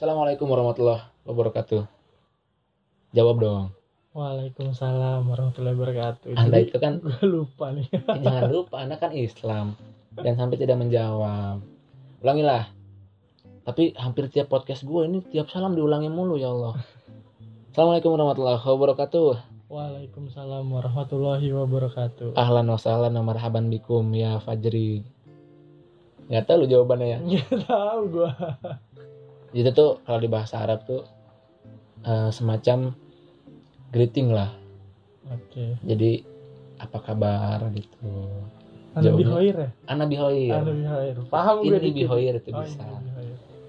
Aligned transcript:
Assalamualaikum 0.00 0.48
warahmatullahi 0.48 1.04
wabarakatuh. 1.28 1.84
Jawab 3.12 3.36
dong. 3.36 3.76
Waalaikumsalam 4.16 5.28
warahmatullahi 5.28 5.76
wabarakatuh. 5.76 6.40
Anda 6.40 6.56
Jadi 6.56 6.72
itu 6.72 6.78
kan 6.80 6.92
gue 7.04 7.20
lupa 7.28 7.68
nih. 7.68 7.84
jangan 8.24 8.48
lupa 8.48 8.80
Anda 8.80 8.96
kan 8.96 9.12
Islam 9.12 9.76
dan 10.16 10.40
sampai 10.40 10.56
tidak 10.56 10.80
menjawab. 10.80 11.60
Ulangilah. 12.24 12.72
Tapi 13.68 13.92
hampir 14.00 14.32
tiap 14.32 14.48
podcast 14.48 14.88
gue 14.88 15.04
ini 15.04 15.20
tiap 15.20 15.52
salam 15.52 15.76
diulangi 15.76 16.08
mulu 16.08 16.40
ya 16.40 16.48
Allah. 16.48 16.80
Assalamualaikum 17.68 18.16
warahmatullahi 18.16 18.56
wabarakatuh. 18.56 19.30
Waalaikumsalam 19.68 20.64
warahmatullahi 20.64 21.44
wabarakatuh. 21.52 22.40
Ahlan 22.40 22.72
wa 22.72 22.80
sahlan 22.80 23.20
wa 23.20 23.36
marhaban 23.36 23.68
bikum 23.68 24.16
ya 24.16 24.40
Fajri. 24.40 25.04
Gak 26.32 26.48
tahu 26.48 26.64
lu 26.64 26.72
jawabannya 26.72 27.04
ya. 27.04 27.18
Nggak 27.20 27.68
tahu 27.68 28.00
gue. 28.08 28.30
Itu 29.50 29.70
tuh 29.70 29.90
kalau 30.02 30.18
di 30.18 30.30
bahasa 30.30 30.62
Arab 30.62 30.86
tuh 30.86 31.02
eh, 32.02 32.30
semacam 32.30 32.94
greeting 33.90 34.30
lah. 34.30 34.54
Oke. 35.28 35.78
Jadi 35.82 36.22
apa 36.80 36.98
kabar 36.98 37.60
gitu. 37.70 38.08
Jawabnya- 38.90 39.14
bihoir 39.16 39.54
ya? 39.54 39.70
Ana 39.86 40.04
bihoir. 40.06 40.50
Anda 40.50 40.72
bihoir. 40.72 41.14
Paham 41.30 41.62
gue 41.62 41.78
Ini 41.78 41.90
bihoir 41.94 42.34
itu 42.38 42.50
Oh, 42.50 42.62
bisa. 42.62 42.82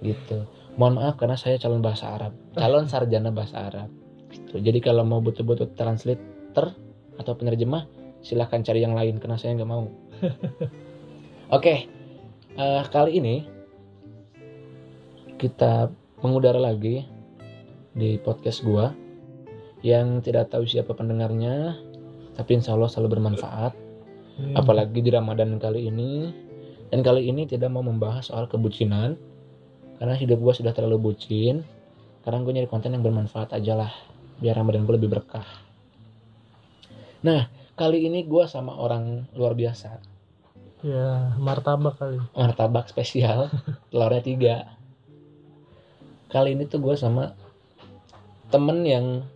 Gitu. 0.01 0.37
Mohon 0.79 0.93
maaf 0.97 1.15
karena 1.19 1.37
saya 1.37 1.59
calon 1.61 1.83
bahasa 1.83 2.09
Arab. 2.09 2.33
Calon 2.55 2.89
sarjana 2.89 3.29
bahasa 3.29 3.61
Arab. 3.61 3.89
Gitu. 4.31 4.57
Jadi 4.57 4.79
kalau 4.81 5.03
mau 5.03 5.19
butuh-butuh 5.19 5.75
translator 5.75 6.73
atau 7.19 7.33
penerjemah 7.35 7.85
silahkan 8.21 8.63
cari 8.63 8.81
yang 8.81 8.97
lain 8.97 9.21
karena 9.21 9.37
saya 9.37 9.53
nggak 9.53 9.69
mau. 9.69 9.85
Oke. 11.57 11.85
eh, 12.51 12.83
kali 12.89 13.15
ini 13.15 13.35
kita 15.41 15.89
mengudara 16.21 16.61
lagi 16.61 17.01
di 17.97 18.21
podcast 18.21 18.61
gua. 18.61 18.93
Yang 19.81 20.29
tidak 20.29 20.53
tahu 20.53 20.69
siapa 20.69 20.93
pendengarnya 20.93 21.81
tapi 22.37 22.61
insya 22.61 22.77
Allah 22.77 22.93
selalu 22.93 23.17
bermanfaat. 23.17 23.73
Hmm. 24.31 24.55
apalagi 24.55 25.03
di 25.03 25.11
Ramadan 25.11 25.57
kali 25.57 25.89
ini. 25.89 26.29
Dan 26.93 27.01
kali 27.01 27.27
ini 27.27 27.49
tidak 27.49 27.73
mau 27.73 27.81
membahas 27.81 28.29
soal 28.29 28.45
kebucinan. 28.45 29.17
Karena 29.97 30.13
hidup 30.13 30.39
gue 30.39 30.53
sudah 30.61 30.73
terlalu 30.73 31.11
bucin. 31.11 31.65
Sekarang 32.21 32.45
gue 32.45 32.53
nyari 32.53 32.69
konten 32.69 32.93
yang 32.93 33.01
bermanfaat 33.01 33.57
aja 33.57 33.73
lah 33.73 33.91
biar 34.41 34.57
Ramadan 34.57 34.85
gue 34.85 34.97
lebih 34.97 35.09
berkah. 35.09 35.45
Nah 37.21 37.49
kali 37.77 38.05
ini 38.09 38.25
gue 38.25 38.43
sama 38.45 38.77
orang 38.77 39.29
luar 39.37 39.53
biasa. 39.57 40.01
Ya, 40.81 41.37
martabak 41.37 42.01
kali. 42.01 42.17
martabak 42.33 42.89
spesial 42.89 43.53
telurnya 43.93 44.21
tiga 44.25 44.80
kali 46.31 46.55
ini 46.55 46.63
tuh 46.65 46.79
gue 46.79 46.95
sama 46.95 47.35
temen 48.47 48.87
yang 48.87 49.27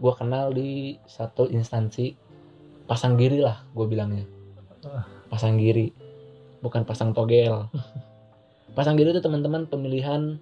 gue 0.00 0.12
kenal 0.16 0.50
di 0.56 0.96
satu 1.04 1.46
instansi 1.52 2.16
pasang 2.88 3.20
giri 3.20 3.44
lah 3.44 3.60
gue 3.76 3.86
bilangnya. 3.88 4.24
Ah. 4.84 5.08
pasang 5.32 5.56
giri 5.56 5.92
bukan 6.64 6.84
pasang 6.88 7.12
togel. 7.12 7.68
Pasang 8.74 8.98
giri 8.98 9.14
itu 9.14 9.22
teman-teman 9.22 9.70
pemilihan 9.70 10.34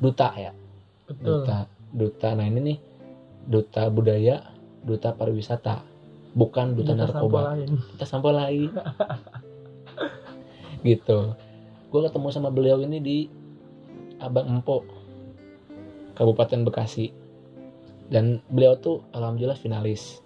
duta 0.00 0.32
ya. 0.32 0.56
Betul. 1.04 1.44
duta 1.44 1.68
duta. 1.92 2.28
Nah 2.32 2.48
ini 2.48 2.72
nih 2.72 2.78
duta 3.44 3.92
budaya 3.92 4.40
duta 4.80 5.12
pariwisata 5.12 5.84
bukan 6.32 6.72
duta 6.72 6.96
Kita 6.96 7.04
narkoba. 7.04 7.60
kita 7.92 8.04
sampah 8.08 8.32
lain. 8.32 8.72
Gitu. 10.88 11.18
Gue 11.92 12.00
ketemu 12.08 12.28
sama 12.32 12.48
beliau 12.48 12.80
ini 12.80 12.98
di 13.04 13.18
Abang 14.24 14.48
Empo 14.48 14.99
Kabupaten 16.20 16.68
Bekasi. 16.68 17.08
Dan 18.12 18.44
beliau 18.52 18.76
tuh 18.76 19.00
alhamdulillah 19.16 19.56
finalis 19.56 20.20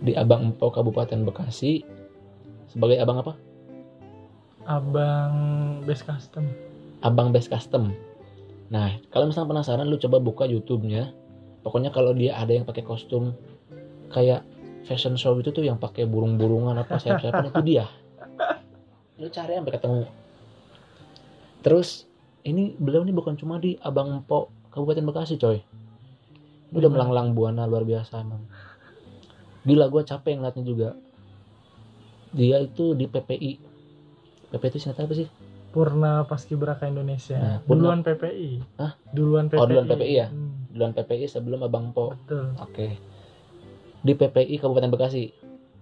di 0.00 0.16
Abang 0.16 0.56
Empo 0.56 0.72
Kabupaten 0.72 1.28
Bekasi 1.28 1.84
sebagai 2.72 2.96
abang 2.96 3.20
apa? 3.20 3.36
Abang 4.64 5.34
Base 5.84 6.00
Custom. 6.00 6.48
abang 7.04 7.36
best 7.36 7.52
custom. 7.52 7.92
Nah 8.72 8.96
kalau 9.12 9.28
misalnya 9.28 9.52
penasaran 9.52 9.86
lu 9.86 10.00
coba 10.00 10.18
buka 10.18 10.48
YouTube-nya. 10.48 11.12
Pokoknya 11.60 11.92
kalau 11.92 12.16
dia 12.16 12.36
ada 12.40 12.52
yang 12.56 12.64
pakai 12.64 12.80
kostum 12.80 13.36
kayak 14.08 14.40
fashion 14.88 15.16
show 15.16 15.36
itu 15.36 15.52
tuh 15.52 15.64
yang 15.64 15.76
pakai 15.76 16.08
burung-burungan 16.08 16.76
apa 16.80 16.96
sayap-sayapan 16.96 17.52
itu 17.52 17.60
dia. 17.64 17.84
Lu 19.20 19.28
cari 19.28 19.52
sampai 19.56 19.72
ketemu. 19.72 20.04
Terus 21.64 22.08
ini 22.44 22.76
beliau 22.76 23.04
ini 23.04 23.12
bukan 23.12 23.36
cuma 23.36 23.56
di 23.60 23.76
Abang 23.80 24.12
Empo 24.12 24.52
Kabupaten 24.74 25.06
Bekasi 25.06 25.38
coy 25.38 25.62
ini 26.68 26.74
udah 26.74 26.90
melanglang 26.90 27.30
buana 27.32 27.64
luar 27.64 27.86
biasa 27.86 28.18
emang 28.18 28.42
gila 29.62 29.86
gue 29.86 30.02
capek 30.02 30.34
ngeliatnya 30.34 30.64
juga 30.66 30.88
dia 32.34 32.58
itu 32.58 32.92
di 32.92 33.06
PPI 33.06 33.52
PPI 34.50 34.68
itu 34.68 34.78
singkat 34.82 35.06
apa 35.06 35.14
sih 35.14 35.28
Purna 35.70 36.22
Paskibraka 36.22 36.86
Indonesia. 36.86 37.34
Nah, 37.34 37.58
Purna- 37.58 37.90
Duluan 37.90 38.00
PPI. 38.06 38.62
Hah? 38.78 38.94
Duluan 39.10 39.50
PPI. 39.50 39.58
Oh, 39.58 39.66
duluan 39.66 39.86
PPI 39.90 40.14
ya? 40.14 40.26
Hmm, 40.30 40.70
duluan 40.70 40.92
PPI 40.94 41.26
sebelum 41.26 41.66
Abang 41.66 41.90
betul. 41.90 42.54
Oke. 42.62 42.94
Di 43.98 44.12
PPI 44.14 44.54
Kabupaten 44.54 44.86
Bekasi, 44.86 45.34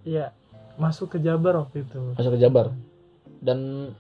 Iya. 0.09 0.33
Masuk 0.81 1.13
ke 1.13 1.19
Jabar 1.21 1.61
waktu 1.61 1.85
itu. 1.85 2.17
masuk 2.17 2.33
ke 2.33 2.41
Jabar. 2.41 2.73
Dan 3.39 3.93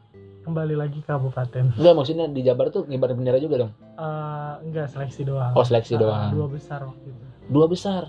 Kembali 0.43 0.75
lagi 0.75 0.99
ke 0.99 1.07
kabupaten. 1.07 1.79
enggak 1.79 1.95
maksudnya 1.95 2.27
di 2.27 2.43
Jabar 2.43 2.69
tuh 2.69 2.83
ngibar 2.85 3.15
bendera 3.15 3.39
juga 3.39 3.67
dong. 3.67 3.73
Eh, 3.95 4.55
enggak 4.67 4.91
seleksi 4.91 5.23
doang. 5.23 5.55
Oh, 5.55 5.63
seleksi 5.63 5.95
doang. 5.95 6.35
Dua 6.35 6.49
besar 6.51 6.83
waktu 6.83 7.07
itu. 7.07 7.25
Dua 7.47 7.67
besar. 7.71 8.03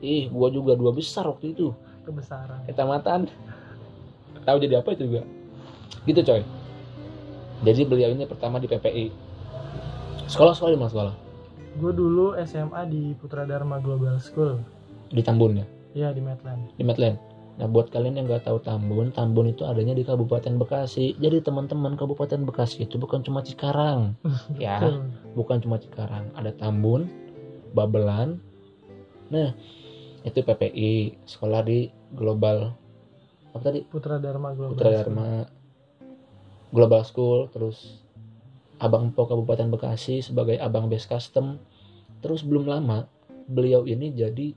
Ih, 0.00 0.28
gua 0.28 0.48
juga 0.48 0.76
dua 0.76 0.92
besar 0.92 1.24
waktu 1.24 1.52
itu. 1.52 1.72
Kebesaran. 2.04 2.64
Kecamatan. 2.68 3.28
Tahu 4.40 4.56
jadi 4.60 4.80
apa 4.80 4.92
itu 4.92 5.08
juga. 5.08 5.22
Gitu 6.04 6.20
coy. 6.20 6.42
Jadi 7.60 7.80
beliau 7.84 8.10
ini 8.10 8.24
pertama 8.24 8.56
di 8.56 8.64
PPI. 8.64 9.12
Sekolah-sekolah 10.26 10.72
di 10.72 10.78
mana 10.80 10.88
sekolah? 10.88 11.14
Gue 11.76 11.92
dulu 11.92 12.32
SMA 12.40 12.82
di 12.88 13.12
Putra 13.14 13.44
Dharma 13.44 13.76
Global 13.78 14.16
School. 14.16 14.58
Di 15.12 15.20
Tambun 15.20 15.60
ya, 15.60 15.66
Ya 15.92 16.08
di 16.10 16.22
Medland. 16.22 16.72
di 16.72 16.82
Medland. 16.82 17.18
Nah, 17.58 17.66
buat 17.68 17.92
kalian 17.92 18.16
yang 18.16 18.26
nggak 18.30 18.48
tahu 18.48 18.62
Tambun, 18.62 19.12
Tambun 19.12 19.52
itu 19.52 19.66
adanya 19.68 19.92
di 19.92 20.06
Kabupaten 20.06 20.56
Bekasi. 20.56 21.18
Jadi 21.20 21.44
teman-teman 21.44 21.98
Kabupaten 21.98 22.40
Bekasi 22.46 22.86
itu 22.88 22.96
bukan 22.96 23.20
cuma 23.20 23.44
Cikarang, 23.44 24.16
ya. 24.56 25.02
Bukan 25.36 25.60
cuma 25.60 25.76
Cikarang, 25.76 26.32
ada 26.32 26.54
Tambun, 26.56 27.10
Babelan. 27.76 28.40
Nah, 29.28 29.52
itu 30.24 30.40
PPI, 30.40 31.20
sekolah 31.28 31.60
di 31.64 31.88
Global 32.12 32.74
apa 33.50 33.62
tadi? 33.66 33.82
Putra 33.82 34.22
Dharma 34.22 34.54
Global 34.54 34.70
Putra 34.78 34.90
School. 34.94 34.94
Dharma 34.94 35.28
Global 36.70 37.02
School, 37.02 37.38
terus 37.50 37.78
Abang 38.78 39.10
Po 39.12 39.26
Kabupaten 39.26 39.68
Bekasi 39.74 40.22
sebagai 40.22 40.56
Abang 40.56 40.86
Best 40.86 41.10
Custom. 41.10 41.58
Terus 42.22 42.46
belum 42.46 42.70
lama 42.70 43.10
beliau 43.50 43.82
ini 43.84 44.14
jadi 44.14 44.54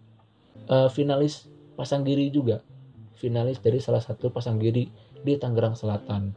eh, 0.70 0.90
finalis 0.94 1.50
pasang 1.74 2.06
giri 2.06 2.30
juga. 2.30 2.62
Finalis 3.24 3.64
dari 3.64 3.80
salah 3.80 4.04
satu 4.04 4.28
pasang 4.28 4.60
giri 4.60 4.92
di 5.24 5.40
Tangerang 5.40 5.80
Selatan. 5.80 6.36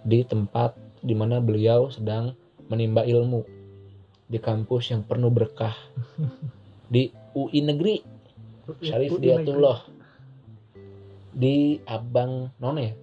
Di 0.00 0.24
tempat 0.24 0.72
di 1.04 1.12
mana 1.12 1.44
beliau 1.44 1.92
sedang 1.92 2.32
menimba 2.72 3.04
ilmu 3.04 3.44
di 4.24 4.40
kampus 4.40 4.96
yang 4.96 5.04
penuh 5.04 5.28
berkah 5.28 5.76
di 6.94 7.12
UI 7.36 7.60
Negeri 7.60 8.00
Syarif 8.80 9.20
Diatullah 9.20 9.92
di 11.36 11.76
Abang 11.84 12.48
Nona 12.56 12.80
ya? 12.80 12.94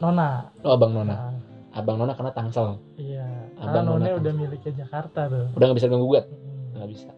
Nona. 0.00 0.48
Oh 0.64 0.72
Abang 0.72 0.96
Nona. 0.96 1.12
Nah, 1.12 1.36
Abang 1.76 2.00
Nona 2.00 2.16
karena 2.16 2.32
Tangsel. 2.32 2.80
iya. 2.96 3.28
Abang 3.60 3.92
Nona 3.92 4.08
Nona 4.08 4.18
udah 4.18 4.32
miliknya 4.32 4.72
Jakarta 4.82 5.28
tuh. 5.28 5.52
Udah 5.52 5.64
nggak 5.68 5.78
bisa 5.78 5.92
gugat, 5.92 6.24
Hmm. 6.32 6.80
nggak 6.80 6.88
bisa. 6.96 7.10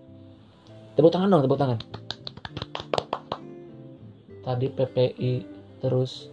Tepuk 0.99 1.14
tangan 1.14 1.31
dong, 1.31 1.46
tepuk 1.46 1.55
tangan. 1.56 1.78
Tadi 4.44 4.67
PPI 4.69 5.32
terus 5.81 6.29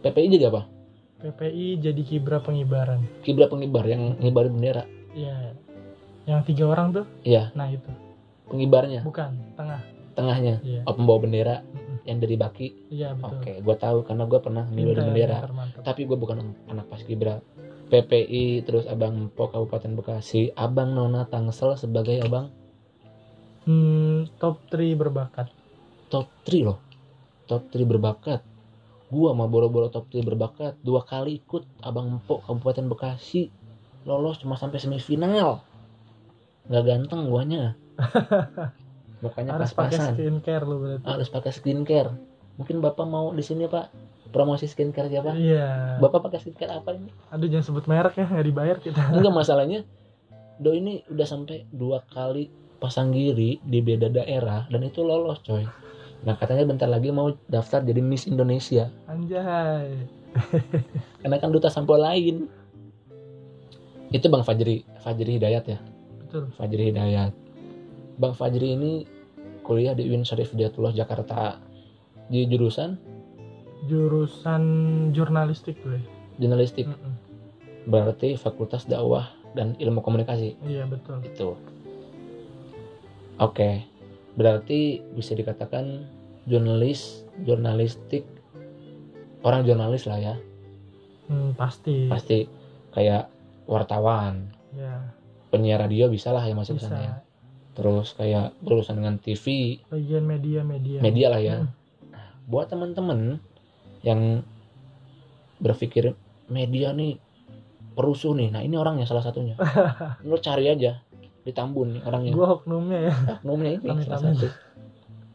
PPI 0.00 0.26
juga 0.30 0.46
apa? 0.48 0.62
PPI 1.18 1.80
jadi 1.80 2.02
kibra 2.02 2.38
pengibaran. 2.38 3.02
Kibra 3.20 3.46
pengibar 3.46 3.82
yang 3.84 4.14
ngibarin 4.16 4.54
bendera. 4.54 4.84
Iya. 5.12 5.56
Yang 6.24 6.40
tiga 6.46 6.64
orang 6.68 6.90
tuh? 6.92 7.06
Iya, 7.22 7.50
Nah 7.52 7.66
itu. 7.68 7.90
pengibarnya, 8.46 9.02
Bukan. 9.02 9.34
Tengah. 9.54 9.80
tengahnya. 10.14 10.62
Iya. 10.62 10.80
Oh, 10.84 10.94
pembawa 10.94 11.18
bendera 11.20 11.56
Mm-mm. 11.62 12.02
yang 12.04 12.18
dari 12.18 12.34
Baki. 12.34 12.68
Iya 12.88 13.12
betul. 13.12 13.36
Oke, 13.36 13.52
gua 13.60 13.76
tahu 13.76 13.98
karena 14.02 14.24
gua 14.24 14.40
pernah 14.40 14.64
ngibarin 14.64 15.10
bendera. 15.10 15.38
pinter. 15.42 15.82
Tapi 15.82 16.00
gue 16.02 16.16
bukan 16.16 16.38
anak 16.66 16.86
paskibra. 16.86 17.42
PPI 17.86 18.62
terus 18.62 18.86
Abang 18.86 19.28
Po 19.28 19.46
Kabupaten 19.46 19.94
Bekasi, 19.94 20.50
Abang 20.52 20.90
Nona 20.92 21.22
Tangsel 21.24 21.74
sebagai 21.76 22.18
Abang 22.18 22.50
Hmm, 23.62 24.30
top 24.38 24.62
3 24.68 24.94
berbakat. 24.94 25.50
top 26.06 26.30
3 26.42 26.62
loh. 26.64 26.78
Top 27.46 27.70
3 27.70 27.86
berbakat. 27.86 28.42
Gua 29.06 29.30
mah 29.38 29.46
boro-boro 29.46 29.86
top 29.86 30.10
3 30.10 30.26
berbakat. 30.26 30.74
Dua 30.82 31.06
kali 31.06 31.38
ikut 31.42 31.62
Abang 31.82 32.18
Empok 32.18 32.42
Kabupaten 32.42 32.90
Bekasi. 32.90 33.50
Lolos 34.06 34.42
cuma 34.42 34.58
sampai 34.58 34.82
semifinal. 34.82 35.62
nggak 36.66 36.82
ganteng 36.82 37.30
guanya. 37.30 37.78
Mukanya 39.22 39.54
harus 39.54 39.70
pakai 39.70 39.96
pas-pasan. 40.02 40.14
skincare 40.18 40.64
lu 40.66 40.76
berarti. 40.82 41.06
Harus 41.06 41.28
pakai 41.30 41.52
skincare. 41.54 42.10
Mungkin 42.58 42.82
bapak 42.82 43.06
mau 43.06 43.30
di 43.30 43.46
sini 43.46 43.70
pak? 43.70 43.94
Promosi 44.34 44.66
skincare 44.66 45.06
siapa? 45.06 45.30
Iya. 45.38 46.02
Bapak 46.02 46.26
pakai 46.26 46.42
skincare 46.42 46.74
apa 46.74 46.90
ini? 46.98 47.14
Aduh 47.30 47.46
jangan 47.46 47.64
sebut 47.70 47.86
merek 47.86 48.18
ya 48.18 48.26
nggak 48.26 48.46
dibayar 48.50 48.76
kita. 48.82 49.14
Enggak 49.14 49.34
masalahnya 49.46 49.86
do 50.58 50.72
ini 50.72 51.04
udah 51.12 51.26
sampai 51.28 51.68
dua 51.68 52.02
kali 52.08 52.48
pasang 52.80 53.12
giri 53.12 53.60
di 53.60 53.80
beda 53.80 54.08
daerah 54.08 54.68
dan 54.68 54.84
itu 54.84 55.04
lolos 55.04 55.40
coy 55.44 55.64
nah 56.26 56.34
katanya 56.34 56.66
bentar 56.66 56.90
lagi 56.90 57.14
mau 57.14 57.30
daftar 57.46 57.86
jadi 57.86 58.02
Miss 58.02 58.26
Indonesia. 58.26 58.90
Anjay. 59.06 59.94
Karena 61.22 61.36
kan 61.38 61.54
duta 61.54 61.70
sampo 61.70 61.94
lain. 61.94 62.50
Itu 64.10 64.26
Bang 64.30 64.42
Fajri 64.42 64.82
Fajri 65.06 65.38
Hidayat 65.38 65.64
ya? 65.70 65.78
Betul. 66.26 66.50
Fajri 66.58 66.90
Hidayat. 66.90 67.32
Bang 68.18 68.34
Fajri 68.34 68.74
ini 68.74 68.92
kuliah 69.62 69.94
di 69.94 70.06
UIN 70.06 70.26
Syarif 70.26 70.50
Hidayatullah 70.50 70.94
Jakarta. 70.94 71.62
Di 72.26 72.42
jurusan? 72.50 72.98
Jurusan 73.86 74.62
jurnalistik 75.14 75.78
gue. 75.86 76.02
Jurnalistik. 76.42 76.90
Mm-mm. 76.90 77.14
berarti 77.86 78.34
Fakultas 78.34 78.82
Dakwah 78.90 79.30
dan 79.54 79.78
Ilmu 79.78 80.02
Komunikasi. 80.02 80.58
Iya 80.66 80.90
betul. 80.90 81.22
Itu. 81.22 81.54
Oke. 83.38 83.86
Berarti 84.34 85.00
bisa 85.14 85.32
dikatakan 85.38 86.04
jurnalis 86.46 87.26
jurnalistik. 87.42 88.24
Orang 89.44 89.66
jurnalis 89.66 90.08
lah 90.08 90.18
ya. 90.18 90.34
Hmm, 91.26 91.52
pasti. 91.58 92.06
Pasti 92.08 92.46
kayak 92.94 93.28
wartawan. 93.66 94.50
Ya. 94.72 95.12
Penyiar 95.50 95.86
radio 95.86 96.10
bisa 96.10 96.34
lah 96.34 96.42
yang 96.46 96.58
masuk 96.58 96.78
bisa. 96.78 96.90
sana 96.90 96.98
ya. 97.02 97.14
Terus 97.76 98.16
kayak 98.16 98.56
berurusan 98.64 98.96
dengan 98.96 99.20
TV 99.20 99.76
bagian 99.92 100.24
media 100.24 100.64
media. 100.64 100.98
Media 101.02 101.26
lah 101.28 101.42
ya. 101.42 101.56
Hmm. 101.60 101.74
buat 102.46 102.70
teman-teman 102.70 103.42
yang 104.06 104.38
berpikir 105.58 106.14
media 106.46 106.94
nih 106.94 107.18
perusuh 107.98 108.38
nih. 108.38 108.54
Nah 108.54 108.62
ini 108.62 108.78
orangnya 108.78 109.02
salah 109.02 109.26
satunya. 109.26 109.58
Lu 110.28 110.38
cari 110.38 110.70
aja 110.70 111.02
di 111.42 111.50
Tambun 111.50 111.98
nih 111.98 112.02
orangnya. 112.06 112.32
Gua 112.34 112.54
oknumnya 112.54 113.10
ya. 113.10 113.14
Oknumnya 113.38 113.82
ini 113.82 114.06
salah 114.06 114.30
satu. 114.30 114.46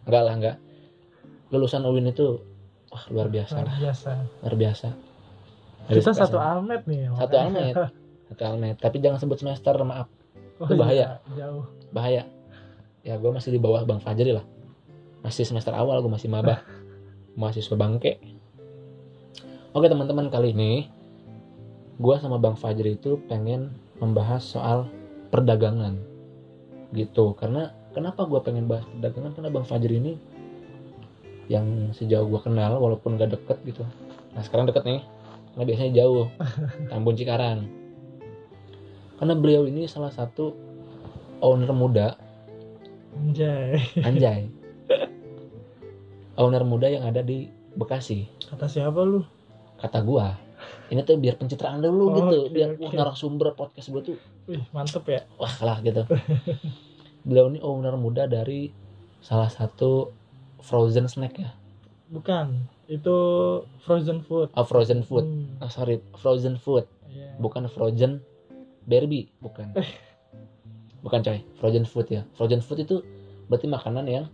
Enggak 0.08 0.24
lah 0.24 0.34
enggak 0.40 0.58
lulusan 1.52 1.84
UIN 1.84 2.10
itu 2.10 2.40
wah 2.88 3.04
luar 3.12 3.28
biasa 3.28 3.56
luar 3.56 3.68
lah. 3.68 3.78
biasa. 3.80 4.12
Luar 4.42 4.56
biasa. 4.56 4.88
Kita 5.82 5.98
Respect 5.98 6.18
satu 6.18 6.38
sama- 6.38 6.50
almet 6.58 6.82
nih 6.88 7.02
satu 7.10 7.18
makanya. 7.36 7.42
almet. 7.44 7.76
Satu 8.32 8.42
almet. 8.46 8.76
Tapi 8.80 8.98
jangan 9.00 9.20
sebut 9.20 9.38
semester 9.38 9.76
maaf. 9.84 10.08
Oh, 10.58 10.66
itu 10.66 10.76
bahaya. 10.78 10.96
iya, 10.96 11.10
jauh. 11.38 11.66
Bahaya. 11.92 12.24
Ya 13.02 13.18
gue 13.18 13.32
masih 13.34 13.50
di 13.50 13.60
bawah 13.60 13.82
Bang 13.84 13.98
Fajri 13.98 14.32
lah. 14.32 14.46
Masih 15.22 15.44
semester 15.44 15.74
awal 15.74 16.00
gue 16.00 16.10
masih 16.10 16.30
maba. 16.30 16.62
Mahasiswa 17.40 17.74
bangke. 17.74 18.22
Oke 19.72 19.88
teman-teman 19.88 20.28
kali 20.28 20.52
ini 20.52 20.88
gue 21.98 22.16
sama 22.18 22.38
Bang 22.38 22.56
Fajri 22.56 22.96
itu 22.96 23.20
pengen 23.26 23.72
membahas 23.98 24.44
soal 24.44 24.88
perdagangan. 25.30 25.98
Gitu. 26.92 27.34
Karena 27.36 27.72
kenapa 27.92 28.24
gue 28.24 28.40
pengen 28.40 28.68
bahas 28.68 28.86
perdagangan? 28.86 29.32
Karena 29.34 29.50
Bang 29.50 29.66
Fajri 29.66 29.98
ini 29.98 30.14
yang 31.48 31.66
sejauh 31.92 32.26
gue 32.26 32.42
kenal 32.42 32.78
walaupun 32.78 33.16
gak 33.16 33.32
deket 33.32 33.58
gitu 33.64 33.84
nah 34.32 34.42
sekarang 34.42 34.66
deket 34.66 34.84
nih 34.84 35.02
karena 35.52 35.64
biasanya 35.66 35.92
jauh 35.96 36.26
Tambun 36.90 37.16
Cikarang 37.16 37.60
karena 39.16 39.34
beliau 39.34 39.64
ini 39.64 39.86
salah 39.86 40.10
satu 40.10 40.54
owner 41.40 41.72
muda 41.72 42.16
anjay 43.14 43.78
Anjay. 44.00 44.48
Owner 46.34 46.64
muda 46.64 46.88
yang 46.88 47.04
ada 47.04 47.20
di 47.20 47.46
Bekasi. 47.72 48.28
kata 48.42 48.66
siapa 48.66 49.00
lu 49.00 49.24
Kata 49.78 50.00
gua. 50.00 50.36
Ini 50.88 51.02
tuh 51.02 51.18
biar 51.18 51.36
pencitraan 51.36 51.80
dulu 51.80 52.04
Oh, 52.04 52.14
gitu. 52.14 52.38
oke, 52.46 52.52
biar 52.52 52.70
oke. 52.72 52.82
wah, 52.82 52.92
narasumber 52.94 53.52
podcast 53.52 53.90
gua 53.90 54.02
tuh 54.02 54.18
wih 54.46 54.62
mantep 54.72 55.04
ya 55.06 55.22
wah 55.36 55.52
lah 55.60 55.78
gitu. 55.80 56.04
Beliau 57.28 57.48
ini 57.48 57.60
owner 57.60 57.94
muda 57.94 58.26
dari 58.26 58.72
salah 59.20 59.48
satu 59.48 60.10
frozen 60.62 61.06
snack 61.06 61.36
ya. 61.36 61.52
bukan 62.08 62.68
itu 62.86 63.16
frozen 63.80 64.20
food 64.20 64.52
Oh, 64.52 64.64
frozen 64.64 65.00
food. 65.02 65.24
Hmm, 65.24 65.56
Oh, 65.60 65.68
sorry, 65.68 66.04
frozen 66.14 66.56
food. 66.56 66.84
iya. 67.08 67.32
Bukan 67.38 67.66
frozen 67.68 68.20
Barbie, 68.84 69.32
bukan. 69.38 69.72
Bukan 71.02 71.20
coy, 71.20 71.42
frozen 71.56 71.82
food 71.84 72.08
ya. 72.08 72.22
Frozen 72.32 72.60
food 72.60 72.78
itu 72.80 73.02
berarti 73.48 73.66
makanan 73.66 74.06
yang 74.06 74.26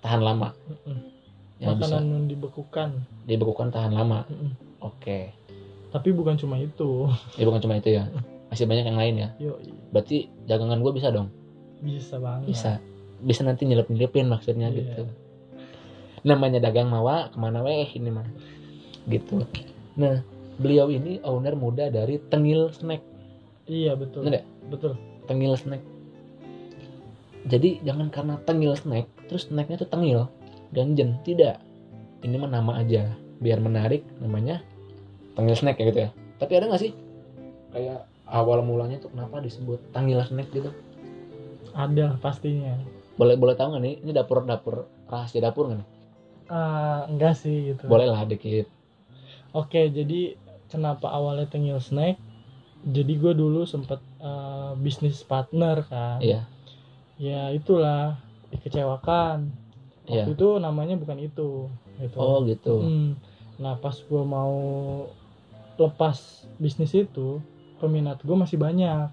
tahan 0.00 0.18
lama. 0.18 0.50
Mm-mm. 0.66 0.98
Yang 1.58 1.68
makanan 1.76 1.78
bisa 1.78 2.10
yang 2.10 2.26
dibekukan 2.26 2.88
dibekukan 3.24 3.68
tahan 3.68 3.92
lama. 3.92 4.26
Oke. 4.80 5.34
tapi 5.88 6.12
bukan 6.12 6.36
cuma 6.36 6.56
itu 6.56 7.08
Ya 7.34 7.44
bukan 7.44 7.60
cuma 7.60 7.74
itu 7.74 7.92
ya. 7.92 8.10
Masih 8.48 8.64
banyak 8.64 8.84
yang 8.84 8.96
lain 8.96 9.14
ya. 9.16 9.28
yuk 9.38 9.56
Berarti 9.88 10.28
dagangan 10.44 10.80
gue 10.80 10.92
bisa 10.92 11.08
dong? 11.08 11.28
bisa 11.78 12.16
banget 12.16 12.50
Bisa. 12.50 12.70
Bisa 13.18 13.40
nanti 13.42 13.64
nyelip-nyelipin 13.64 14.26
maksudnya 14.26 14.68
Iya. 14.68 14.76
gitu. 14.76 15.02
Namanya 16.24 16.62
dagang 16.62 16.90
mawa 16.90 17.30
ke 17.30 17.36
mana 17.38 17.62
weh 17.62 17.88
ini 17.94 18.10
mah. 18.10 18.26
Gitu. 19.08 19.44
Nah, 19.98 20.22
beliau 20.58 20.90
ini 20.90 21.22
owner 21.22 21.54
muda 21.54 21.90
dari 21.90 22.18
Tengil 22.30 22.70
Snack. 22.74 23.02
iya 23.68 23.92
betul 23.92 24.24
Bener 24.24 24.40
ya? 24.40 24.44
betul 24.72 24.92
Tengil 25.28 25.54
Snack. 25.58 25.82
Jadi 27.48 27.80
jangan 27.84 28.08
karena 28.08 28.34
Tengil 28.42 28.74
Snack, 28.76 29.06
terus 29.28 29.48
snacknya 29.48 29.80
tuh 29.80 29.88
Tengil. 29.88 30.28
Ganjen. 30.72 31.20
Tidak. 31.24 31.56
Ini 32.24 32.34
mah 32.36 32.50
nama 32.50 32.80
aja. 32.80 33.14
Biar 33.38 33.62
menarik 33.62 34.02
namanya 34.18 34.64
Tengil 35.36 35.56
Snack 35.56 35.78
ya 35.80 35.84
gitu 35.88 36.00
ya. 36.08 36.10
Tapi 36.40 36.52
ada 36.56 36.66
nggak 36.68 36.82
sih? 36.82 36.92
Kayak 37.72 38.08
awal 38.28 38.64
mulanya 38.64 39.00
tuh 39.00 39.12
kenapa 39.12 39.40
disebut 39.40 39.80
Tengil 39.92 40.20
Snack 40.24 40.50
gitu? 40.52 40.72
ada 41.78 42.18
pastinya 42.18 42.74
boleh 43.14 43.38
boleh 43.38 43.54
tahu 43.54 43.74
nggak 43.74 43.82
nih 43.86 43.94
ini 44.02 44.10
dapur 44.10 44.42
dapur 44.42 44.90
rahasia 45.06 45.38
dapur 45.38 45.70
nggak 45.70 45.78
nih 45.78 45.88
Ah, 46.48 47.04
enggak 47.08 47.36
sih 47.36 47.72
gitu 47.72 47.84
boleh 47.86 48.08
lah 48.08 48.24
dikit 48.24 48.66
Oke, 49.56 49.88
jadi 49.88 50.36
kenapa 50.68 51.08
awalnya 51.08 51.48
Tengil 51.48 51.80
Snack? 51.80 52.20
Jadi 52.84 53.16
gue 53.16 53.32
dulu 53.32 53.64
sempet 53.64 53.96
eh, 54.20 54.72
bisnis 54.78 55.24
partner 55.24 55.88
kan. 55.88 56.20
iya 56.20 56.44
Ya 57.18 57.50
itulah 57.50 58.20
dikecewakan. 58.52 59.50
iya 60.06 60.24
Waktu 60.24 60.30
itu 60.36 60.48
namanya 60.60 60.94
bukan 61.00 61.18
itu. 61.18 61.66
Gitu. 61.98 62.16
oh 62.20 62.44
gitu 62.44 62.74
Hmm. 62.84 63.16
Nah 63.58 63.74
pas 63.80 63.96
gue 63.96 64.22
mau 64.22 64.54
lepas 65.80 66.44
bisnis 66.60 66.92
itu, 66.94 67.40
peminat 67.80 68.20
gue 68.22 68.36
masih 68.36 68.60
banyak. 68.60 69.10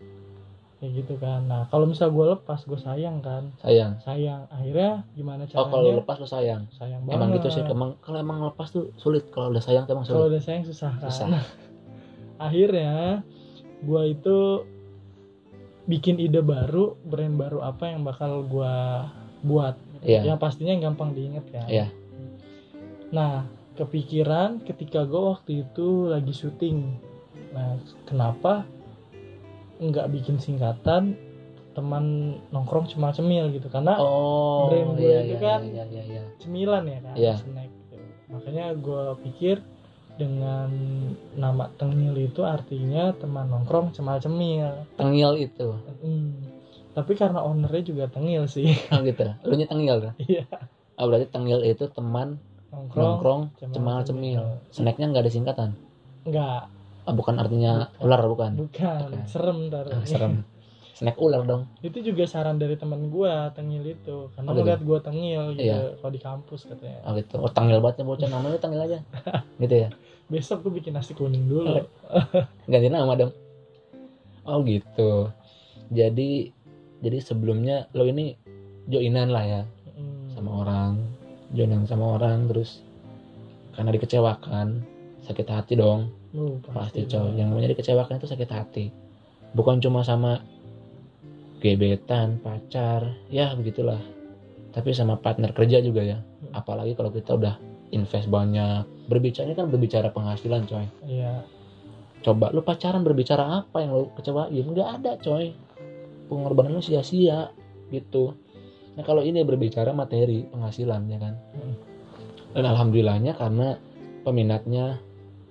Kayak 0.85 1.01
gitu 1.01 1.13
kan. 1.17 1.49
Nah 1.49 1.65
kalau 1.65 1.89
misal 1.89 2.13
gue 2.13 2.25
lepas, 2.29 2.61
gue 2.61 2.77
sayang 2.77 3.17
kan. 3.19 3.49
sayang 3.57 3.97
Sayang. 3.99 4.45
Akhirnya 4.53 5.01
gimana 5.17 5.41
oh 5.43 5.49
caranya? 5.49 5.71
kalau 5.73 5.89
lepas 5.97 6.15
lo 6.21 6.27
sayang 6.29 6.61
sayang 6.69 7.01
banget. 7.01 7.17
emang 7.17 7.29
gitu 7.33 7.47
sih 7.49 7.63
emang 7.65 7.89
kalau 8.05 8.17
emang 8.21 8.37
lepas 8.45 8.69
tuh 8.69 8.93
sulit 8.95 9.25
kalau 9.33 9.49
udah 9.49 9.59
sayang 9.59 9.83
tuh 9.83 9.97
emang 9.97 10.05
kalau 10.05 10.29
sulit 10.29 10.37
udah 10.37 10.43
sayang 10.45 10.63
susah 10.63 10.93
kan 11.01 11.09
Susah. 11.09 11.41
akhirnya 12.37 13.25
gua 13.81 14.05
itu 14.05 14.61
bikin 15.85 16.17
ide 16.17 16.41
baru 16.41 16.93
brand 17.01 17.33
baru 17.33 17.61
apa 17.61 17.89
yang 17.89 18.05
bakal 18.05 18.45
gua 18.45 19.05
buat 19.41 19.73
iya 20.01 20.21
yang 20.21 20.37
pastinya 20.37 20.69
yang 20.69 20.93
gampang 20.93 21.13
diinget 21.13 21.45
kan 21.49 21.65
Iya. 21.65 21.87
nah 23.09 23.45
kepikiran 23.73 24.61
ketika 24.61 25.01
gua 25.05 25.33
waktu 25.33 25.65
itu 25.65 26.09
lagi 26.09 26.29
syuting 26.29 26.93
nah 27.49 27.79
kenapa 28.05 28.67
nggak 29.79 30.07
bikin 30.11 30.39
singkatan 30.39 31.19
teman 31.75 32.37
nongkrong 32.55 32.87
cuma 32.87 33.11
cemil 33.11 33.51
gitu. 33.51 33.67
Karena 33.67 33.99
oh 33.99 34.71
brand 34.71 34.95
gue 34.95 35.03
iya, 35.03 35.19
itu 35.27 35.35
iya, 35.35 35.43
kan 35.43 35.59
iya 35.61 35.83
iya 35.91 36.03
iya. 36.07 36.21
cemilan 36.39 36.83
ya 36.87 36.99
kan? 37.03 37.15
Iya. 37.15 37.35
snack 37.43 37.69
gitu. 37.69 37.95
makanya 38.31 38.65
gue 38.73 39.03
pikir 39.27 39.55
dengan 40.15 40.71
nama 41.35 41.67
tengil 41.75 42.15
itu 42.15 42.47
artinya 42.47 43.11
teman 43.19 43.51
nongkrong 43.51 43.91
cemal 43.91 44.23
cemil. 44.23 44.87
Tengil 44.95 45.31
itu. 45.43 45.75
Hmm. 46.01 46.55
tapi 46.95 47.11
karena 47.19 47.43
ownernya 47.43 47.83
juga 47.83 48.07
tengil 48.07 48.47
sih. 48.47 48.71
Oh 48.95 49.03
gitu. 49.03 49.27
Lu 49.43 49.59
nya 49.59 49.67
tengil 49.67 49.99
kan? 49.99 50.13
Iya. 50.15 50.47
Oh 50.95 51.11
berarti 51.11 51.27
tengil 51.27 51.59
itu 51.67 51.91
teman 51.91 52.39
nongkrong 52.71 53.19
nongkrong 53.19 53.41
cemal 53.59 53.99
cemil. 54.07 54.39
cemil. 54.39 54.43
snacknya 54.71 55.11
nggak 55.11 55.23
ada 55.27 55.31
singkatan? 55.31 55.69
Enggak 56.23 56.71
oh, 56.71 56.74
bukan 57.07 57.35
artinya 57.35 57.91
Bukan. 57.91 58.01
ular 58.01 58.21
bukan. 58.25 58.51
Bukan 58.57 59.05
Bukan. 59.11 59.25
serem 59.27 59.57
ntar. 59.67 59.85
Ah, 59.87 60.01
serem. 60.03 60.41
Snack 60.95 61.19
ular 61.19 61.43
dong. 61.43 61.67
Itu 61.81 61.99
juga 61.99 62.23
saran 62.23 62.55
dari 62.55 62.73
teman 62.73 63.11
gue 63.11 63.27
tengil 63.51 63.83
itu. 63.83 64.31
Karena 64.31 64.47
Oh, 64.47 64.53
gitu? 64.53 64.63
ngeliat 64.63 64.81
gue 64.81 64.99
tengil 65.01 65.43
gitu 65.53 65.67
Iya. 65.67 65.99
kalau 65.99 66.09
di 66.09 66.21
kampus 66.23 66.61
katanya. 66.65 66.99
Oh 67.03 67.11
gitu. 67.13 67.35
Oh 67.37 67.51
tengil 67.51 67.77
banget 67.77 67.95
nih 67.99 68.07
bocah 68.07 68.29
namanya 68.29 68.57
tengil 68.57 68.79
aja. 68.79 68.99
Gitu 69.59 69.75
ya? 69.77 69.89
Besok 70.25 70.63
gue 70.63 70.79
bikin 70.79 70.95
nasi 70.95 71.11
kuning 71.11 71.45
dulu. 71.45 71.83
Ganti 72.65 72.87
nama 72.87 73.11
dong. 73.13 73.35
Oh 74.43 74.63
gitu. 74.63 75.29
Jadi 75.91 76.49
jadi 76.97 77.17
sebelumnya 77.19 77.91
lo 77.91 78.05
ini 78.05 78.33
joinan 78.85 79.29
lah 79.29 79.43
ya 79.43 79.61
Hmm. 79.91 80.27
sama 80.29 80.51
orang 80.59 80.91
joinan 81.51 81.83
sama 81.83 82.15
orang 82.15 82.47
terus 82.47 82.83
karena 83.71 83.91
dikecewakan 83.91 84.83
sakit 85.21 85.45
hati 85.45 85.73
dong 85.73 86.11
Lu 86.35 86.59
pasti 86.67 87.07
dong. 87.07 87.31
coy 87.31 87.39
yang 87.39 87.55
namanya 87.55 87.71
dikecewakan 87.71 88.19
itu 88.19 88.27
sakit 88.27 88.49
hati. 88.51 88.85
Bukan 89.55 89.79
cuma 89.79 90.03
sama 90.03 90.43
gebetan 91.63 92.43
pacar 92.43 93.15
ya 93.31 93.55
begitulah. 93.55 93.97
Tapi 94.75 94.91
sama 94.91 95.15
partner 95.15 95.55
kerja 95.55 95.79
juga 95.79 96.03
ya. 96.03 96.19
Apalagi 96.51 96.93
kalau 96.99 97.09
kita 97.15 97.39
udah 97.39 97.55
invest 97.95 98.27
banyak. 98.27 98.83
Berbicara 99.07 99.47
ini 99.47 99.55
kan 99.55 99.71
berbicara 99.71 100.11
penghasilan 100.11 100.67
coy. 100.67 100.85
Iya. 101.07 101.47
coba 102.25 102.49
lu 102.49 102.65
pacaran 102.65 103.05
berbicara 103.05 103.61
apa 103.61 103.85
yang 103.85 103.95
lu 103.95 104.09
kecewain? 104.17 104.65
Nggak 104.65 104.89
ada 104.99 105.11
coy. 105.21 105.55
Pengorbanan 106.27 106.75
lu 106.75 106.81
sia-sia 106.81 107.53
gitu. 107.93 108.33
Nah 108.97 109.03
kalau 109.05 109.21
ini 109.21 109.45
berbicara 109.45 109.93
materi 109.95 110.43
penghasilan 110.49 111.01
ya 111.07 111.17
kan? 111.21 111.35
Hmm. 111.55 111.75
dan 112.55 112.71
alhamdulillahnya 112.71 113.35
karena 113.35 113.75
peminatnya 114.23 115.03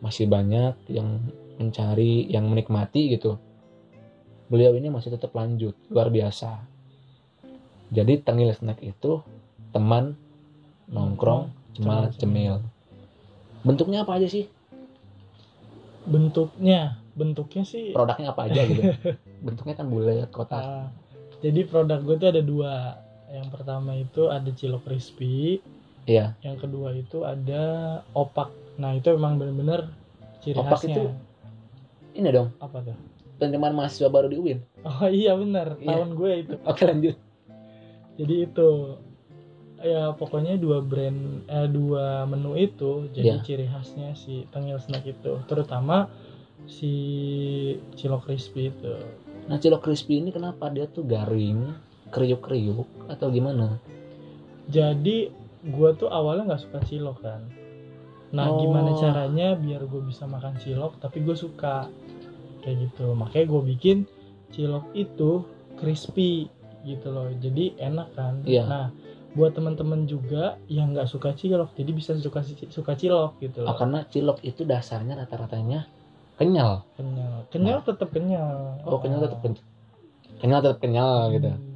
masih 0.03 0.27
banyak 0.27 0.75
yang 0.91 1.23
mencari 1.59 2.27
yang 2.31 2.51
menikmati 2.51 3.15
gitu. 3.15 3.39
Beliau 4.51 4.75
ini 4.75 4.91
masih 4.91 5.15
tetap 5.15 5.35
lanjut 5.35 5.75
luar 5.91 6.11
biasa. 6.11 6.63
Jadi 7.95 8.23
tengil 8.23 8.51
snack 8.55 8.83
itu 8.83 9.23
teman 9.71 10.19
nongkrong 10.91 11.51
cemal 11.75 12.13
cemil 12.15 12.63
bentuknya 13.65 14.05
apa 14.05 14.21
aja 14.21 14.29
sih? 14.29 14.45
Bentuknya, 16.05 17.01
bentuknya 17.17 17.65
sih 17.65 17.97
produknya 17.97 18.37
apa 18.37 18.47
aja 18.47 18.61
gitu. 18.69 18.83
Bentuknya 19.45 19.75
kan 19.81 19.89
bulat 19.89 20.29
kotak. 20.29 20.61
Ah, 20.61 20.87
jadi 21.41 21.65
produk 21.65 22.01
gue 22.05 22.17
tuh 22.21 22.29
ada 22.29 22.43
dua. 22.45 23.01
Yang 23.33 23.49
pertama 23.51 23.99
itu 23.99 24.31
ada 24.31 24.47
cilok 24.47 24.87
crispy, 24.87 25.59
iya. 26.07 26.39
Yang 26.45 26.69
kedua 26.69 26.95
itu 26.95 27.27
ada 27.27 27.65
opak. 28.15 28.53
Nah, 28.75 28.91
itu 28.93 29.07
emang 29.09 29.39
bener-bener 29.39 29.91
ciri 30.43 30.59
Opak 30.59 30.83
khasnya. 30.83 30.95
itu? 30.95 31.05
ini 32.15 32.31
dong 32.31 32.55
apa 32.59 32.79
tuh? 32.81 32.97
penerimaan 33.35 33.75
mahasiswa 33.75 34.07
baru 34.07 34.31
di 34.31 34.39
UIN 34.39 34.63
Oh 34.83 35.11
iya 35.11 35.35
bener, 35.35 35.75
Iya. 35.83 35.99
tahun 35.99 36.15
gue 36.15 36.31
itu. 36.39 36.55
oke 36.63 36.83
lanjut 36.85 37.17
Jadi 38.15 38.35
itu 38.47 38.69
ya 39.83 40.15
pokoknya 40.15 40.55
dua 40.55 40.79
brand 40.79 41.43
eh 41.45 41.67
dua 41.67 42.23
menu 42.25 42.55
itu 42.55 43.11
jadi 43.11 43.35
Iya. 43.35 43.43
ciri 43.43 43.67
khasnya 43.67 44.15
si 44.15 44.47
tengil 44.49 44.79
snack 44.79 45.03
itu, 45.05 45.35
terutama 45.45 46.07
si 46.65 46.93
cilok 47.95 48.25
crispy 48.25 48.71
itu. 48.71 48.95
nah 49.45 49.59
cilok 49.59 49.83
crispy 49.83 50.23
ini 50.23 50.31
kenapa 50.31 50.71
dia 50.71 50.87
tuh 50.87 51.03
garing 51.03 51.75
kriuk-kriuk 52.09 52.87
atau 53.11 53.29
gimana 53.29 53.77
Jadi 54.65 55.29
gue 55.61 55.91
tuh 55.95 56.09
awalnya 56.09 56.55
nggak 56.55 56.63
suka 56.63 56.79
cilok 56.81 57.19
kan. 57.21 57.43
Nah 58.35 58.51
Oh. 58.51 58.59
gimana 58.59 58.91
caranya 58.99 59.55
biar 59.55 59.87
gue 59.87 60.03
bisa 60.03 60.27
makan 60.27 60.59
cilok 60.59 60.99
tapi 60.99 61.23
gue 61.23 61.33
suka 61.33 61.87
kayak 62.61 62.91
gitu. 62.91 63.15
Makanya 63.15 63.47
gue 63.47 63.63
bikin 63.71 63.97
cilok 64.51 64.91
itu 64.93 65.47
crispy 65.79 66.51
gitu 66.83 67.09
loh. 67.09 67.31
Jadi 67.33 67.79
enak 67.79 68.09
kan. 68.13 68.43
Iya. 68.43 68.67
Nah 68.67 68.87
buat 69.35 69.51
teman-teman 69.51 70.07
juga 70.07 70.59
yang 70.71 70.95
nggak 70.95 71.11
suka 71.11 71.35
cilok 71.35 71.75
jadi 71.75 71.91
bisa 71.91 72.15
suka 72.15 72.39
suka 72.71 72.95
cilok 72.95 73.35
gitu 73.43 73.63
Oh, 73.63 73.71
loh. 73.71 73.75
karena 73.75 74.07
cilok 74.07 74.39
itu 74.43 74.63
dasarnya 74.63 75.19
rata-ratanya 75.19 75.91
kenyal. 76.39 76.87
Kenyal. 76.95 77.47
Kenyal 77.51 77.79
tetap 77.83 78.15
kenyal. 78.15 78.79
Oh, 78.87 79.03
kenyal 79.03 79.23
tetap 79.23 79.43
kenyal. 79.43 79.63
Kenyal 80.39 80.61
tetap 80.63 80.79
kenyal 80.79 81.19
gitu. 81.31 81.51
Hmm. 81.51 81.75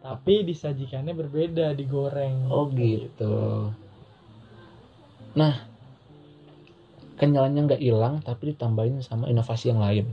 Tapi 0.00 0.34
disajikannya 0.46 1.12
berbeda, 1.12 1.74
digoreng. 1.74 2.46
Oh, 2.48 2.64
Kayak 2.70 3.12
gitu. 3.12 3.34
Nah, 5.36 5.65
kenyalnya 7.16 7.64
nggak 7.64 7.82
hilang 7.82 8.20
tapi 8.20 8.52
ditambahin 8.52 9.00
sama 9.00 9.26
inovasi 9.26 9.72
yang 9.72 9.80
lain. 9.80 10.06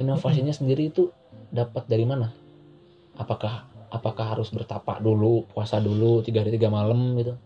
Inovasinya 0.00 0.50
sendiri 0.50 0.88
itu 0.88 1.12
dapat 1.52 1.84
dari 1.84 2.08
mana? 2.08 2.32
Apakah 3.20 3.68
apakah 3.92 4.32
harus 4.32 4.48
bertapak 4.48 5.04
dulu, 5.04 5.44
puasa 5.52 5.76
dulu 5.76 6.24
tiga 6.24 6.40
hari 6.40 6.56
tiga 6.56 6.72
malam 6.72 7.20
gitu? 7.20 7.36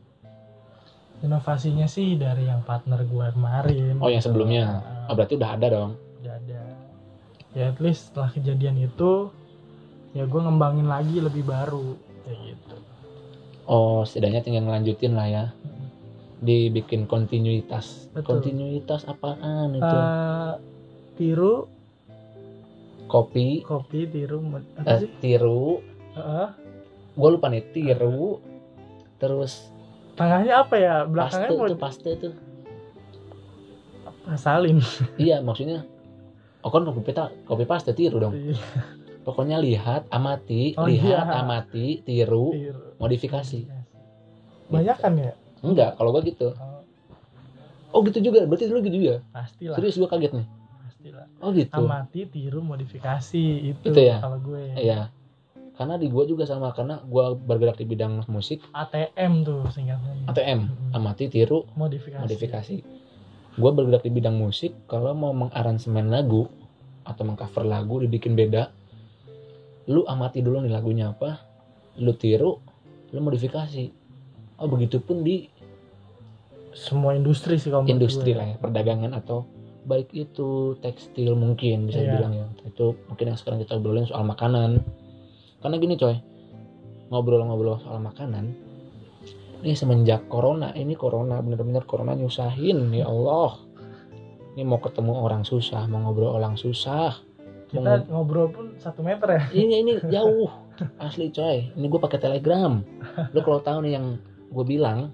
Inovasinya 1.25 1.89
sih 1.89 2.15
dari 2.15 2.47
yang 2.47 2.63
partner 2.63 3.01
gue 3.03 3.27
kemarin. 3.33 3.97
Oh, 3.99 4.13
yang 4.13 4.23
sebelumnya. 4.23 4.85
Ah, 4.85 5.11
Oh, 5.11 5.15
berarti 5.17 5.35
udah 5.37 5.51
ada 5.57 5.67
dong. 5.69 5.91
udah 6.21 6.35
ada. 6.37 6.61
Ya 7.53 7.71
at 7.71 7.79
least 7.81 8.13
setelah 8.13 8.33
kejadian 8.33 8.77
itu 8.81 9.29
ya 10.15 10.25
gue 10.25 10.41
ngembangin 10.41 10.87
lagi 10.87 11.19
lebih 11.19 11.43
baru 11.43 11.97
kayak 12.25 12.39
gitu. 12.55 12.77
Oh, 13.65 14.05
setidaknya 14.05 14.45
tinggal 14.45 14.69
ngelanjutin 14.69 15.13
lah 15.17 15.27
ya. 15.27 15.45
Dibikin 16.45 17.09
kontinuitas. 17.09 18.13
Betul. 18.13 18.45
Kontinuitas 18.45 19.09
apaan 19.09 19.73
itu? 19.73 19.97
Eh, 19.97 20.53
tiru 21.17 21.73
Kopi, 23.05 23.61
kopi 23.63 24.09
tiru 24.09 24.41
apa 24.81 24.97
eh, 24.97 24.99
sih? 25.05 25.11
tiru, 25.21 25.79
Heeh. 26.17 26.49
gue 27.15 27.29
lupa 27.31 27.53
nih 27.53 27.63
tiru, 27.71 28.41
terus 29.21 29.69
tengahnya 30.17 30.65
apa 30.65 30.75
ya? 30.81 30.95
paste 31.05 31.13
Belakangnya 31.13 31.51
mau 31.53 31.69
tuh 31.69 31.79
paste 31.79 32.11
tuh. 32.17 32.35
salin. 34.41 34.81
Iya 35.21 35.45
maksudnya. 35.45 35.85
Oh 36.65 36.73
kan 36.73 36.81
kopi 36.89 37.05
pita, 37.05 37.29
kopi 37.45 37.69
paste 37.69 37.93
tiru 37.93 38.17
dong. 38.19 38.35
Pokoknya 39.25 39.61
lihat, 39.61 40.09
amati, 40.13 40.77
Oh, 40.77 40.85
lihat, 40.85 41.29
iya. 41.29 41.41
amati, 41.45 42.01
tiru, 42.05 42.53
tiru. 42.57 42.97
modifikasi. 43.01 43.69
Banyak 44.69 44.97
kan 45.01 45.13
ya? 45.17 45.33
Enggak, 45.65 45.97
kalau 45.97 46.13
gue 46.13 46.23
gitu. 46.29 46.53
Oh, 47.95 48.03
gitu 48.05 48.19
juga, 48.21 48.45
berarti 48.45 48.69
lu 48.69 48.83
gitu 48.83 48.99
juga. 48.99 49.17
pastilah. 49.31 49.77
Serius 49.79 49.97
gue 49.97 50.09
kaget 50.11 50.33
nih. 50.35 50.47
Pastilah. 50.83 51.27
Oh 51.41 51.51
gitu. 51.55 51.83
Amati, 51.87 52.21
tiru, 52.27 52.61
modifikasi 52.61 53.45
itu, 53.71 53.87
Itu 53.87 54.01
ya? 54.03 54.19
kalau 54.19 54.37
gue. 54.43 54.77
Iya. 54.77 55.15
Karena 55.75 55.99
di 55.99 56.07
gue 56.07 56.25
juga 56.27 56.47
sama, 56.47 56.71
karena 56.71 57.03
gue 57.03 57.25
bergerak 57.35 57.79
di 57.83 57.87
bidang 57.87 58.23
musik, 58.31 58.63
ATM 58.71 59.43
tuh 59.43 59.67
singkatnya. 59.75 60.31
ATM, 60.31 60.61
amati, 60.95 61.27
tiru, 61.27 61.67
modifikasi. 61.75 62.23
modifikasi. 62.23 62.77
Gue 63.59 63.71
bergerak 63.71 64.07
di 64.07 64.11
bidang 64.15 64.39
musik, 64.39 64.75
kalau 64.87 65.15
mau 65.15 65.35
mengaransemen 65.35 66.11
lagu 66.11 66.47
atau 67.03 67.23
mengcover 67.27 67.67
lagu 67.67 67.99
dibikin 68.03 68.39
beda, 68.39 68.71
lu 69.91 70.07
amati 70.07 70.43
dulu 70.43 70.63
nih 70.63 70.73
lagunya 70.73 71.11
apa, 71.11 71.43
lu 71.99 72.15
tiru, 72.15 72.59
lu 73.11 73.19
modifikasi. 73.19 73.91
Oh 74.63 74.71
begitupun 74.71 75.27
di 75.27 75.51
Semua 76.75 77.15
industri 77.15 77.55
sih 77.57 77.71
kalau 77.71 77.87
industri 77.87 78.35
gue. 78.35 78.39
lah 78.39 78.47
ya, 78.51 78.57
perdagangan 78.59 79.15
atau 79.15 79.47
baik 79.85 80.11
itu 80.11 80.75
tekstil 80.81 81.33
mungkin 81.35 81.87
bisa 81.87 82.01
Iya. 82.01 82.07
dibilang 82.11 82.33
ya. 82.35 82.47
Itu 82.67 82.99
mungkin 83.07 83.25
yang 83.31 83.39
sekarang 83.39 83.63
kita 83.63 83.79
obrolin 83.79 84.05
soal 84.05 84.27
makanan. 84.27 84.83
Karena 85.63 85.77
gini 85.79 85.95
coy, 85.95 86.17
ngobrol-ngobrol 87.09 87.79
soal 87.79 88.01
makanan, 88.01 88.53
ini 89.61 89.73
semenjak 89.73 90.27
corona, 90.27 90.75
ini 90.75 90.93
corona 90.93 91.41
bener-bener 91.41 91.85
corona 91.85 92.13
nyusahin 92.13 92.91
ya 92.91 93.07
Allah. 93.07 93.57
Ini 94.55 94.63
mau 94.63 94.79
ketemu 94.79 95.15
orang 95.15 95.43
susah, 95.43 95.87
mau 95.87 95.99
ngobrol 96.01 96.31
orang 96.33 96.55
susah. 96.55 97.17
Kita 97.67 98.07
ngobrol 98.07 98.51
pun 98.51 98.67
satu 98.77 99.03
meter 99.03 99.27
ya. 99.31 99.43
Ini 99.51 99.75
ini 99.83 99.93
jauh, 100.15 100.47
asli 100.99 101.31
coy. 101.31 101.71
Ini 101.71 101.87
gue 101.87 102.01
pakai 102.01 102.19
telegram. 102.19 102.83
Lu 103.33 103.41
kalau 103.41 103.59
tahu 103.61 103.83
nih 103.83 103.99
yang 103.99 104.07
gue 104.49 104.65
bilang 104.65 105.11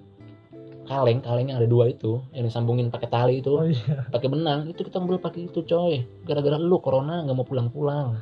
kaleng 0.90 1.22
kaleng 1.22 1.46
yang 1.54 1.62
ada 1.62 1.70
dua 1.70 1.86
itu 1.86 2.18
yang 2.34 2.42
disambungin 2.50 2.90
pakai 2.90 3.06
tali 3.06 3.34
itu 3.38 3.54
Oh 3.54 3.62
iya. 3.62 4.10
pakai 4.10 4.26
benang 4.26 4.66
itu 4.66 4.82
kita 4.82 4.98
ngobrol 4.98 5.22
pakai 5.22 5.46
itu 5.46 5.62
coy. 5.62 6.02
Gara-gara 6.26 6.58
lu 6.58 6.82
corona 6.82 7.22
nggak 7.22 7.36
mau 7.38 7.46
pulang-pulang. 7.46 8.18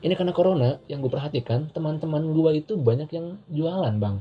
Ini 0.00 0.12
karena 0.16 0.32
corona 0.32 0.80
yang 0.88 1.04
gue 1.04 1.12
perhatikan 1.12 1.68
teman-teman 1.72 2.24
gue 2.32 2.50
itu 2.64 2.80
banyak 2.80 3.10
yang 3.12 3.36
jualan 3.52 3.94
bang. 4.00 4.16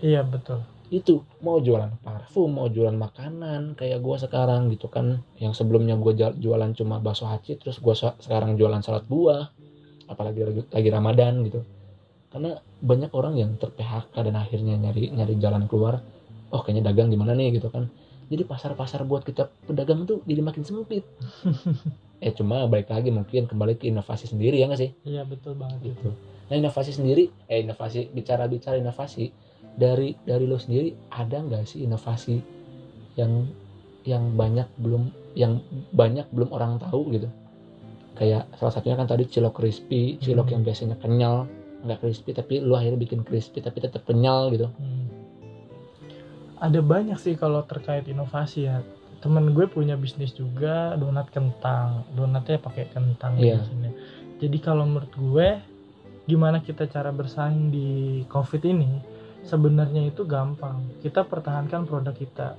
Iya 0.00 0.24
betul. 0.24 0.64
itu 0.90 1.22
mau 1.38 1.62
jualan 1.62 2.02
parfum 2.02 2.50
mau 2.50 2.66
jualan 2.66 2.98
makanan 2.98 3.78
kayak 3.78 4.02
gue 4.02 4.16
sekarang 4.18 4.74
gitu 4.74 4.90
kan. 4.90 5.22
Yang 5.38 5.62
sebelumnya 5.62 5.94
gue 5.94 6.18
jualan 6.18 6.70
cuma 6.74 6.98
bakso 6.98 7.30
haci 7.30 7.62
terus 7.62 7.78
gue 7.78 7.94
sekarang 7.94 8.58
jualan 8.58 8.82
salad 8.82 9.06
buah 9.06 9.54
apalagi 10.10 10.42
lagi, 10.42 10.60
lagi 10.66 10.88
ramadan 10.90 11.46
gitu. 11.46 11.62
Karena 12.30 12.58
banyak 12.82 13.10
orang 13.14 13.38
yang 13.38 13.54
ter 13.54 13.70
PHK 13.70 14.14
dan 14.18 14.34
akhirnya 14.34 14.74
nyari 14.82 15.14
nyari 15.14 15.34
jalan 15.38 15.70
keluar 15.70 16.02
oh 16.50 16.60
kayaknya 16.60 16.90
dagang 16.90 17.08
gimana 17.08 17.32
nih 17.32 17.56
gitu 17.56 17.68
kan 17.68 17.86
jadi 18.30 18.46
pasar-pasar 18.46 19.02
buat 19.02 19.22
kita 19.22 19.50
pedagang 19.66 20.06
tuh 20.06 20.22
jadi 20.22 20.38
makin 20.40 20.62
sempit 20.62 21.02
eh 22.24 22.32
cuma 22.32 22.66
balik 22.66 22.90
lagi 22.90 23.08
mungkin 23.08 23.48
kembali 23.48 23.74
ke 23.74 23.88
inovasi 23.88 24.28
sendiri 24.28 24.60
ya 24.60 24.68
nggak 24.68 24.80
sih 24.80 24.90
Iya 25.02 25.24
betul 25.24 25.56
banget 25.56 25.80
itu. 25.80 25.96
gitu 25.96 26.10
nah 26.50 26.56
inovasi 26.56 26.90
sendiri 26.92 27.30
eh 27.46 27.62
inovasi 27.62 28.10
bicara 28.10 28.44
bicara 28.44 28.76
inovasi 28.76 29.30
dari 29.72 30.18
dari 30.20 30.44
lo 30.44 30.58
sendiri 30.58 30.92
ada 31.08 31.38
nggak 31.38 31.64
sih 31.64 31.86
inovasi 31.86 32.36
yang 33.14 33.46
yang 34.02 34.34
banyak 34.34 34.66
belum 34.76 35.08
yang 35.32 35.62
banyak 35.90 36.26
belum 36.28 36.50
orang 36.50 36.76
tahu 36.76 37.14
gitu 37.14 37.30
kayak 38.16 38.50
salah 38.58 38.74
satunya 38.74 38.98
kan 38.98 39.06
tadi 39.06 39.24
cilok 39.24 39.54
crispy 39.54 40.18
cilok 40.18 40.50
Hmm. 40.50 40.54
yang 40.58 40.62
biasanya 40.66 40.96
kenyal 40.98 41.46
nggak 41.80 41.98
crispy 42.02 42.30
tapi 42.34 42.60
lu 42.60 42.76
akhirnya 42.76 42.98
bikin 42.98 43.24
crispy 43.24 43.62
tapi 43.62 43.80
tetap 43.80 44.04
kenyal 44.04 44.50
gitu 44.52 44.68
Hmm. 44.68 44.99
Ada 46.60 46.84
banyak 46.84 47.16
sih 47.16 47.34
kalau 47.40 47.64
terkait 47.64 48.04
inovasi 48.06 48.68
ya. 48.68 48.84
Temen 49.20 49.52
gue 49.52 49.68
punya 49.68 49.96
bisnis 49.96 50.36
juga 50.36 50.96
donat 50.96 51.32
kentang. 51.32 52.04
Donatnya 52.12 52.60
pakai 52.60 52.88
kentang 52.92 53.40
di 53.40 53.48
sini. 53.48 53.90
Jadi 54.40 54.56
kalau 54.60 54.84
menurut 54.84 55.12
gue 55.16 55.48
gimana 56.28 56.62
kita 56.62 56.86
cara 56.86 57.10
bersaing 57.10 57.72
di 57.72 58.22
Covid 58.28 58.62
ini 58.68 59.00
sebenarnya 59.44 60.08
itu 60.08 60.24
gampang. 60.28 61.00
Kita 61.00 61.24
pertahankan 61.24 61.88
produk 61.88 62.12
kita. 62.16 62.56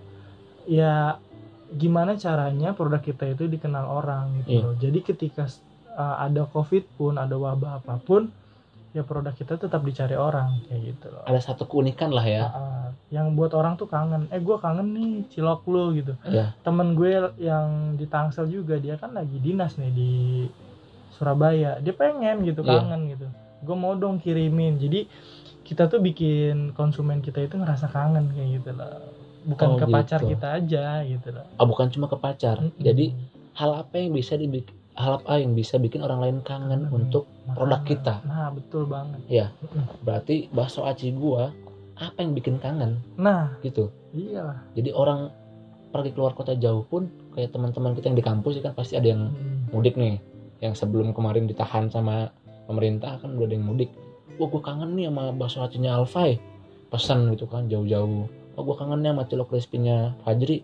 Ya 0.66 1.18
gimana 1.72 2.20
caranya 2.20 2.76
produk 2.76 3.00
kita 3.00 3.32
itu 3.32 3.48
dikenal 3.48 3.86
orang 3.88 4.44
gitu 4.44 4.60
loh. 4.60 4.76
Jadi 4.78 5.00
ketika 5.02 5.48
uh, 5.96 6.20
ada 6.20 6.46
Covid 6.50 6.84
pun, 7.00 7.16
ada 7.16 7.38
wabah 7.40 7.80
apa 7.80 7.96
pun, 8.02 8.28
ya 8.92 9.02
produk 9.02 9.32
kita 9.32 9.56
tetap 9.56 9.80
dicari 9.82 10.14
orang 10.14 10.60
kayak 10.66 10.82
gitu 10.92 11.08
loh. 11.10 11.24
ada 11.24 11.40
satu 11.40 11.64
keunikan 11.64 12.10
lah 12.10 12.26
ya 12.26 12.44
Ah, 12.46 12.88
yang 13.08 13.32
buat 13.34 13.52
orang 13.52 13.76
tuh 13.76 13.88
kangen 13.88 14.28
eh 14.28 14.38
gue 14.38 14.58
kangen 14.58 14.92
nih 14.92 15.10
cilok 15.30 15.64
lu 15.66 15.96
gitu 15.96 16.14
Iya. 16.24 16.52
temen 16.60 16.92
gue 16.94 17.08
yang 17.38 17.68
di 17.96 18.04
Tangsel 18.06 18.48
juga 18.48 18.76
dia 18.76 18.96
kan 18.96 19.12
lagi 19.12 19.38
dinas 19.38 19.76
nih 19.76 19.92
di 19.92 20.12
Surabaya 21.12 21.80
dia 21.80 21.94
pengen 21.94 22.44
gitu 22.44 22.62
Iya. 22.62 22.82
kangen 22.82 23.02
gitu 23.10 23.28
gue 23.62 23.76
mau 23.76 23.94
dong 23.94 24.18
kirimin 24.18 24.76
jadi 24.76 25.06
kita 25.62 25.88
tuh 25.88 26.02
bikin 26.02 26.74
konsumen 26.74 27.22
kita 27.22 27.40
itu 27.40 27.56
ngerasa 27.56 27.88
kangen 27.88 28.28
kayak 28.30 28.60
gitu 28.60 28.72
lah 28.74 29.08
bukan 29.44 29.68
Oh, 29.68 29.78
ke 29.78 29.86
pacar 29.88 30.20
gitu. 30.20 30.34
kita 30.34 30.48
aja 30.54 30.86
gitu 31.04 31.30
lah 31.32 31.46
oh, 31.56 31.66
bukan 31.66 31.88
cuma 31.88 32.06
ke 32.06 32.18
pacar 32.18 32.60
Mm-mm. 32.60 32.76
jadi 32.76 33.14
hal 33.54 33.72
apa 33.78 33.96
yang 33.98 34.12
bisa 34.12 34.34
dibikin 34.34 34.74
hal 34.94 35.18
apa 35.18 35.38
yang 35.38 35.54
bisa 35.54 35.76
bikin 35.76 36.00
orang 36.00 36.20
lain 36.20 36.38
kangen 36.42 36.86
Hmm. 36.86 36.98
untuk 36.98 37.26
produk 37.48 37.80
Makanan. 37.80 37.90
kita. 37.90 38.14
Nah 38.24 38.48
betul 38.50 38.84
banget. 38.86 39.20
Iya. 39.26 39.48
Mm-mm. 39.58 39.86
berarti 40.02 40.36
bakso 40.50 40.84
aci 40.84 41.12
gua 41.12 41.50
apa 41.96 42.18
yang 42.18 42.32
bikin 42.32 42.58
kangen? 42.58 43.00
Nah. 43.16 43.56
Gitu. 43.62 43.88
Iyalah. 44.12 44.60
Jadi 44.74 44.90
orang 44.90 45.32
pergi 45.88 46.12
keluar 46.12 46.32
kota 46.32 46.52
jauh 46.54 46.84
pun 46.84 47.08
kayak 47.32 47.52
teman-teman 47.52 47.92
kita 47.94 48.08
yang 48.08 48.18
di 48.18 48.24
kampus 48.24 48.56
ya 48.56 48.64
kan 48.64 48.74
pasti 48.74 48.96
ada 48.96 49.08
yang 49.08 49.28
Mm. 49.28 49.72
mudik 49.72 49.96
nih. 49.96 50.20
Yang 50.60 50.78
sebelum 50.78 51.12
kemarin 51.12 51.46
ditahan 51.46 51.88
sama 51.88 52.30
pemerintah 52.66 53.18
kan 53.18 53.34
udah 53.34 53.46
ada 53.46 53.56
yang 53.56 53.66
mudik. 53.66 53.90
Wah 54.36 54.48
gue 54.48 54.60
kangen 54.60 54.94
nih 54.94 55.08
sama 55.08 55.32
bakso 55.32 55.60
acinya 55.60 55.96
Alfay 55.96 56.40
pesan 56.88 57.30
gitu 57.30 57.46
kan 57.46 57.66
jauh-jauh. 57.66 58.28
Oh 58.52 58.62
gue 58.62 58.76
kangen 58.76 59.00
nih 59.00 59.12
sama 59.12 59.24
cilok 59.26 59.48
crispy-nya 59.50 60.16
Fajri. 60.22 60.64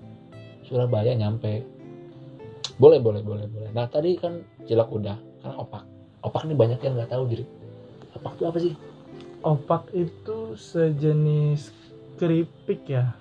Surabaya 0.64 1.14
nyampe 1.14 1.64
boleh 2.78 3.02
boleh 3.02 3.22
boleh 3.26 3.46
boleh 3.50 3.70
nah 3.74 3.90
tadi 3.90 4.18
kan 4.18 4.42
cilok 4.66 4.90
udah 4.94 5.18
kan 5.42 5.52
opak 5.58 5.84
opak 6.22 6.42
nih 6.46 6.58
banyak 6.58 6.80
yang 6.82 6.94
nggak 6.98 7.12
tahu 7.12 7.24
diri 7.30 7.46
opak 8.18 8.32
itu 8.38 8.44
apa 8.46 8.58
sih 8.62 8.74
opak 9.42 9.84
itu 9.94 10.38
sejenis 10.58 11.74
keripik 12.18 12.82
ya 12.90 13.14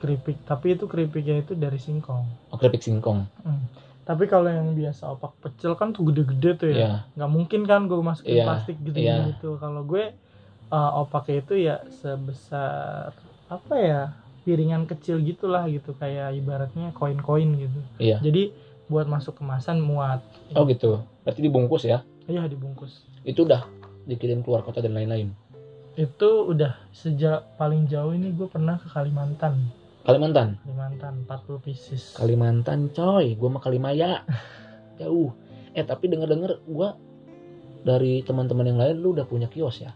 keripik 0.00 0.40
tapi 0.46 0.74
itu 0.74 0.88
keripiknya 0.88 1.42
itu 1.42 1.52
dari 1.54 1.78
singkong 1.78 2.26
oh 2.50 2.56
keripik 2.58 2.82
singkong 2.82 3.26
Hmm. 3.42 3.66
Tapi 4.00 4.26
kalau 4.26 4.50
yang 4.50 4.74
biasa 4.74 5.06
opak 5.14 5.38
pecel 5.38 5.78
kan 5.78 5.94
tuh 5.94 6.10
gede-gede 6.10 6.50
tuh 6.58 6.68
ya. 6.74 6.78
ya 6.82 6.92
Nggak 7.14 7.30
mungkin 7.30 7.60
kan 7.62 7.86
gue 7.86 8.00
masukin 8.02 8.42
Iya, 8.42 8.44
plastik 8.48 8.76
gitu 8.82 8.98
iya. 8.98 9.22
gitu. 9.30 9.54
Kalau 9.62 9.86
gue 9.86 10.10
uh, 10.72 10.90
opaknya 10.98 11.36
itu 11.46 11.54
ya 11.54 11.76
sebesar 12.02 13.14
apa 13.46 13.74
ya 13.78 14.02
piringan 14.42 14.90
kecil 14.90 15.22
gitulah 15.22 15.62
gitu 15.70 15.94
kayak 15.94 16.34
ibaratnya 16.34 16.90
koin-koin 16.90 17.54
gitu. 17.54 17.80
Iya. 18.02 18.18
Jadi 18.18 18.50
buat 18.90 19.06
masuk 19.06 19.38
kemasan 19.38 19.78
muat. 19.78 20.18
oh 20.58 20.66
gitu. 20.66 21.06
Berarti 21.22 21.40
dibungkus 21.46 21.86
ya? 21.86 22.02
Iya 22.26 22.50
dibungkus. 22.50 23.06
itu 23.22 23.46
udah 23.46 23.68
dikirim 24.10 24.42
keluar 24.42 24.66
kota 24.66 24.82
dan 24.82 24.98
lain-lain? 24.98 25.30
Itu 25.94 26.50
udah 26.50 26.74
sejak 26.90 27.54
paling 27.54 27.86
jauh 27.86 28.10
ini 28.10 28.34
gue 28.34 28.50
pernah 28.50 28.82
ke 28.82 28.90
Kalimantan. 28.90 29.70
Kalimantan? 30.02 30.58
Kalimantan 30.66 31.14
40 31.28 31.60
pieces. 31.62 32.16
Kalimantan 32.18 32.90
coy. 32.90 33.36
Gue 33.36 33.48
mah 33.52 33.62
Kalimaya. 33.62 34.24
Jauh. 35.00 35.30
Eh 35.76 35.84
tapi 35.84 36.08
denger 36.08 36.28
denger 36.32 36.52
gue 36.64 36.88
dari 37.84 38.24
teman-teman 38.24 38.66
yang 38.66 38.78
lain 38.80 38.96
lu 38.98 39.12
udah 39.12 39.28
punya 39.28 39.46
kios 39.46 39.84
ya? 39.84 39.92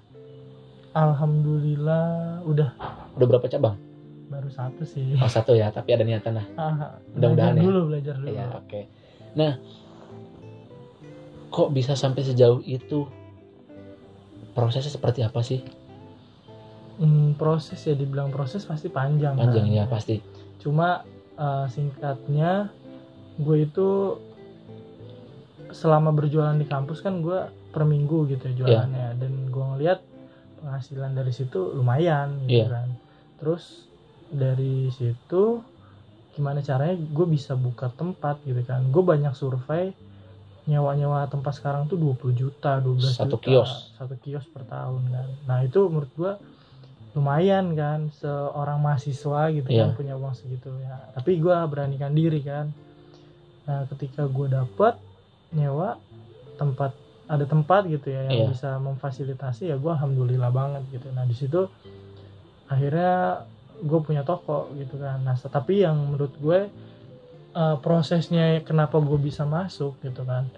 Alhamdulillah 0.92 2.44
udah. 2.44 2.70
Udah 3.16 3.26
berapa 3.26 3.48
cabang 3.48 3.93
baru 4.26 4.48
satu 4.48 4.82
sih. 4.82 5.14
oh 5.14 5.26
satu 5.26 5.52
ya 5.52 5.68
tapi 5.68 5.90
ada 5.90 6.02
niatan 6.02 6.34
lah 6.34 6.46
Ah, 6.54 6.96
Mudah-mudahan 7.10 7.52
belajar 7.52 7.54
ya. 7.54 7.62
dulu 7.62 7.80
belajar 7.86 8.14
dulu. 8.16 8.28
ya 8.30 8.46
oke 8.54 8.80
nah 9.34 9.52
kok 11.48 11.68
bisa 11.70 11.92
sampai 11.94 12.22
sejauh 12.22 12.60
itu 12.60 13.06
prosesnya 14.50 14.90
seperti 14.90 15.20
apa 15.20 15.40
sih 15.40 15.60
Hmm, 16.94 17.34
proses 17.34 17.82
ya 17.82 17.92
dibilang 17.92 18.30
proses 18.30 18.62
pasti 18.62 18.86
panjang. 18.86 19.34
panjang 19.34 19.66
kan. 19.66 19.74
ya 19.74 19.84
pasti 19.84 20.22
Cuma 20.56 21.02
eh, 21.34 21.66
singkatnya 21.66 22.70
gue 23.36 23.56
itu 23.60 24.14
selama 25.68 26.10
berjualan 26.10 26.54
di 26.54 26.62
kampus 26.62 27.02
kan 27.02 27.18
gue 27.18 27.34
per 27.68 27.82
minggu 27.82 28.30
gitu 28.30 28.46
ya 28.46 28.54
jualannya 28.56 29.18
dan 29.18 29.32
gue 29.44 29.64
ngeliat 29.66 30.06
penghasilan 30.56 31.12
dari 31.12 31.28
situ 31.28 31.74
lumayan 31.74 32.38
gitu 32.40 32.62
Iya. 32.62 32.66
kan. 32.72 32.88
Terus 33.36 33.90
dari 34.34 34.90
situ 34.90 35.62
gimana 36.34 36.58
caranya 36.60 36.98
gue 36.98 37.26
bisa 37.26 37.54
buka 37.54 37.88
tempat 37.90 38.42
gitu 38.42 38.58
kan. 38.62 38.82
Gue 38.90 39.00
banyak 39.00 39.32
survei 39.32 39.94
nyewa-nyewa 40.64 41.28
tempat 41.28 41.54
sekarang 41.54 41.86
tuh 41.86 41.94
20 41.94 42.34
juta, 42.34 42.80
12 42.80 43.14
Satu 43.14 43.36
juta. 43.36 43.44
kios. 43.44 43.70
Satu 43.94 44.16
kios 44.18 44.42
per 44.48 44.64
tahun 44.64 45.02
kan. 45.06 45.28
Nah, 45.44 45.58
itu 45.60 45.86
menurut 45.86 46.10
gue 46.12 46.32
lumayan 47.14 47.78
kan 47.78 48.10
seorang 48.10 48.82
mahasiswa 48.82 49.52
gitu 49.52 49.68
Iya. 49.70 49.86
kan 49.86 49.90
punya 49.94 50.14
uang 50.16 50.34
segitu 50.34 50.74
ya. 50.82 50.98
Tapi 51.14 51.38
gue 51.38 51.54
beranikan 51.68 52.10
diri 52.10 52.42
kan. 52.42 52.74
Nah, 53.64 53.86
ketika 53.86 54.26
gue 54.26 54.50
dapet 54.50 54.98
nyewa 55.54 56.00
tempat 56.56 56.90
ada 57.24 57.44
tempat 57.44 57.86
gitu 57.86 58.10
ya 58.10 58.26
yang 58.26 58.34
Iya. 58.34 58.48
bisa 58.50 58.70
memfasilitasi 58.78 59.70
ya 59.70 59.76
gue 59.76 59.92
alhamdulillah 59.92 60.50
banget 60.50 60.82
gitu. 60.90 61.12
Nah, 61.12 61.22
di 61.22 61.32
situ 61.32 61.70
akhirnya 62.66 63.44
gue 63.84 64.00
punya 64.00 64.24
toko 64.24 64.72
gitu 64.80 64.96
kan. 64.96 65.20
Nah, 65.20 65.36
tapi 65.36 65.84
yang 65.84 66.00
menurut 66.00 66.32
gue 66.40 66.60
eh, 67.52 67.76
prosesnya 67.84 68.64
kenapa 68.64 68.96
gue 68.98 69.20
bisa 69.20 69.44
masuk 69.44 70.00
gitu 70.00 70.24
kan 70.24 70.48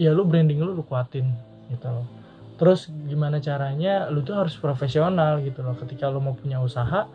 ya 0.00 0.10
lu 0.12 0.24
branding 0.24 0.60
lu 0.60 0.72
lu 0.72 0.84
kuatin 0.84 1.30
gitu 1.68 1.88
loh. 1.88 2.06
Terus 2.56 2.88
gimana 3.08 3.42
caranya 3.42 4.06
lu 4.10 4.22
tuh 4.22 4.38
harus 4.38 4.54
profesional 4.56 5.42
gitu 5.42 5.60
loh. 5.64 5.74
Ketika 5.76 6.08
lu 6.08 6.22
mau 6.22 6.36
punya 6.36 6.62
usaha 6.62 7.08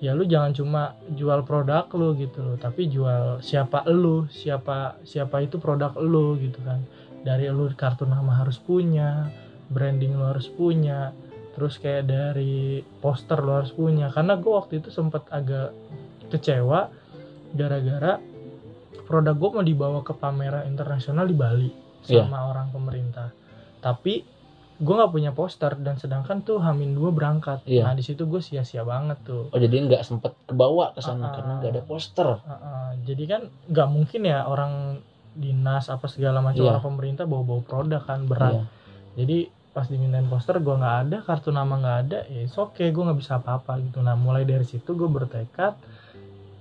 ya 0.00 0.16
lu 0.16 0.24
jangan 0.24 0.56
cuma 0.56 0.82
jual 1.12 1.44
produk 1.44 1.84
lu 1.92 2.16
gitu 2.16 2.40
loh 2.40 2.56
tapi 2.56 2.88
jual 2.88 3.44
siapa 3.44 3.84
lu 3.92 4.24
siapa 4.32 4.96
siapa 5.04 5.44
itu 5.44 5.60
produk 5.60 5.94
lu 6.00 6.36
gitu 6.40 6.60
kan. 6.64 6.84
Dari 7.20 7.52
lu 7.52 7.68
kartu 7.76 8.08
nama 8.08 8.40
harus 8.40 8.56
punya 8.56 9.28
branding 9.70 10.16
lu 10.16 10.24
harus 10.24 10.48
punya 10.48 11.12
terus 11.50 11.76
kayak 11.76 12.06
dari 12.06 12.54
poster 12.98 13.38
lu 13.38 13.52
harus 13.52 13.70
punya 13.70 14.08
karena 14.08 14.34
gue 14.34 14.52
waktu 14.52 14.78
itu 14.78 14.88
sempat 14.88 15.26
agak 15.28 15.74
kecewa 16.28 16.88
gara-gara 17.50 18.22
produk 19.04 19.34
gue 19.34 19.50
mau 19.50 19.64
dibawa 19.64 20.00
ke 20.00 20.14
pameran 20.14 20.64
internasional 20.64 21.26
di 21.26 21.34
Bali 21.34 21.70
Iya. 22.02 22.24
sama 22.24 22.48
orang 22.48 22.70
pemerintah 22.70 23.28
tapi 23.78 24.24
gue 24.80 24.94
nggak 24.96 25.12
punya 25.12 25.30
poster 25.30 25.76
dan 25.76 26.00
sedangkan 26.00 26.40
tuh 26.40 26.56
Hamin 26.56 26.96
dua 26.96 27.12
berangkat 27.12 27.60
Iya. 27.68 27.84
nah 27.84 27.92
di 27.92 28.00
situ 28.00 28.24
gue 28.24 28.40
sia-sia 28.40 28.80
banget 28.82 29.20
tuh 29.20 29.52
oh 29.52 29.60
jadi 29.60 29.84
nggak 29.84 30.00
sempet 30.00 30.32
kebawa 30.46 30.96
ke 30.96 31.04
sana 31.04 31.28
ah. 31.28 31.32
karena 31.36 31.52
nggak 31.60 31.72
ada 31.76 31.82
poster 31.84 32.28
Heeh, 32.40 32.88
jadi 33.04 33.24
kan 33.26 33.42
nggak 33.68 33.88
mungkin 33.90 34.20
ya 34.24 34.48
orang 34.48 35.04
dinas 35.30 35.86
apa 35.86 36.08
segala 36.08 36.40
macam 36.40 36.64
Iya. 36.64 36.70
orang 36.72 36.84
pemerintah 36.88 37.24
bawa-bawa 37.28 37.62
produk 37.62 38.00
kan 38.00 38.24
berat 38.24 38.54
Iya. 38.56 38.64
jadi 39.18 39.38
pas 39.70 39.86
dimintain 39.86 40.26
poster 40.26 40.58
gue 40.58 40.74
nggak 40.74 40.96
ada 41.06 41.16
kartu 41.22 41.54
nama 41.54 41.78
nggak 41.78 41.98
ada 42.06 42.18
ya 42.26 42.42
oke 42.50 42.82
gue 42.82 43.02
nggak 43.06 43.18
bisa 43.18 43.38
apa-apa 43.38 43.78
gitu. 43.82 44.02
Nah 44.02 44.18
mulai 44.18 44.42
dari 44.42 44.66
situ 44.66 44.98
gue 44.98 45.06
bertekad 45.06 45.78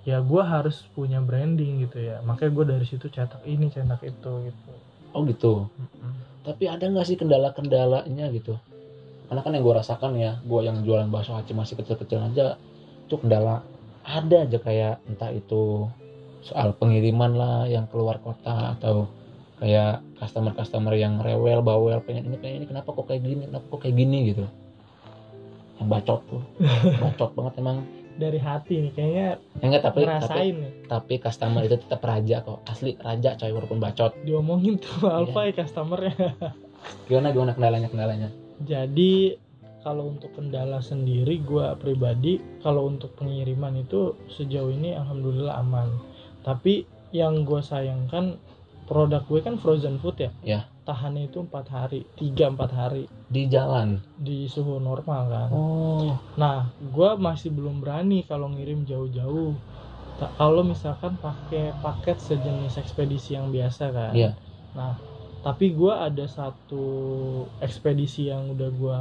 ya 0.06 0.22
gue 0.22 0.44
harus 0.46 0.86
punya 0.94 1.18
branding 1.18 1.86
gitu 1.90 1.98
ya. 1.98 2.22
Makanya 2.22 2.52
gue 2.54 2.66
dari 2.78 2.86
situ 2.86 3.10
cetak 3.10 3.42
ini 3.50 3.74
cetak 3.74 4.02
itu 4.06 4.32
gitu. 4.46 4.72
Oh 5.18 5.26
gitu? 5.26 5.66
Tapi 6.46 6.70
ada 6.70 6.86
nggak 6.86 7.06
sih 7.10 7.18
kendala-kendalanya 7.18 8.30
gitu? 8.30 8.54
Karena 9.30 9.42
kan 9.42 9.52
yang 9.58 9.64
gue 9.66 9.76
rasakan 9.78 10.12
ya 10.18 10.38
gue 10.42 10.60
yang 10.66 10.78
jualan 10.86 11.10
bakso 11.10 11.34
aci 11.34 11.54
masih 11.54 11.78
kecil-kecil 11.82 12.22
aja 12.22 12.58
itu 13.10 13.16
kendala 13.18 13.66
ada 14.06 14.46
aja 14.46 14.58
kayak 14.62 15.02
entah 15.10 15.34
itu 15.34 15.86
soal 16.46 16.74
pengiriman 16.78 17.36
lah 17.36 17.66
yang 17.66 17.86
keluar 17.90 18.18
kota 18.22 18.78
atau 18.78 19.10
kayak 19.60 20.02
customer-customer 20.18 20.94
yang 20.94 21.20
rewel 21.20 21.60
bawel 21.60 22.00
pengen 22.02 22.28
ini 22.28 22.38
pengen 22.38 22.56
ini 22.60 22.68
kenapa 22.68 22.92
kok 22.92 23.06
kayak 23.06 23.22
gini? 23.22 23.44
Kenapa 23.46 23.66
kok 23.68 23.80
kayak 23.80 23.96
gini? 23.96 24.18
gitu. 24.32 24.46
Yang 25.78 25.88
bacot 25.90 26.20
tuh. 26.26 26.42
Bacot 27.04 27.32
banget 27.34 27.54
emang. 27.58 27.78
Dari 28.20 28.36
hati 28.36 28.84
nih 28.84 28.92
kayaknya 28.92 29.28
Ya 29.60 29.64
enggak 29.64 29.84
tapi 29.86 30.04
tapi 30.04 30.44
nih. 30.52 30.72
tapi 30.92 31.14
customer 31.18 31.64
itu 31.64 31.80
tetap 31.80 32.04
raja 32.04 32.44
kok. 32.44 32.60
Asli 32.68 33.00
raja 33.00 33.36
coy 33.36 33.48
walaupun 33.50 33.80
bacot. 33.80 34.12
Diomongin 34.24 34.76
tuh 34.76 35.08
Iya. 35.08 35.24
Alfa 35.24 35.42
ya 35.48 35.52
customernya. 35.56 36.16
Gimana 37.08 37.32
gimana 37.32 37.52
kendalanya 37.56 37.88
kendalanya? 37.88 38.28
Jadi 38.60 39.40
kalau 39.80 40.12
untuk 40.12 40.36
kendala 40.36 40.84
sendiri 40.84 41.40
gua 41.40 41.80
pribadi 41.80 42.36
kalau 42.60 42.92
untuk 42.92 43.16
pengiriman 43.16 43.80
itu 43.80 44.12
sejauh 44.28 44.68
ini 44.68 44.92
alhamdulillah 44.92 45.56
aman. 45.56 45.88
Tapi 46.44 46.84
yang 47.10 47.42
gue 47.42 47.58
sayangkan 47.58 48.36
produk 48.90 49.22
gue 49.24 49.40
kan 49.40 49.56
frozen 49.56 50.02
food 50.02 50.18
ya 50.18 50.32
Ya. 50.42 50.60
tahannya 50.84 51.30
itu 51.30 51.46
empat 51.46 51.70
hari 51.70 52.10
tiga 52.18 52.50
empat 52.50 52.74
hari 52.74 53.06
di 53.30 53.46
jalan 53.46 54.02
di 54.18 54.50
suhu 54.50 54.82
normal 54.82 55.22
kan 55.30 55.50
oh 55.54 56.18
Nah, 56.36 56.72
gue 56.80 57.10
masih 57.20 57.52
belum 57.52 57.84
berani 57.84 58.24
kalau 58.24 58.48
ngirim 58.50 58.88
jauh-jauh. 58.88 59.54
Kalau 60.40 60.64
misalkan 60.64 61.20
pakai 61.20 61.76
paket 61.80 62.18
sejenis 62.18 62.80
ekspedisi 62.80 63.36
yang 63.36 63.52
biasa 63.52 63.92
kan. 63.92 64.16
Iya. 64.16 64.32
Nah, 64.72 64.96
tapi 65.44 65.76
gue 65.76 65.92
ada 65.92 66.24
satu 66.28 66.84
ekspedisi 67.60 68.32
yang 68.32 68.56
udah 68.56 68.70
gue 68.72 69.00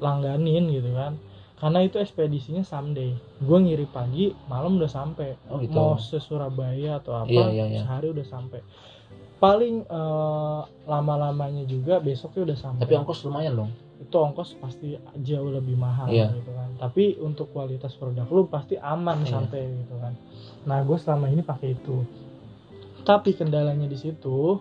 langganin 0.00 0.72
gitu 0.72 0.96
kan. 0.96 1.20
Karena 1.60 1.84
itu 1.84 2.00
ekspedisinya 2.00 2.64
someday. 2.64 3.12
Gue 3.40 3.58
ngirim 3.60 3.88
pagi, 3.92 4.32
malam 4.48 4.80
udah 4.80 4.88
sampai. 4.88 5.36
oh 5.52 5.60
gitu 5.60 5.76
Mau 5.76 6.00
se 6.00 6.16
Surabaya 6.20 7.00
atau 7.00 7.20
apa, 7.20 7.28
Iya, 7.28 7.46
iya, 7.52 7.64
iya. 7.68 7.80
sehari 7.84 8.08
udah 8.08 8.24
sampai. 8.24 8.60
Paling 9.38 9.86
eh, 9.86 10.60
lama-lamanya 10.84 11.62
juga 11.62 11.98
besoknya 11.98 12.52
udah 12.52 12.58
sampai. 12.58 12.82
Tapi 12.82 12.94
ongkos 12.96 13.22
lumayan 13.22 13.54
dong. 13.56 13.70
Itu 13.98 14.14
ongkos 14.14 14.58
pasti 14.58 14.94
jauh 15.18 15.50
lebih 15.50 15.74
mahal 15.74 16.06
Iya. 16.06 16.30
gitu 16.32 16.50
kan. 16.50 16.70
Tapi 16.76 17.18
untuk 17.18 17.50
kualitas 17.50 17.94
produk 17.94 18.26
lu 18.26 18.46
pasti 18.46 18.74
aman 18.74 19.22
Iya. 19.22 19.30
sampai 19.32 19.60
gitu 19.62 19.94
kan. 19.96 20.14
Nah 20.66 20.82
gue 20.82 20.98
selama 20.98 21.26
ini 21.26 21.42
pakai 21.42 21.74
itu. 21.74 22.02
Tapi 23.02 23.32
kendalanya 23.32 23.86
di 23.86 23.96
situ 23.96 24.58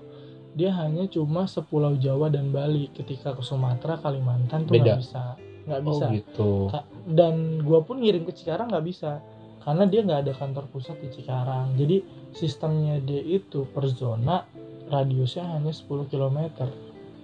dia 0.53 0.73
hanya 0.73 1.05
cuma 1.05 1.45
sepulau 1.45 1.93
Jawa 1.95 2.29
dan 2.29 2.49
Bali. 2.49 2.89
Ketika 2.89 3.33
ke 3.33 3.41
Sumatera 3.41 3.97
Kalimantan 3.97 4.65
tuh 4.65 4.77
nggak 4.77 5.01
bisa. 5.01 5.37
Nggak 5.67 5.79
oh 5.79 5.85
bisa. 5.89 6.05
gitu. 6.13 6.51
Ka- 6.69 6.85
dan 7.03 7.35
gue 7.59 7.79
pun 7.81 7.97
ngirim 7.97 8.23
ke 8.23 8.31
Cikarang 8.31 8.69
nggak 8.69 8.85
bisa 8.85 9.19
karena 9.67 9.84
dia 9.84 9.99
nggak 10.01 10.21
ada 10.23 10.34
kantor 10.34 10.65
pusat 10.71 10.95
di 11.03 11.12
Cikarang 11.12 11.75
jadi 11.75 11.99
sistemnya 12.32 13.03
dia 13.03 13.19
itu 13.19 13.67
per 13.67 13.91
zona 13.91 14.47
radiusnya 14.88 15.43
hanya 15.51 15.75
10 15.75 16.08
km 16.08 16.39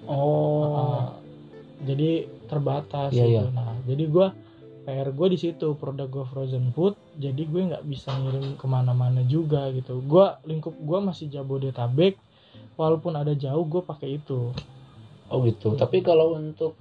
oh 0.04 0.62
Uh, 0.64 1.08
jadi 1.84 2.28
terbatas 2.48 3.12
Iya, 3.12 3.24
gitu. 3.24 3.32
iya. 3.40 3.44
Nah, 3.52 3.76
jadi 3.84 4.04
gue 4.08 4.28
PR 4.84 5.10
gue 5.12 5.28
di 5.32 5.40
situ 5.40 5.76
produk 5.76 6.08
gue 6.08 6.26
frozen 6.28 6.72
food. 6.72 6.96
Jadi 7.16 7.44
gue 7.44 7.72
nggak 7.72 7.84
bisa 7.84 8.12
ngirim 8.16 8.56
ke 8.56 8.66
mana-mana 8.68 9.24
juga 9.24 9.68
gitu. 9.72 10.00
Gue 10.04 10.28
lingkup 10.44 10.76
gue 10.76 11.00
masih 11.00 11.28
Jabodetabek. 11.28 12.16
Walaupun 12.76 13.16
ada 13.16 13.32
jauh, 13.32 13.64
gue 13.64 13.80
pakai 13.80 14.16
itu. 14.18 14.52
oh 15.26 15.40
gitu 15.42 15.74
tapi 15.74 16.00
kalau 16.00 16.38
untuk 16.38 16.78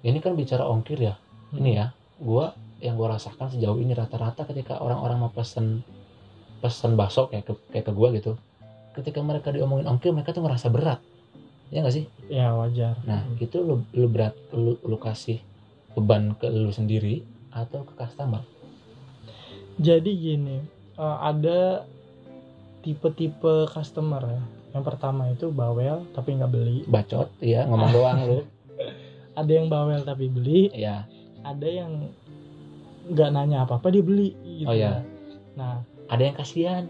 ini 0.00 0.20
kan 0.20 0.36
bicara 0.38 0.62
ongkir 0.62 0.94
ya 0.94 1.18
ini 1.50 1.74
ya 1.74 1.90
gua 2.22 2.54
yang 2.84 2.94
gua 2.94 3.16
rasakan 3.16 3.48
sejauh 3.48 3.76
ini 3.76 3.92
rata-rata 3.92 4.44
ketika 4.44 4.78
orang-orang 4.78 5.18
mau 5.18 5.30
pesen 5.30 5.80
pesen 6.60 6.94
bakso 6.94 7.26
kayak 7.26 7.44
ke, 7.44 7.52
kayak 7.70 7.86
ke 7.88 7.92
gua 7.92 8.12
gitu 8.12 8.36
ketika 8.92 9.18
mereka 9.20 9.50
diomongin 9.50 9.84
ongkir 9.86 10.12
mereka 10.12 10.30
tuh 10.30 10.40
ngerasa 10.40 10.68
berat 10.68 11.00
ya 11.68 11.80
nggak 11.80 11.92
sih 11.92 12.04
Ya 12.24 12.52
wajar. 12.52 12.94
nah 13.02 13.24
itu 13.36 13.58
lu, 13.58 13.82
lu 13.90 14.06
berat 14.06 14.32
lu, 14.50 14.76
lu 14.80 14.96
kasih 14.96 15.40
beban 15.92 16.32
ke 16.34 16.46
lu 16.46 16.70
sendiri 16.70 17.24
atau 17.50 17.82
ke 17.82 17.94
customer 17.94 18.44
Jadi 19.74 20.10
gini, 20.14 20.62
eh, 20.94 21.16
ada 21.20 21.82
tipe-tipe 22.80 23.66
customer 23.66 24.22
ya. 24.22 24.42
Yang 24.70 24.84
pertama 24.84 25.26
itu 25.28 25.50
bawel 25.50 26.06
tapi 26.12 26.34
nggak 26.34 26.50
beli. 26.50 26.78
bacot 26.84 27.26
ya 27.38 27.62
ngomong 27.64 27.90
doang 27.96 28.18
lu 28.22 28.38
Ada 29.34 29.50
yang 29.50 29.66
bawel 29.66 30.02
tapi 30.02 30.26
beli. 30.28 30.70
ya 30.70 31.06
Ada 31.42 31.66
yang 31.66 32.10
nggak 33.08 33.28
nanya 33.32 33.68
apa-apa 33.68 33.92
dia 33.92 34.02
beli. 34.04 34.32
Gitu. 34.44 34.68
Oh, 34.68 34.74
iya. 34.74 35.04
Nah, 35.54 35.84
ada 36.08 36.22
yang 36.22 36.36
kasihan 36.36 36.84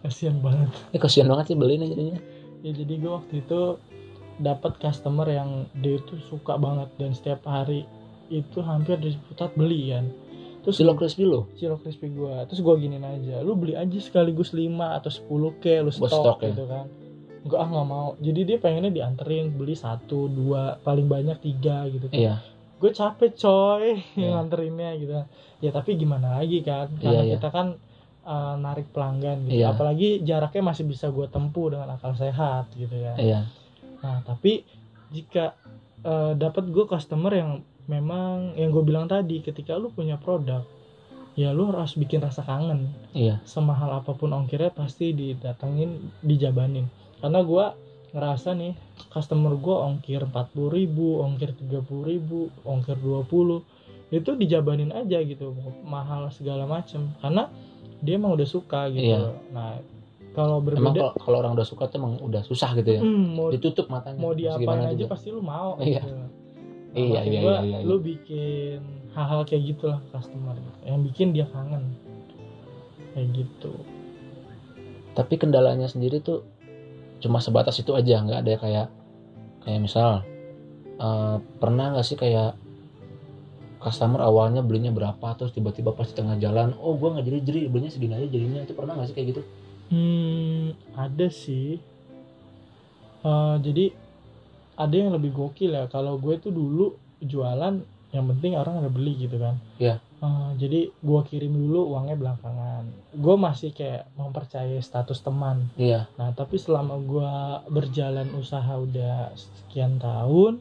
kasihan 0.00 0.36
banget. 0.40 0.68
eh 0.96 1.00
kasihan 1.00 1.28
banget 1.28 1.52
sih 1.52 1.56
beli 1.60 1.76
nih 1.76 1.88
jadinya 1.92 2.18
ya 2.64 2.72
jadi 2.72 2.94
gue 3.00 3.12
waktu 3.12 3.34
itu 3.44 3.60
dapat 4.40 4.80
customer 4.80 5.28
yang 5.28 5.68
dia 5.76 6.00
itu 6.00 6.16
suka 6.28 6.56
banget 6.56 6.88
dan 6.96 7.12
setiap 7.12 7.44
hari 7.44 7.84
itu 8.32 8.64
hampir 8.64 8.96
diputar 8.96 9.52
beli 9.52 9.92
kan 9.92 10.08
terus 10.64 10.80
silo 10.80 10.92
crispy 10.96 11.24
lu 11.24 11.48
silo 11.56 11.76
crispy 11.80 12.12
gue 12.12 12.34
terus 12.48 12.60
gue 12.60 12.74
giniin 12.80 13.04
aja 13.04 13.44
lu 13.44 13.56
beli 13.56 13.76
aja 13.76 13.96
sekaligus 14.00 14.52
5 14.52 14.68
atau 14.76 15.10
10 15.12 15.60
ke 15.60 15.80
lu 15.84 15.92
stok, 15.92 16.08
stok 16.08 16.38
ya? 16.44 16.48
gitu 16.52 16.64
kan 16.68 16.86
Enggak 17.40 17.60
ah 17.64 17.68
nggak 17.72 17.88
mau 17.88 18.08
jadi 18.20 18.40
dia 18.44 18.56
pengennya 18.60 18.92
dianterin 18.92 19.56
beli 19.56 19.72
satu 19.72 20.28
dua 20.28 20.76
paling 20.84 21.08
banyak 21.08 21.40
tiga 21.40 21.88
gitu 21.88 22.12
kan 22.12 22.16
iya 22.16 22.34
gue 22.80 22.90
capek 22.96 23.32
coy 23.36 24.00
Iya. 24.16 24.40
nganterinnya 24.40 24.90
gitu. 24.96 25.12
Ya 25.60 25.70
tapi 25.70 26.00
gimana 26.00 26.40
lagi 26.40 26.64
kan? 26.64 26.88
Iya, 26.96 27.04
karena 27.04 27.22
iya. 27.22 27.32
kita 27.36 27.48
kan 27.52 27.66
uh, 28.24 28.54
narik 28.56 28.88
pelanggan 28.90 29.44
gitu. 29.46 29.60
Iya. 29.60 29.76
apalagi 29.76 30.24
jaraknya 30.24 30.62
masih 30.72 30.88
bisa 30.88 31.12
gue 31.12 31.28
tempuh 31.28 31.76
dengan 31.76 31.92
akal 31.92 32.16
sehat 32.16 32.72
gitu 32.74 32.96
ya. 32.96 33.14
Iya. 33.20 33.40
Nah 34.00 34.24
tapi 34.24 34.64
jika 35.12 35.52
uh, 36.02 36.32
dapat 36.32 36.72
gue 36.72 36.84
customer 36.88 37.32
yang 37.36 37.60
memang 37.84 38.56
yang 38.56 38.72
gue 38.72 38.84
bilang 38.86 39.10
tadi 39.10 39.42
ketika 39.44 39.74
lu 39.76 39.90
punya 39.90 40.14
produk 40.16 40.62
ya 41.38 41.50
lu 41.54 41.70
harus 41.70 41.94
bikin 41.94 42.24
rasa 42.24 42.42
kangen. 42.42 42.90
Iya. 43.12 43.38
Semahal 43.44 44.02
apa 44.02 44.16
pun 44.16 44.32
ongkirnya 44.32 44.72
pasti 44.74 45.12
didatengin 45.12 46.10
dijabanin. 46.24 46.88
Karena 47.20 47.40
gue 47.44 47.64
ngerasa 48.10 48.54
nih 48.54 48.74
customer 49.08 49.54
gue 49.54 49.76
ongkir 49.76 50.22
40.000 50.24 50.76
ribu 50.76 51.22
ongkir 51.22 51.54
30.000 51.54 52.10
ribu 52.10 52.50
ongkir 52.62 52.98
20 52.98 53.62
itu 54.10 54.30
dijabanin 54.34 54.90
aja 54.90 55.22
gitu 55.22 55.54
mahal 55.86 56.26
segala 56.30 56.66
macem 56.66 57.14
karena 57.22 57.46
dia 58.02 58.18
emang 58.18 58.34
udah 58.34 58.48
suka 58.48 58.90
gitu 58.90 59.14
Iya. 59.14 59.30
nah 59.54 59.78
kalau 60.30 60.58
emang 60.58 60.90
berbeda 60.90 60.98
kalau 61.00 61.12
kalau 61.22 61.36
orang 61.38 61.52
udah 61.54 61.66
suka 61.66 61.86
tuh 61.86 62.02
emang 62.02 62.18
udah 62.18 62.42
susah 62.42 62.70
gitu 62.74 62.90
ya 62.98 63.02
hmm, 63.02 63.26
mau 63.38 63.48
ditutup 63.50 63.86
matanya 63.86 64.18
mau 64.18 64.32
diapain 64.34 64.62
gimana 64.66 64.82
aja 64.90 64.98
juga. 64.98 65.10
pasti 65.14 65.28
lu 65.30 65.42
mau 65.42 65.78
Iya. 65.78 66.02
gitu. 66.02 66.14
Iya, 66.90 67.22
maksud 67.22 67.30
iya, 67.30 67.40
gua, 67.40 67.54
iya, 67.54 67.62
iya, 67.62 67.78
iya. 67.78 67.86
lu 67.86 67.96
bikin 68.02 68.78
hal-hal 69.14 69.40
kayak 69.46 69.62
gitulah 69.64 70.00
customer 70.10 70.54
gitu. 70.58 70.78
yang 70.82 71.00
bikin 71.06 71.26
dia 71.30 71.46
kangen 71.46 71.84
kayak 73.14 73.28
gitu 73.30 73.72
tapi 75.12 75.34
kendalanya 75.36 75.86
sendiri 75.86 76.18
tuh 76.18 76.42
cuma 77.20 77.38
sebatas 77.38 77.76
itu 77.80 77.92
aja 77.92 78.24
nggak 78.24 78.40
ada 78.42 78.52
kayak 78.56 78.86
kayak 79.64 79.80
misal 79.80 80.24
eh, 80.96 81.36
pernah 81.60 81.96
nggak 81.96 82.06
sih 82.06 82.16
kayak 82.16 82.56
customer 83.80 84.20
awalnya 84.20 84.60
belinya 84.60 84.92
berapa 84.92 85.36
terus 85.36 85.56
tiba-tiba 85.56 85.96
pas 85.96 86.08
di 86.08 86.16
tengah 86.16 86.36
jalan 86.36 86.76
oh 86.80 86.96
gua 86.96 87.16
nggak 87.16 87.26
jadi 87.28 87.38
jadi 87.44 87.60
belinya 87.68 87.92
segini 87.92 88.14
aja 88.16 88.28
jadinya 88.28 88.60
itu 88.64 88.72
pernah 88.76 88.96
nggak 88.96 89.08
sih 89.12 89.16
kayak 89.16 89.28
gitu 89.36 89.42
Hmm, 89.90 90.78
ada 90.94 91.26
sih. 91.26 91.82
Eh, 93.26 93.56
jadi 93.58 93.90
ada 94.78 94.94
yang 94.94 95.10
lebih 95.10 95.34
gokil 95.34 95.74
ya. 95.74 95.90
Kalau 95.90 96.16
gue 96.16 96.38
tuh 96.38 96.54
dulu 96.54 96.94
jualan, 97.18 97.82
yang 98.14 98.24
penting 98.30 98.54
orang 98.54 98.80
ada 98.80 98.88
beli 98.88 99.18
gitu 99.18 99.36
kan. 99.36 99.58
Iya. 99.82 99.98
Eh, 100.20 100.50
jadi 100.60 100.92
gue 100.92 101.20
kirim 101.24 101.56
dulu 101.56 101.96
uangnya 101.96 102.16
belakangan. 102.20 102.84
Gue 103.16 103.36
masih 103.40 103.72
kayak 103.72 104.12
mempercayai 104.20 104.80
status 104.84 105.24
teman. 105.24 105.72
iya 105.80 106.04
Nah, 106.20 106.36
tapi 106.36 106.60
selama 106.60 107.00
gue 107.00 107.32
berjalan 107.72 108.28
usaha 108.36 108.76
udah 108.76 109.32
sekian 109.32 109.96
tahun, 109.96 110.60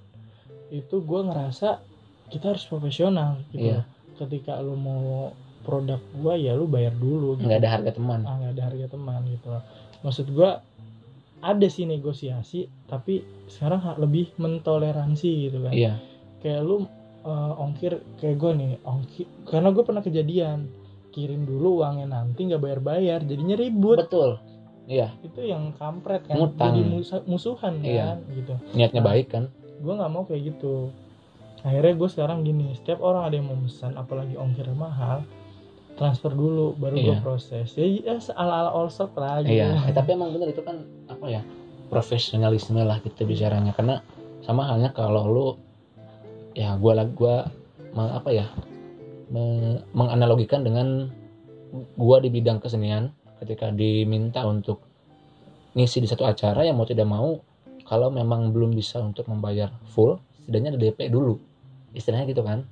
itu 0.72 1.04
gue 1.04 1.22
ngerasa 1.28 1.84
kita 2.32 2.56
harus 2.56 2.64
profesional 2.72 3.44
gitu. 3.52 3.76
Iya. 3.76 3.84
Ketika 4.16 4.64
lu 4.64 4.80
mau 4.80 5.36
produk 5.68 6.00
gue 6.00 6.34
ya 6.40 6.56
lu 6.56 6.64
bayar 6.72 6.96
dulu. 6.96 7.36
Gitu 7.36 7.48
nggak 7.48 7.60
ada 7.60 7.72
harga 7.76 7.92
teman 8.00 8.20
ah 8.24 8.36
nggak 8.40 8.54
ada 8.56 8.64
harga 8.72 8.88
teman 8.96 9.22
gitu 9.28 9.48
maksud 10.04 10.28
gua 10.32 10.64
ada 11.40 11.68
sih 11.72 11.88
negosiasi 11.88 12.68
tapi 12.88 13.24
sekarang 13.48 13.80
lebih 13.96 14.36
mentoleransi 14.36 15.30
gitu 15.48 15.60
kan 15.64 15.74
iya 15.76 15.94
kayak 16.44 16.64
lu 16.64 16.88
eh, 17.22 17.54
ongkir 17.58 17.92
kayak 18.16 18.36
gue 18.36 18.52
nih 18.54 18.72
ongkir 18.82 19.26
karena 19.44 19.70
gue 19.70 19.84
pernah 19.84 20.00
kejadian 20.00 20.70
kirim 21.10 21.44
dulu 21.44 21.80
uangnya 21.80 22.08
nanti 22.08 22.46
nggak 22.46 22.60
bayar 22.60 22.80
bayar 22.80 23.20
jadinya 23.22 23.56
ribut 23.56 23.98
betul 24.00 24.38
iya 24.86 25.14
itu 25.20 25.42
yang 25.44 25.74
kampret 25.74 26.24
kan 26.24 26.36
Ngutang. 26.36 26.70
jadi 26.70 26.82
musa- 26.84 27.26
musuhan 27.26 27.74
Iya. 27.80 28.04
kan 28.06 28.18
gitu 28.32 28.54
niatnya 28.74 29.02
Nah. 29.02 29.08
baik 29.08 29.28
kan 29.28 29.44
gue 29.76 29.94
nggak 29.96 30.12
mau 30.12 30.24
kayak 30.24 30.42
gitu 30.48 30.90
akhirnya 31.60 31.94
gue 31.94 32.10
sekarang 32.10 32.40
gini 32.42 32.72
setiap 32.74 33.00
orang 33.00 33.24
ada 33.26 33.36
yang 33.36 33.48
mau 33.48 33.58
pesan 33.58 33.94
apalagi 33.94 34.34
ongkirnya 34.34 34.74
mahal 34.74 35.28
transfer 35.94 36.32
dulu 36.32 36.72
baru 36.74 36.96
gue 36.96 37.12
Iya. 37.12 37.20
proses 37.20 37.68
ya, 37.74 37.84
ya 37.84 38.16
ala 38.34 38.54
ala 38.58 38.70
all 38.72 38.88
shop 38.88 39.12
lah 39.14 39.42
gitu 39.42 39.54
iya 39.54 39.76
Eh, 39.82 39.92
tapi 39.92 40.14
emang 40.14 40.32
bener 40.32 40.50
itu 40.50 40.62
kan 40.62 40.80
apa 41.06 41.26
ya 41.28 41.42
profesionalisme 41.90 42.80
lah 42.80 42.98
kita 42.98 43.22
bicaranya 43.22 43.74
karena 43.74 44.00
sama 44.40 44.64
halnya 44.64 44.90
kalau 44.90 45.26
lu 45.26 45.48
ya 46.60 46.76
lah 46.76 47.08
gua 47.08 47.48
apa 47.96 48.30
ya 48.36 48.52
me- 49.32 49.80
menganalogikan 49.96 50.60
dengan 50.68 51.08
gua 51.96 52.20
di 52.20 52.28
bidang 52.28 52.60
kesenian 52.60 53.16
ketika 53.40 53.72
diminta 53.72 54.44
untuk 54.44 54.84
ngisi 55.72 56.04
di 56.04 56.08
satu 56.12 56.28
acara 56.28 56.68
yang 56.68 56.76
mau 56.76 56.84
tidak 56.84 57.08
mau 57.08 57.40
kalau 57.88 58.12
memang 58.12 58.52
belum 58.52 58.76
bisa 58.76 59.00
untuk 59.00 59.32
membayar 59.32 59.72
full 59.96 60.20
setidaknya 60.50 60.70
ada 60.74 60.80
DP 60.82 61.00
dulu. 61.14 61.38
Istilahnya 61.94 62.26
gitu 62.30 62.42
kan. 62.42 62.66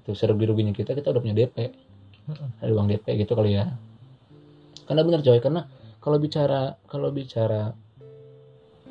Gitu 0.00 0.16
serugi 0.16 0.48
ruginya 0.48 0.72
kita 0.72 0.96
kita 0.96 1.12
udah 1.12 1.20
punya 1.20 1.36
DP 1.36 1.56
ada 2.64 2.72
uang 2.72 2.88
DP 2.88 3.20
gitu 3.20 3.36
kali 3.36 3.60
ya. 3.60 3.68
Karena 4.88 5.04
benar 5.04 5.20
coy 5.20 5.38
karena 5.40 5.68
kalau 6.00 6.16
bicara 6.16 6.80
kalau 6.88 7.12
bicara 7.12 7.76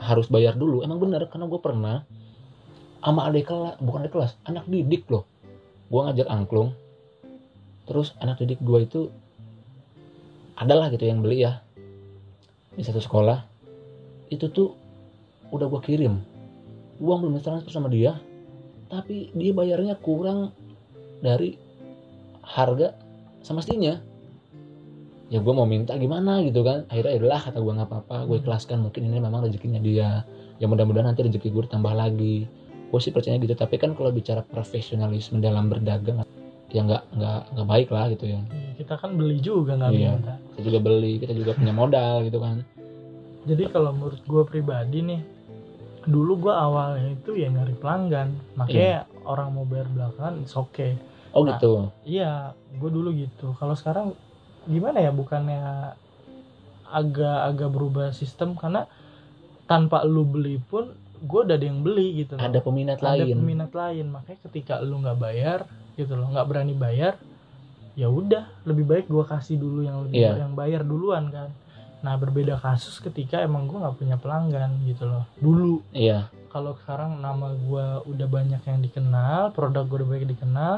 harus 0.02 0.30
bayar 0.30 0.58
dulu 0.58 0.82
emang 0.82 0.98
benar 0.98 1.30
karena 1.30 1.46
gue 1.46 1.62
pernah 1.62 2.02
sama 3.02 3.28
adik 3.28 3.50
kelas 3.50 3.82
bukan 3.82 4.06
adik 4.06 4.14
kelas 4.14 4.38
anak 4.46 4.66
didik 4.70 5.10
loh. 5.10 5.26
Gue 5.90 6.02
ngajak 6.06 6.30
angklung. 6.30 6.78
Terus 7.90 8.14
anak 8.22 8.40
didik 8.40 8.62
gue 8.62 8.80
itu 8.86 9.02
adalah 10.56 10.94
gitu 10.94 11.10
yang 11.10 11.26
beli 11.26 11.44
ya. 11.44 11.60
Di 12.78 12.86
satu 12.86 13.02
sekolah. 13.02 13.44
Itu 14.30 14.48
tuh 14.54 14.78
udah 15.50 15.68
gue 15.68 15.82
kirim. 15.84 16.22
Uang 17.02 17.26
belum 17.26 17.42
transfer 17.42 17.74
sama 17.74 17.90
dia. 17.90 18.16
Tapi 18.88 19.34
dia 19.34 19.52
bayarnya 19.52 19.98
kurang 19.98 20.54
dari 21.20 21.58
harga 22.42 22.94
semestinya 23.42 24.12
ya 25.32 25.40
gue 25.40 25.54
mau 25.56 25.64
minta 25.64 25.96
gimana 25.96 26.44
gitu 26.44 26.62
kan. 26.62 26.84
Akhirnya 26.92 27.18
adalah 27.18 27.40
kata 27.40 27.58
gue 27.64 27.74
nggak 27.74 27.90
apa-apa. 27.90 28.18
Gue 28.28 28.38
ikhlaskan 28.44 28.84
mungkin 28.84 29.08
ini 29.08 29.18
memang 29.24 29.48
rezekinya 29.48 29.80
dia. 29.80 30.28
Ya 30.60 30.68
mudah-mudahan 30.68 31.16
nanti 31.16 31.24
rezeki 31.24 31.50
gue 31.56 31.64
ditambah 31.72 31.94
lagi 31.96 32.46
gue 32.92 33.00
sih 33.00 33.16
percaya 33.16 33.40
gitu. 33.40 33.56
Tapi 33.56 33.80
kan 33.80 33.96
kalau 33.96 34.12
bicara 34.12 34.44
profesionalisme 34.44 35.40
dalam 35.40 35.72
berdagang 35.72 36.28
ya 36.72 36.82
nggak 36.84 37.04
nggak 37.16 37.40
nggak 37.56 37.68
baik 37.68 37.90
lah 37.92 38.06
gitu 38.12 38.26
ya. 38.28 38.40
Iya, 38.52 38.72
kita 38.80 38.94
kan 39.00 39.16
beli 39.16 39.40
juga 39.40 39.80
nggak 39.80 39.92
Iya. 39.96 40.12
minta. 40.20 40.36
Kita 40.56 40.62
juga 40.68 40.80
beli 40.84 41.14
kita 41.20 41.34
juga 41.36 41.52
punya 41.56 41.74
modal 41.74 42.16
gitu 42.28 42.40
kan. 42.44 42.64
Jadi 43.48 43.64
kalau 43.72 43.92
menurut 43.96 44.22
gue 44.24 44.44
pribadi 44.46 45.00
nih 45.02 45.22
dulu 46.02 46.50
gue 46.50 46.54
awalnya 46.54 47.16
itu 47.16 47.32
ya 47.40 47.48
nyari 47.48 47.76
pelanggan. 47.80 48.36
Makanya 48.60 49.08
orang 49.24 49.48
mau 49.56 49.64
bayar 49.64 49.88
belakangan 49.92 50.44
it's 50.44 50.56
okay. 50.56 51.00
Oh 51.32 51.48
Nah. 51.48 51.56
gitu 51.56 51.88
iya 52.04 52.52
gue 52.76 52.90
dulu 52.92 53.16
gitu. 53.16 53.56
Kalau 53.56 53.76
sekarang 53.76 54.16
gimana 54.68 55.00
ya? 55.00 55.12
Bukannya 55.16 55.96
agak-agak 56.92 57.70
berubah 57.72 58.12
sistem 58.12 58.56
karena 58.60 58.84
tanpa 59.64 60.04
lu 60.04 60.28
beli 60.28 60.60
pun 60.60 60.92
gue 61.22 61.40
udah 61.46 61.56
ada 61.56 61.66
yang 61.66 61.80
beli 61.80 62.26
gitu 62.26 62.34
loh. 62.34 62.42
ada 62.42 62.60
peminat 62.60 62.98
ada 62.98 63.22
lain. 63.22 63.38
peminat 63.38 63.72
lain. 63.72 64.06
Makanya 64.10 64.40
ketika 64.50 64.74
lu 64.82 65.00
nggak 65.00 65.18
bayar 65.18 65.60
gitu 65.94 66.14
loh 66.14 66.28
nggak 66.28 66.48
berani 66.48 66.74
bayar 66.74 67.14
ya 67.94 68.08
udah 68.08 68.48
lebih 68.64 68.88
baik 68.88 69.06
gua 69.06 69.28
kasih 69.28 69.60
dulu 69.60 69.84
yang 69.84 70.08
lebih 70.08 70.24
Iya. 70.24 70.40
yang 70.40 70.56
bayar 70.56 70.82
duluan 70.82 71.28
kan. 71.28 71.52
Nah 72.02 72.16
berbeda 72.16 72.56
kasus 72.58 72.98
ketika 72.98 73.38
emang 73.38 73.68
gua 73.68 73.86
nggak 73.86 73.98
punya 74.00 74.16
pelanggan 74.16 74.80
gitu 74.84 75.06
loh. 75.06 75.28
Dulu. 75.38 75.84
Iya. 75.92 76.32
Kalau 76.48 76.74
sekarang 76.74 77.20
nama 77.20 77.52
gua 77.54 78.00
udah 78.04 78.28
banyak 78.28 78.64
yang 78.64 78.80
dikenal 78.80 79.52
produk 79.52 79.84
gua 79.84 79.98
udah 80.02 80.10
banyak 80.10 80.28
dikenal 80.32 80.74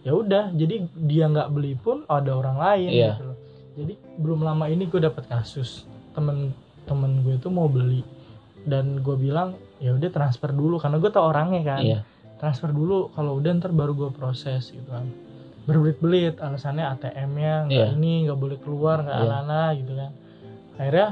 ya 0.00 0.12
udah. 0.14 0.54
Jadi 0.54 0.74
dia 0.94 1.26
nggak 1.26 1.50
beli 1.50 1.74
pun 1.74 2.06
ada 2.06 2.30
orang 2.30 2.56
lain 2.56 2.88
Iya. 2.88 3.10
gitu 3.12 3.24
loh. 3.26 3.38
Jadi 3.74 3.92
belum 4.16 4.40
lama 4.40 4.70
ini 4.70 4.86
gue 4.86 5.02
dapet 5.02 5.26
kasus. 5.26 5.82
Temen 6.14 6.54
temen 6.86 7.26
gue 7.26 7.34
itu 7.34 7.50
mau 7.50 7.66
beli. 7.66 8.06
Dan 8.62 9.02
gue 9.02 9.16
bilang 9.18 9.58
ya 9.84 9.92
udah 9.92 10.08
transfer 10.08 10.48
dulu 10.48 10.80
karena 10.80 10.96
gue 10.96 11.10
tau 11.12 11.28
orangnya 11.28 11.60
kan. 11.60 11.82
Iya. 11.84 11.98
Transfer 12.40 12.72
dulu 12.72 13.12
kalau 13.12 13.36
udah 13.36 13.52
ntar 13.60 13.68
baru 13.70 13.92
gue 13.92 14.10
proses 14.10 14.72
gitu 14.72 14.88
kan. 14.88 15.04
Berbelit-belit 15.64 16.40
alasannya 16.40 16.88
ATM-nya 16.88 17.68
nggak 17.68 17.88
Iya. 17.88 17.96
ini 17.96 18.12
nggak 18.24 18.38
boleh 18.38 18.58
keluar 18.60 19.00
nggak 19.00 19.16
Iya. 19.16 19.24
ala-ala 19.28 19.64
gitu 19.76 19.92
kan. 19.92 20.10
Akhirnya 20.74 21.08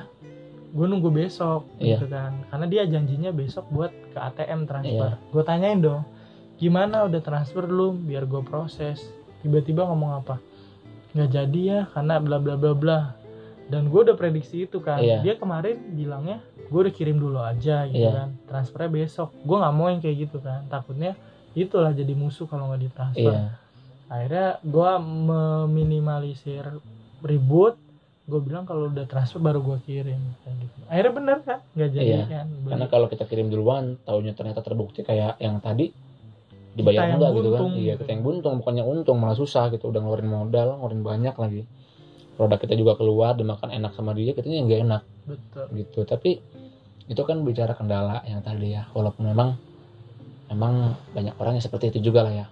gue 0.73 0.87
nunggu 0.89 1.11
besok 1.11 1.69
Iya. 1.77 2.01
gitu 2.01 2.07
kan. 2.09 2.33
Karena 2.49 2.67
dia 2.67 2.83
janjinya 2.89 3.31
besok 3.31 3.69
buat 3.69 3.93
ke 4.13 4.19
ATM 4.19 4.65
transfer. 4.65 5.13
Iya. 5.13 5.31
gue 5.31 5.43
tanyain 5.45 5.81
dong 5.81 6.03
gimana? 6.57 7.05
Udah 7.05 7.21
transfer 7.21 7.65
belum? 7.65 8.09
Biar 8.09 8.25
gue 8.25 8.41
proses. 8.41 9.05
Tiba-tiba 9.41 9.85
ngomong 9.85 10.17
apa 10.17 10.41
nggak 11.13 11.29
jadi 11.29 11.61
ya 11.61 11.81
karena 11.93 12.17
bla 12.17 12.41
bla 12.41 12.57
bla 12.57 12.73
bla 12.73 12.99
dan 13.67 13.87
gue 13.87 14.01
udah 14.03 14.15
prediksi 14.15 14.65
itu 14.65 14.79
kan. 14.79 14.99
Iya. 14.99 15.21
dia 15.21 15.35
kemarin 15.35 15.77
bilangnya 15.91 16.39
gue 16.65 16.81
udah 16.81 16.91
kirim 16.91 17.17
dulu 17.17 17.39
aja 17.39 17.85
gitu 17.87 18.01
Iya. 18.01 18.13
kan. 18.13 18.29
Transfernya 18.47 18.91
besok. 18.91 19.29
Gue 19.41 19.57
nggak 19.57 19.75
mau 19.75 19.87
yang 19.87 19.99
kayak 19.99 20.17
gitu 20.21 20.39
kan. 20.39 20.67
Takutnya 20.67 21.15
itulah 21.53 21.91
jadi 21.91 22.13
musuh 22.13 22.45
kalau 22.45 22.69
nggak 22.69 22.83
ditransfer. 22.83 23.29
Iya. 23.29 23.57
Akhirnya 24.07 24.49
gue 24.61 24.91
meminimalisir 25.63 26.65
ribut. 27.21 27.77
Gue 28.23 28.39
bilang 28.39 28.63
kalau 28.63 28.87
udah 28.87 29.03
transfer 29.05 29.39
baru 29.39 29.59
gue 29.61 29.79
kirim 29.83 30.21
kayak 30.41 30.57
gitu. 30.59 30.79
Akhirnya 30.87 31.13
bener 31.13 31.39
kan? 31.43 31.59
Nggak 31.73 31.91
jadi 31.91 32.07
Iya. 32.07 32.25
kan? 32.31 32.47
Beli. 32.49 32.71
karena 32.71 32.87
kalau 32.89 33.07
kita 33.09 33.25
kirim 33.27 33.47
duluan 33.49 33.85
taunya 34.01 34.33
ternyata 34.33 34.61
terbukti 34.61 35.03
kayak 35.03 35.37
yang 35.39 35.59
tadi 35.59 35.91
dibayar 36.73 37.05
Kita 37.05 37.15
enggak 37.15 37.31
gitu 37.35 37.49
kan? 37.51 37.61
iya 37.75 37.93
gitu. 37.93 38.01
kita 38.01 38.11
yang 38.11 38.23
buntung 38.23 38.55
bukannya 38.57 38.81
untung 38.83 39.19
malah 39.19 39.35
susah 39.35 39.69
gitu. 39.69 39.91
Udah 39.91 40.01
ngeluarin 40.01 40.25
modal 40.27 40.69
ngeluarin 40.75 41.03
banyak 41.03 41.35
lagi 41.35 41.63
produk 42.37 42.59
kita 42.59 42.75
juga 42.75 42.97
keluar 42.97 43.37
dimakan 43.37 43.71
enak 43.71 43.93
sama 43.93 44.17
dia 44.17 44.33
yang 44.33 44.67
nggak 44.67 44.81
enak. 44.89 45.03
Betul. 45.29 45.67
Gitu. 45.77 46.01
Tapi 46.09 46.31
itu 47.07 47.23
kan 47.27 47.45
bicara 47.45 47.77
kendala 47.77 48.25
yang 48.25 48.41
tadi 48.41 48.73
ya. 48.73 48.89
Walaupun 48.93 49.29
memang 49.29 49.55
memang 50.49 50.97
banyak 51.13 51.35
orang 51.37 51.59
yang 51.61 51.65
seperti 51.65 51.93
itu 51.93 52.13
juga 52.13 52.25
lah 52.25 52.35
ya. 52.35 52.47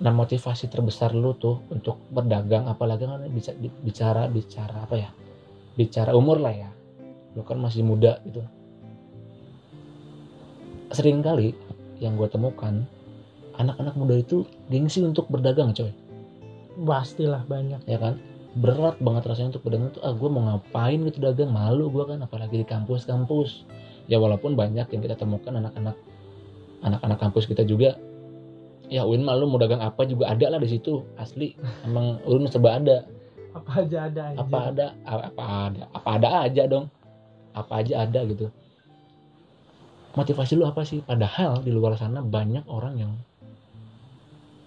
Nah 0.00 0.12
motivasi 0.12 0.72
terbesar 0.72 1.12
lu 1.12 1.36
tuh 1.36 1.60
untuk 1.68 2.00
berdagang 2.08 2.64
apalagi 2.68 3.04
kan 3.04 3.20
bicara 3.84 4.28
bicara 4.28 4.84
apa 4.84 4.96
ya? 4.96 5.10
Bicara 5.76 6.16
umur 6.16 6.40
lah 6.40 6.52
ya. 6.52 6.70
Lu 7.36 7.44
kan 7.44 7.60
masih 7.60 7.84
muda 7.84 8.20
gitu. 8.24 8.40
Sering 10.90 11.22
kali 11.22 11.54
yang 12.00 12.16
gue 12.16 12.26
temukan 12.26 12.82
anak-anak 13.60 13.94
muda 13.94 14.16
itu 14.16 14.48
gengsi 14.72 15.04
untuk 15.04 15.28
berdagang 15.28 15.76
coy 15.76 15.92
pastilah 16.84 17.44
banyak. 17.44 17.84
Ya 17.84 17.98
kan? 18.00 18.20
Berat 18.58 18.98
banget 18.98 19.30
rasanya 19.30 19.54
untuk 19.54 19.70
berdagang 19.70 19.94
tuh 19.94 20.02
ah 20.02 20.10
gue 20.10 20.28
mau 20.28 20.42
ngapain 20.42 20.98
gitu 21.06 21.22
dagang? 21.22 21.54
Malu 21.54 21.86
gue 21.92 22.04
kan 22.08 22.18
apalagi 22.18 22.60
di 22.60 22.66
kampus-kampus. 22.66 23.68
Ya 24.10 24.18
walaupun 24.18 24.58
banyak 24.58 24.90
yang 24.90 25.00
kita 25.02 25.14
temukan 25.14 25.54
anak-anak 25.54 25.94
anak-anak 26.82 27.18
kampus 27.20 27.44
kita 27.46 27.62
juga 27.62 27.94
ya 28.90 29.06
Win 29.06 29.22
malu 29.22 29.46
mau 29.46 29.60
dagang 29.60 29.84
apa 29.84 30.02
juga 30.02 30.32
ada 30.32 30.50
lah 30.50 30.58
di 30.58 30.66
situ 30.66 31.06
asli. 31.14 31.54
Emang 31.86 32.18
Win 32.26 32.50
serba 32.50 32.80
ada. 32.80 33.06
Apa 33.54 33.86
aja 33.86 34.10
ada 34.10 34.22
aja 34.34 34.38
apa 34.42 34.58
ada? 34.70 34.86
Apa 35.06 35.42
ada? 35.70 35.82
Apa 35.94 36.08
ada 36.18 36.28
aja 36.42 36.62
dong. 36.66 36.86
Apa 37.54 37.72
aja 37.86 38.02
ada 38.02 38.20
gitu. 38.26 38.50
Motivasi 40.18 40.58
lu 40.58 40.66
apa 40.66 40.82
sih? 40.82 41.06
Padahal 41.06 41.62
di 41.62 41.70
luar 41.70 41.94
sana 41.94 42.18
banyak 42.18 42.66
orang 42.66 42.94
yang 42.98 43.12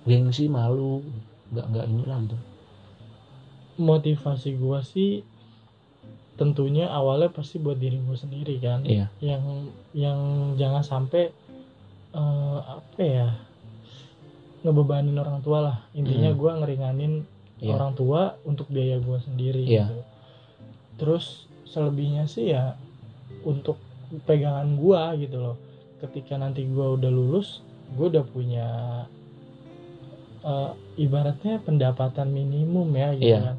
gengsi 0.08 0.48
malu 0.48 1.04
nggak 1.54 1.66
nggak 1.70 1.86
inilah 1.88 2.18
gitu 2.24 2.38
motivasi 3.76 4.50
gue 4.54 4.80
sih 4.84 5.12
tentunya 6.34 6.90
awalnya 6.90 7.30
pasti 7.30 7.58
buat 7.58 7.78
diri 7.78 7.98
gue 7.98 8.18
sendiri 8.18 8.58
kan 8.58 8.82
iya 8.84 9.10
yang 9.20 9.70
yang 9.94 10.20
jangan 10.56 10.82
sampai 10.82 11.30
eh, 12.12 12.58
apa 12.60 13.00
ya 13.00 13.30
ngebebanin 14.62 15.14
orang 15.14 15.42
tua 15.42 15.60
lah 15.62 15.78
intinya 15.92 16.30
Hmm. 16.30 16.40
gue 16.40 16.52
ngeringanin 16.56 17.14
Iya. 17.60 17.74
orang 17.74 17.94
tua 17.94 18.22
untuk 18.44 18.68
biaya 18.68 18.98
gue 18.98 19.18
sendiri 19.20 19.64
Iya. 19.64 19.88
gitu. 19.88 19.98
terus 20.96 21.26
selebihnya 21.66 22.26
sih 22.26 22.50
ya 22.50 22.76
untuk 23.42 23.78
pegangan 24.24 24.74
gue 24.74 25.02
gitu 25.20 25.38
loh 25.40 25.58
ketika 26.00 26.36
nanti 26.36 26.64
gue 26.64 26.88
udah 26.92 27.10
lulus 27.10 27.62
gue 27.94 28.08
udah 28.08 28.26
punya 28.26 28.68
eh, 30.44 30.72
ibaratnya 31.00 31.64
pendapatan 31.64 32.30
minimum 32.30 32.92
ya 32.94 33.16
gitu 33.16 33.34
Iya. 33.34 33.42
kan. 33.54 33.58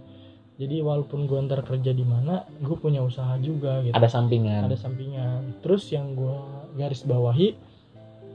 Jadi 0.55 0.77
walaupun 0.87 1.27
gue 1.27 1.39
ntar 1.51 1.67
kerja 1.67 1.91
di 1.91 2.07
mana 2.07 2.47
gue 2.63 2.77
punya 2.79 3.03
usaha 3.03 3.35
juga 3.43 3.83
gitu. 3.83 3.91
Ada 3.91 4.07
sampingan. 4.07 4.71
Ada 4.71 4.79
sampingan. 4.79 5.59
Terus 5.67 5.91
yang 5.91 6.15
gue 6.15 6.37
garis 6.79 7.03
bawahi 7.03 7.59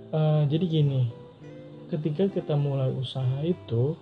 eh, 0.09 0.41
jadi 0.49 0.65
gini 0.67 1.07
ketika 1.89 2.27
kita 2.29 2.53
mulai 2.59 2.91
usaha 2.91 3.39
itu 3.45 3.95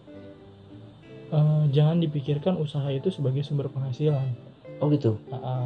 eh, 1.29 1.63
jangan 1.69 2.01
dipikirkan 2.01 2.57
usaha 2.57 2.87
itu 2.89 3.13
sebagai 3.13 3.45
sumber 3.45 3.69
penghasilan. 3.69 4.33
Oh 4.81 4.89
gitu? 4.89 5.17
Ah, 5.29 5.65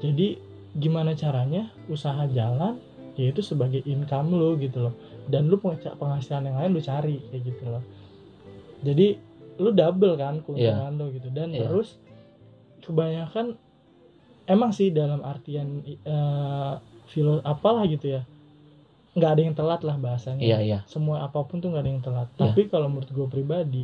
jadi 0.00 0.36
gimana 0.72 1.12
caranya 1.12 1.68
usaha 1.92 2.24
jalan 2.32 2.80
yaitu 3.12 3.44
sebagai 3.44 3.84
income 3.84 4.32
lu 4.32 4.56
gitu 4.56 4.88
loh. 4.88 4.94
Dan 5.28 5.52
lu 5.52 5.60
penghasilan 5.60 6.48
yang 6.48 6.56
lain 6.56 6.72
lu 6.72 6.80
cari 6.80 7.20
kayak 7.28 7.52
gitu 7.52 7.68
loh 7.68 7.84
jadi 8.82 9.16
lu 9.56 9.70
double 9.70 10.14
kan 10.14 10.42
keuntungan 10.42 10.92
lu 10.94 11.14
gitu. 11.14 11.28
Dan 11.30 11.54
Iya. 11.54 11.66
terus 11.66 11.96
kebanyakan 12.82 13.54
emang 14.44 14.70
sih 14.70 14.90
dalam 14.90 15.22
artian 15.22 15.80
eh 15.86 16.72
filo 17.08 17.38
apalah 17.42 17.86
gitu 17.86 18.18
ya. 18.18 18.22
Nggak 19.12 19.30
ada 19.30 19.42
yang 19.44 19.54
telat 19.54 19.80
lah 19.84 19.96
bahasanya. 19.96 20.42
Iya 20.42 20.58
iya. 20.60 20.78
Semua 20.88 21.22
apa 21.22 21.44
pun 21.44 21.60
tuh 21.60 21.70
nggak 21.70 21.82
ada 21.84 21.90
yang 21.90 22.02
telat. 22.02 22.28
Iya. 22.32 22.38
tapi 22.42 22.60
kalau 22.66 22.88
menurut 22.88 23.08
gue 23.08 23.26
pribadi 23.28 23.82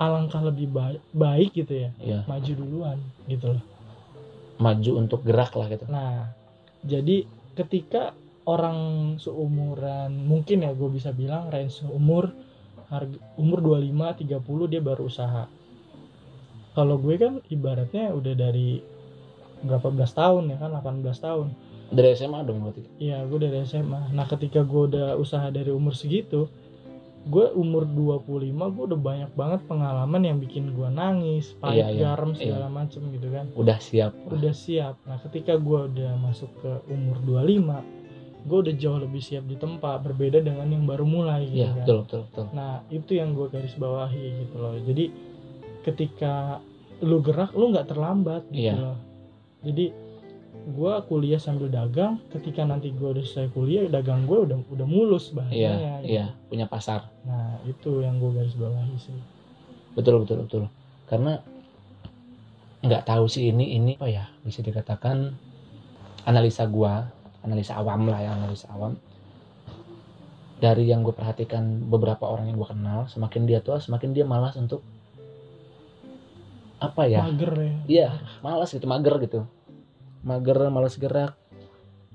alangkah 0.00 0.40
lebih 0.40 0.72
ba- 0.72 0.96
baik 1.12 1.52
gitu 1.52 1.76
ya 1.76 1.90
iya. 2.00 2.24
maju 2.24 2.52
duluan 2.56 2.98
gitu 3.28 3.52
loh. 3.52 3.64
Maju 4.56 4.90
untuk 4.96 5.20
gerak 5.22 5.52
lah 5.52 5.68
gitu. 5.68 5.84
Nah 5.92 6.32
jadi 6.80 7.28
ketika 7.52 8.16
orang 8.48 8.78
seumuran 9.20 10.24
mungkin 10.24 10.64
ya 10.64 10.72
gue 10.72 10.88
bisa 10.88 11.12
bilang 11.12 11.52
range 11.52 11.84
umur 11.84 12.32
harga 12.90 13.16
umur 13.38 13.62
25 13.62 14.26
30 14.26 14.42
dia 14.66 14.82
baru 14.82 15.06
usaha 15.06 15.46
kalau 16.72 16.98
gue 16.98 17.14
kan 17.16 17.38
ibaratnya 17.46 18.10
udah 18.10 18.34
dari 18.34 18.78
berapa 19.60 19.90
belas 19.90 20.10
tahun 20.10 20.50
ya 20.50 20.56
kan 20.56 20.72
18 20.72 21.02
tahun 21.16 21.46
dari 21.90 22.14
SMA 22.14 22.46
dong 22.46 22.62
berarti 22.62 22.86
Iya, 23.02 23.26
gue 23.26 23.38
dari 23.42 23.66
SMA. 23.66 24.14
Nah, 24.14 24.22
ketika 24.24 24.62
gue 24.62 24.94
udah 24.94 25.18
usaha 25.18 25.42
dari 25.50 25.74
umur 25.74 25.90
segitu, 25.90 26.46
gue 27.26 27.50
umur 27.50 27.82
25, 27.82 28.30
gue 28.70 28.84
udah 28.86 29.00
banyak 29.00 29.30
banget 29.34 29.60
pengalaman 29.66 30.22
yang 30.22 30.38
bikin 30.38 30.70
gue 30.70 30.86
nangis, 30.86 31.50
pahit, 31.58 31.82
Iya, 31.82 31.86
iya, 31.90 32.00
garam, 32.14 32.30
segala 32.38 32.70
macem 32.70 33.02
gitu 33.10 33.34
kan. 33.34 33.50
udah 33.58 33.78
siap 33.82 34.14
Udah 34.30 34.54
siap. 34.54 35.02
Nah, 35.02 35.18
ketika 35.18 35.58
gue 35.58 35.80
udah 35.90 36.14
masuk 36.22 36.46
ke 36.62 36.70
umur 36.86 37.18
25, 37.26 37.82
gue 38.40 38.58
udah 38.58 38.74
jauh 38.74 38.96
lebih 38.96 39.18
siap 39.18 39.44
di 39.44 39.54
tempat, 39.54 40.00
berbeda 40.00 40.40
dengan 40.40 40.64
yang 40.64 40.82
baru 40.82 41.04
mulai 41.04 41.44
gitu 41.44 41.60
iya 41.60 41.68
kan. 41.70 41.76
betul 41.82 41.96
betul 42.02 42.20
betul 42.26 42.44
Nah, 42.50 42.72
itu 42.88 43.10
yang 43.12 43.30
gue 43.30 43.46
garis 43.46 43.74
bawahi 43.74 44.24
gitu 44.40 44.56
loh. 44.56 44.74
Jadi, 44.80 45.04
ketika 45.80 46.58
lu 47.00 47.20
gerak, 47.20 47.52
lu 47.52 47.68
nggak 47.68 47.86
terlambat 47.86 48.42
gitu 48.48 48.64
Iya. 48.66 48.74
loh. 48.76 48.98
Jadi, 49.60 49.86
gue 50.66 50.92
kuliah 51.04 51.36
sambil 51.36 51.68
dagang. 51.68 52.20
Ketika 52.28 52.64
nanti 52.64 52.90
gue 52.90 53.08
udah 53.10 53.22
selesai 53.22 53.48
kuliah, 53.50 53.84
dagang 53.86 54.24
gue 54.24 54.38
udah 54.40 54.56
udah 54.68 54.86
mulus 54.86 55.28
iya 55.28 55.36
bahasanya. 55.36 55.92
gitu. 56.00 56.10
iya 56.10 56.26
punya 56.46 56.66
pasar 56.66 57.06
Nah, 57.22 57.60
itu 57.62 58.00
yang 58.00 58.16
gue 58.16 58.30
garis 58.34 58.52
bawahi 58.54 58.96
sih. 58.96 59.16
betul 59.90 60.22
betul 60.22 60.38
betul 60.42 60.62
karena 61.04 61.42
nggak 62.80 63.04
tahu 63.04 63.26
sih 63.26 63.50
ini 63.50 63.74
ini 63.74 63.92
apa 63.98 64.06
ya 64.06 64.24
bisa 64.40 64.62
dikatakan 64.62 65.34
analisa 66.22 66.64
gua 66.64 67.10
analisa 67.44 67.76
awam 67.80 68.08
lah 68.08 68.20
ya 68.20 68.30
analisa 68.36 68.68
awam. 68.72 68.96
Dari 70.60 70.92
yang 70.92 71.00
gue 71.00 71.16
perhatikan 71.16 71.88
beberapa 71.88 72.28
orang 72.28 72.52
yang 72.52 72.60
gue 72.60 72.68
kenal 72.68 73.08
semakin 73.08 73.48
dia 73.48 73.64
tua 73.64 73.80
semakin 73.80 74.12
dia 74.12 74.28
malas 74.28 74.60
untuk 74.60 74.84
apa 76.80 77.08
ya? 77.08 77.24
Mager 77.28 77.52
ya. 77.56 77.72
iya 77.88 78.08
malas 78.44 78.72
gitu 78.72 78.84
mager 78.84 79.16
gitu. 79.24 79.40
Mager 80.24 80.68
malas 80.68 81.00
gerak. 81.00 81.36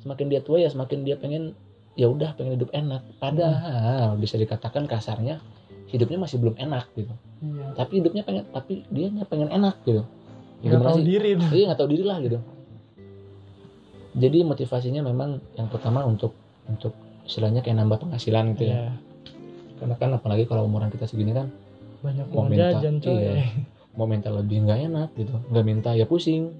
Semakin 0.02 0.30
dia 0.30 0.42
tua 0.46 0.62
ya 0.62 0.70
semakin 0.70 1.02
dia 1.02 1.18
pengen 1.18 1.58
ya 1.98 2.06
udah 2.06 2.38
pengen 2.38 2.62
hidup 2.62 2.70
enak. 2.70 3.02
Padahal 3.18 4.14
bisa 4.22 4.38
dikatakan 4.38 4.86
kasarnya 4.86 5.42
hidupnya 5.90 6.22
masih 6.22 6.38
belum 6.42 6.58
enak 6.58 6.90
gitu. 6.98 7.14
Iya. 7.46 7.78
tapi 7.78 8.02
hidupnya 8.02 8.26
pengen 8.26 8.46
tapi 8.50 8.86
dia 8.94 9.10
pengen 9.26 9.50
enak 9.50 9.82
gitu. 9.86 10.06
Nggak 10.66 10.82
tahu 10.82 11.00
diri. 11.02 11.38
iya 11.54 11.64
nggak 11.70 11.80
tahu 11.82 11.90
diri 11.94 12.06
lah 12.06 12.18
gitu 12.22 12.42
jadi 14.16 14.42
motivasinya 14.42 15.02
memang 15.02 15.30
yang 15.54 15.68
pertama 15.68 16.02
untuk 16.02 16.32
untuk 16.66 16.96
istilahnya 17.22 17.60
kayak 17.60 17.78
nambah 17.78 18.00
penghasilan 18.02 18.56
gitu 18.56 18.64
ya 18.66 18.76
Iya. 18.78 18.92
karena 19.76 19.96
kan 19.96 20.10
apalagi 20.14 20.44
kalau 20.44 20.64
umuran 20.64 20.88
kita 20.88 21.04
segini 21.04 21.32
kan 21.32 21.52
Banyak 22.00 22.26
Mau 22.30 22.46
minta, 22.46 22.70
jajan 22.72 22.96
coy. 23.00 23.18
iya. 23.18 23.34
mau 23.92 24.06
minta 24.06 24.30
lebih 24.30 24.62
nggak 24.62 24.80
enak 24.86 25.10
gitu 25.16 25.34
nggak 25.50 25.66
minta 25.66 25.90
ya 25.92 26.04
pusing 26.04 26.54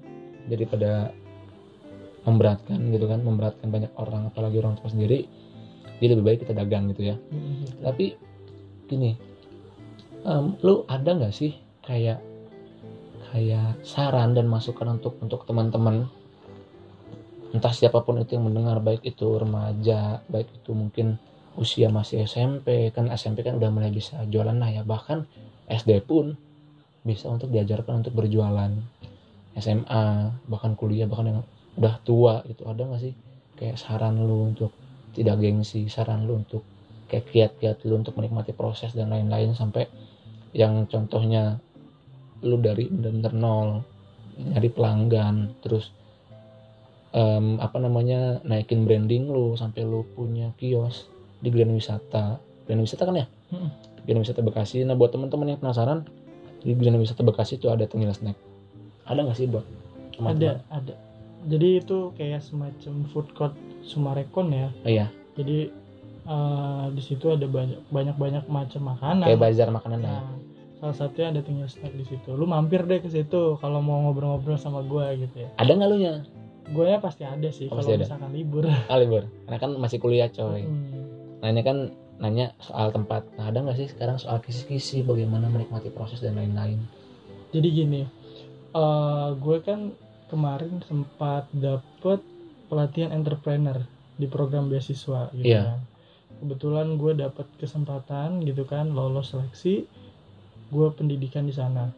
daripada 0.44 1.12
memberatkan 2.22 2.80
gitu 2.90 3.06
kan 3.06 3.20
memberatkan 3.20 3.68
banyak 3.68 3.92
orang 3.94 4.26
apalagi 4.26 4.58
orang 4.58 4.74
tua 4.74 4.88
sendiri 4.88 5.24
jadi 5.96 6.12
lebih 6.12 6.24
baik 6.24 6.38
kita 6.42 6.52
dagang 6.52 6.90
gitu 6.90 7.06
ya 7.06 7.16
Mm, 7.30 7.54
gitu. 7.62 7.72
tapi 7.80 8.04
gini 8.86 9.10
em, 10.22 10.58
lu 10.60 10.82
ada 10.86 11.06
nggak 11.08 11.30
sih 11.30 11.54
kayak 11.80 12.18
kayak 13.28 13.78
saran 13.80 14.32
dan 14.32 14.46
masukan 14.46 14.88
untuk 14.92 15.14
untuk 15.20 15.44
teman-teman 15.44 16.10
entah 17.54 17.74
siapa 17.74 18.02
pun 18.02 18.18
itu 18.18 18.34
yang 18.38 18.46
mendengar 18.48 18.78
baik 18.82 19.06
itu 19.06 19.26
remaja 19.38 20.22
baik 20.26 20.50
itu 20.62 20.70
mungkin 20.74 21.18
usia 21.56 21.88
masih 21.88 22.28
SMP 22.28 22.92
kan 22.92 23.08
SMP 23.12 23.40
kan 23.40 23.56
udah 23.56 23.70
mulai 23.72 23.90
bisa 23.90 24.22
jualan 24.28 24.54
lah 24.56 24.70
ya. 24.70 24.82
Bahkan 24.84 25.24
SD 25.66 26.04
pun 26.04 26.36
bisa 27.06 27.30
untuk 27.30 27.50
diajarkan 27.50 28.04
untuk 28.04 28.12
berjualan. 28.12 28.70
SMA 29.56 30.04
bahkan 30.52 30.76
kuliah 30.76 31.08
bahkan 31.08 31.32
yang 31.32 31.40
udah 31.80 31.94
tua 32.04 32.44
itu 32.44 32.64
ada 32.68 32.84
nggak 32.84 33.00
sih 33.00 33.14
kayak 33.56 33.80
saran 33.80 34.20
lu 34.20 34.52
untuk 34.52 34.72
tidak 35.16 35.40
gengsi 35.40 35.88
saran 35.88 36.28
lu 36.28 36.44
untuk 36.44 36.60
kayak 37.08 37.24
kiat-kiat 37.32 37.76
lu 37.88 37.96
untuk 37.96 38.12
menikmati 38.20 38.52
proses 38.52 38.92
dan 38.92 39.08
lain-lain 39.08 39.56
sampai 39.56 39.88
yang 40.52 40.84
contohnya 40.88 41.56
lu 42.44 42.60
dari 42.60 42.88
bener-bener 42.88 43.32
nol 43.32 43.68
nyari 44.36 44.68
pelanggan 44.68 45.56
terus 45.64 45.88
em, 47.16 47.56
apa 47.58 47.76
namanya 47.76 48.38
naikin 48.42 48.84
branding 48.84 49.26
lu 49.26 49.56
sampai 49.56 49.82
lu 49.82 50.04
punya 50.12 50.52
kios 50.54 51.08
di 51.38 51.48
Grand 51.48 51.72
Wisata 51.72 52.36
Grand 52.64 52.80
Wisata 52.80 53.04
kan 53.04 53.16
ya 53.16 53.26
Mm. 53.46 53.70
Grand 54.02 54.20
Wisata 54.20 54.42
Bekasi 54.42 54.82
nah 54.82 54.92
buat 54.92 55.08
teman-teman 55.08 55.46
yang 55.48 55.58
penasaran 55.58 56.02
di 56.60 56.74
Grand 56.74 56.94
Wisata 56.96 57.22
Bekasi 57.22 57.56
itu 57.56 57.70
ada 57.70 57.86
tengil 57.86 58.10
snack 58.10 58.34
ada 59.02 59.22
nggak 59.22 59.34
sih 59.34 59.46
buat 59.46 59.62
teman-teman? 60.12 60.58
Ada, 60.58 60.82
ada. 60.82 60.94
Jadi 61.46 61.78
itu 61.78 62.10
kayak 62.12 62.42
semacam 62.42 62.94
food 63.06 63.30
court 63.30 63.54
Sumarekon 63.80 64.50
ya. 64.50 64.66
Oh, 64.82 64.90
iya 64.90 65.06
Jadi 65.38 65.70
eh, 66.26 66.84
di 66.90 66.98
situ 67.00 67.30
ada 67.30 67.46
banyak 67.46 67.86
banyak 67.86 68.16
banyak 68.18 68.44
macam 68.46 68.82
makanan. 68.90 69.30
kayak 69.30 69.38
bazar 69.40 69.68
makanan 69.70 69.98
ya 70.02 70.10
Nah, 70.10 70.26
salah 70.82 70.96
satunya 70.98 71.28
ada 71.30 71.40
tinggal 71.40 71.70
snack 71.70 71.94
di 71.94 72.02
situ. 72.02 72.34
Lu 72.34 72.44
mampir 72.44 72.82
deh 72.82 72.98
ke 72.98 73.06
situ 73.06 73.54
kalau 73.56 73.78
mau 73.78 74.02
ngobrol-ngobrol 74.02 74.58
sama 74.58 74.82
gue 74.82 75.22
gitu 75.22 75.36
ya. 75.38 75.48
ada 75.54 75.70
nggak 75.70 75.86
lu 75.86 75.96
nya 75.96 76.14
Gue 76.66 76.86
ya 76.86 76.98
pasti 76.98 77.22
ada 77.22 77.46
sih 77.48 77.66
Oh, 77.66 77.78
kalau 77.78 77.94
misalkan 77.96 78.30
libur. 78.30 78.64
ah 78.90 78.96
libur 78.96 79.22
karena 79.44 79.58
kan 79.58 79.70
masih 79.76 79.98
kuliah 79.98 80.26
coy 80.28 80.66
Hmm. 80.66 81.38
nanya 81.38 81.62
kan 81.62 81.78
nanya 82.16 82.56
soal 82.58 82.90
tempat 82.90 83.28
nah 83.36 83.46
ada 83.46 83.60
nggak 83.60 83.76
sih 83.76 83.86
sekarang 83.86 84.16
soal 84.16 84.40
kisi-kisi 84.40 85.02
bagaimana 85.02 85.46
menikmati 85.46 85.88
proses 85.88 86.18
dan 86.18 86.34
lain-lain 86.34 86.80
Jadi 87.48 87.68
gini, 87.70 88.02
eh 88.74 89.28
gue 89.32 89.58
kan 89.60 89.94
kemarin 90.26 90.82
sempat 90.82 91.46
dapet 91.50 92.18
pelatihan 92.66 93.12
entrepreneur 93.12 93.78
di 94.12 94.26
program 94.26 94.66
beasiswa 94.66 95.30
gitu 95.32 95.46
Iya. 95.46 95.62
kan. 95.62 95.80
Kebetulan 96.36 96.96
gue 96.96 97.12
dapet 97.16 97.46
kesempatan 97.56 98.42
gitu 98.42 98.64
kan 98.64 98.90
lolos 98.90 99.30
seleksi, 99.30 99.86
gue 100.68 100.86
pendidikan 100.90 101.44
di 101.44 101.54
sana. 101.54 101.94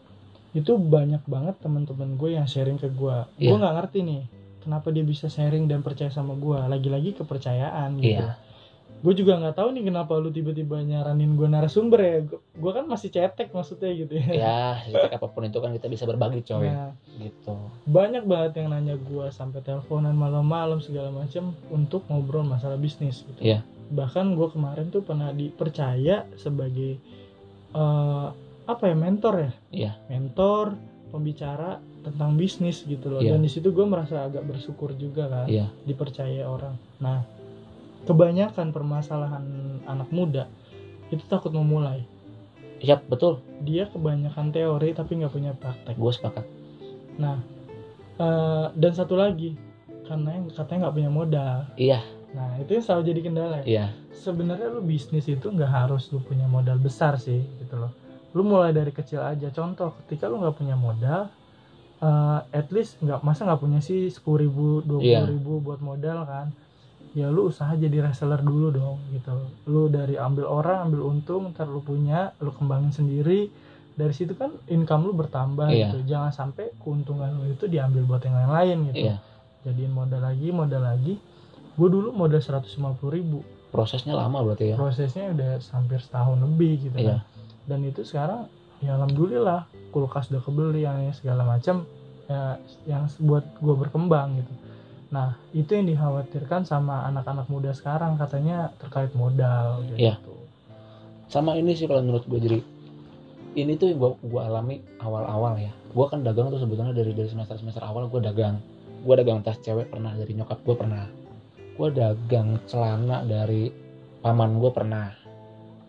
Itu 0.52 0.76
banyak 0.76 1.24
banget 1.24 1.57
teman-teman 1.59 2.14
gue 2.14 2.37
yang 2.37 2.44
sharing 2.44 2.76
ke 2.76 2.87
gue. 2.88 3.16
Gue 3.35 3.48
Iya. 3.48 3.57
nggak 3.57 3.74
ngerti 3.74 3.98
nih, 4.04 4.22
kenapa 4.68 4.92
dia 4.92 5.00
bisa 5.00 5.33
sharing 5.33 5.64
dan 5.64 5.81
percaya 5.81 6.12
sama 6.12 6.37
gue. 6.37 6.61
Lagi-lagi 6.68 7.16
kepercayaan 7.16 7.96
gitu. 8.04 8.20
Iya. 8.20 8.37
Gue 9.00 9.14
juga 9.16 9.40
nggak 9.40 9.57
tahu 9.57 9.72
nih 9.72 9.88
kenapa 9.88 10.20
lu 10.20 10.28
tiba-tiba 10.28 10.85
nyaranin 10.85 11.40
gue 11.40 11.48
narasumber 11.48 12.00
ya. 12.04 12.18
Gue 12.52 12.72
kan 12.76 12.85
masih 12.85 13.09
cetek 13.09 13.48
maksudnya 13.57 13.88
gitu 13.96 14.20
ya. 14.20 14.28
ya 14.44 14.61
setiap 14.85 15.24
apa 15.24 15.26
pun 15.33 15.48
itu 15.48 15.57
kan 15.57 15.72
kita 15.72 15.88
bisa 15.88 16.04
berbagi 16.04 16.44
coy 16.44 16.68
Nah, 16.68 16.92
gitu 17.16 17.57
banyak 17.88 18.28
banget 18.28 18.61
yang 18.61 18.68
nanya 18.76 19.00
gua 19.00 19.33
sampai 19.33 19.64
teleponan 19.64 20.12
malam-malam 20.12 20.85
segala 20.85 21.09
macam 21.09 21.57
untuk 21.72 22.04
ngobrol 22.12 22.44
masalah 22.44 22.76
bisnis 22.76 23.24
gitu. 23.24 23.40
Iya. 23.40 23.64
Bahkan 23.88 24.37
gua 24.37 24.52
kemarin 24.52 24.92
tuh 24.92 25.00
pernah 25.00 25.33
dipercaya 25.33 26.28
sebagai 26.37 27.00
eh, 27.72 28.28
apa 28.68 28.85
ya 28.85 28.96
mentor 28.96 29.35
ya? 29.40 29.52
Iya. 29.72 29.92
Mentor, 30.12 30.76
pembicara 31.09 31.81
tentang 32.11 32.35
bisnis 32.35 32.83
gitu 32.83 33.09
loh. 33.09 33.21
Iya. 33.21 33.37
Dan 33.37 33.44
di 33.44 33.51
situ 33.51 33.71
gue 33.71 33.85
merasa 33.85 34.25
agak 34.25 34.44
bersyukur 34.44 34.94
juga 34.94 35.27
kan 35.27 35.47
Iya. 35.47 35.68
dipercaya 35.85 36.44
orang. 36.44 36.75
Nah, 36.98 37.23
kebanyakan 38.04 38.71
permasalahan 38.71 39.44
anak 39.85 40.09
muda 40.09 40.46
itu 41.09 41.25
takut 41.25 41.50
memulai. 41.50 42.04
Yap 42.79 43.11
betul 43.11 43.42
Dia 43.59 43.90
kebanyakan 43.90 44.54
teori 44.54 44.94
tapi 44.94 45.19
nggak 45.19 45.33
punya 45.35 45.50
praktek. 45.52 45.98
gue 45.98 46.13
sepakat 46.15 46.46
Nah, 47.19 47.42
eh, 48.17 48.67
dan 48.73 48.92
satu 48.94 49.19
lagi 49.19 49.59
karena 50.06 50.38
yang 50.38 50.46
katanya 50.48 50.87
nggak 50.87 50.94
punya 50.94 51.11
modal. 51.11 51.56
iya 51.75 52.00
Nah, 52.29 52.61
itu 52.61 52.77
yang 52.77 52.85
selalu 52.85 53.02
jadi 53.09 53.21
kendala. 53.25 53.56
ya. 53.59 53.65
iya 53.67 53.87
Sebenarnya 54.15 54.69
lu 54.69 54.85
bisnis 54.85 55.25
itu 55.25 55.42
nggak 55.42 55.73
harus 55.73 56.06
lu 56.13 56.21
punya 56.21 56.44
modal 56.44 56.77
besar 56.77 57.17
sih, 57.17 57.40
gitu 57.59 57.79
loh. 57.79 57.90
Lu 58.37 58.44
mulai 58.44 58.71
dari 58.71 58.92
kecil 58.92 59.25
aja. 59.25 59.48
Contoh, 59.48 59.96
ketika 60.04 60.29
lu 60.29 60.37
nggak 60.37 60.54
punya 60.54 60.77
modal, 60.77 61.33
eh, 61.99 62.38
at 62.53 62.69
least 62.71 62.99
nggak 62.99 63.21
masa 63.21 63.42
nggak 63.42 63.59
punya 63.59 63.81
sih 63.81 64.07
sepuluh 64.09 64.38
ribu, 64.40 64.67
dua 64.81 65.03
Iya. 65.03 65.21
ribu 65.27 65.59
buat 65.59 65.81
modal 65.81 66.25
kan? 66.25 66.51
Ya 67.13 67.27
lu 67.27 67.49
usaha 67.49 67.73
jadi 67.75 68.05
reseller 68.05 68.38
dulu 68.40 68.69
dong, 68.71 68.99
gitu. 69.11 69.35
Lu 69.65 69.88
dari 69.88 70.15
ambil 70.15 70.44
orang, 70.44 70.87
ambil 70.87 71.09
untung, 71.09 71.51
ntar 71.51 71.67
lu 71.67 71.81
punya, 71.81 72.31
lu 72.38 72.51
kembangin 72.51 72.92
sendiri. 72.92 73.51
Dari 73.92 74.15
situ 74.15 74.31
kan 74.33 74.55
income 74.67 75.05
lu 75.05 75.13
bertambah 75.13 75.67
Iya. 75.69 75.90
gitu. 75.90 76.07
Jangan 76.07 76.31
sampai 76.31 76.71
keuntungan 76.79 77.35
lu 77.35 77.51
itu 77.51 77.67
diambil 77.67 78.05
buat 78.05 78.23
yang 78.23 78.37
lain-lain 78.37 78.79
gitu 78.88 78.99
iya 79.05 79.17
jadiin 79.59 79.90
modal 79.90 80.23
lagi 80.23 80.49
modal 80.49 80.81
lagi 80.81 81.19
gue 81.75 81.88
dulu 81.90 82.15
modal 82.15 82.38
150 82.38 82.71
ribu 83.11 83.42
prosesnya 83.69 84.15
lama 84.15 84.40
berarti 84.40 84.71
ya 84.71 84.77
prosesnya 84.79 85.29
udah 85.29 85.59
hampir 85.69 85.99
setahun 85.99 86.38
lebih 86.38 86.88
gitu 86.88 86.94
Iya. 86.96 87.19
kan 87.19 87.19
dan 87.67 87.81
itu 87.83 88.01
sekarang 88.01 88.46
ya 88.79 88.94
alhamdulillah 88.94 89.66
kulkas 89.90 90.31
udah 90.31 90.42
kebeli 90.44 90.87
yang 90.87 91.10
segala 91.16 91.42
macam 91.42 91.88
ya 92.29 92.60
yang 92.85 93.08
buat 93.24 93.44
gue 93.58 93.74
berkembang 93.74 94.38
gitu. 94.44 94.52
Nah 95.08 95.40
itu 95.56 95.72
yang 95.72 95.88
dikhawatirkan 95.88 96.68
sama 96.68 97.08
anak-anak 97.08 97.48
muda 97.48 97.72
sekarang 97.72 98.20
katanya 98.20 98.70
terkait 98.76 99.10
modal 99.16 99.81
gitu 99.88 99.96
Iya. 99.96 100.14
sama 101.29 101.56
ini 101.56 101.72
sih 101.76 101.88
kalau 101.88 102.04
menurut 102.04 102.24
gue 102.29 102.40
jadi 102.40 102.58
ini 103.56 103.81
tuh 103.81 103.90
yang 103.90 103.98
gue 103.98 104.10
gua 104.29 104.46
alami 104.46 104.85
awal-awal 105.00 105.56
ya. 105.56 105.72
Gue 105.90 106.06
kan 106.06 106.20
dagang 106.20 106.52
tuh 106.52 106.60
sebetulnya 106.60 106.92
dari 106.92 107.16
dari 107.16 107.29
semester 107.33 107.56
semester 107.56 107.81
awal 107.83 108.06
gue 108.12 108.20
dagang. 108.20 108.60
Gue 109.02 109.14
dagang 109.16 109.40
tas 109.40 109.58
cewek 109.64 109.88
pernah 109.88 110.12
dari 110.12 110.37
nyokap 110.37 110.60
gue 110.62 110.76
pernah. 110.76 111.08
Gue 111.74 111.88
dagang 111.90 112.60
celana 112.68 113.24
dari 113.24 113.72
paman 114.20 114.60
gue 114.60 114.70
pernah. 114.70 115.08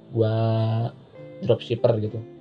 Gue 0.10 0.36
dropshipper 1.44 2.00
gitu 2.04 2.39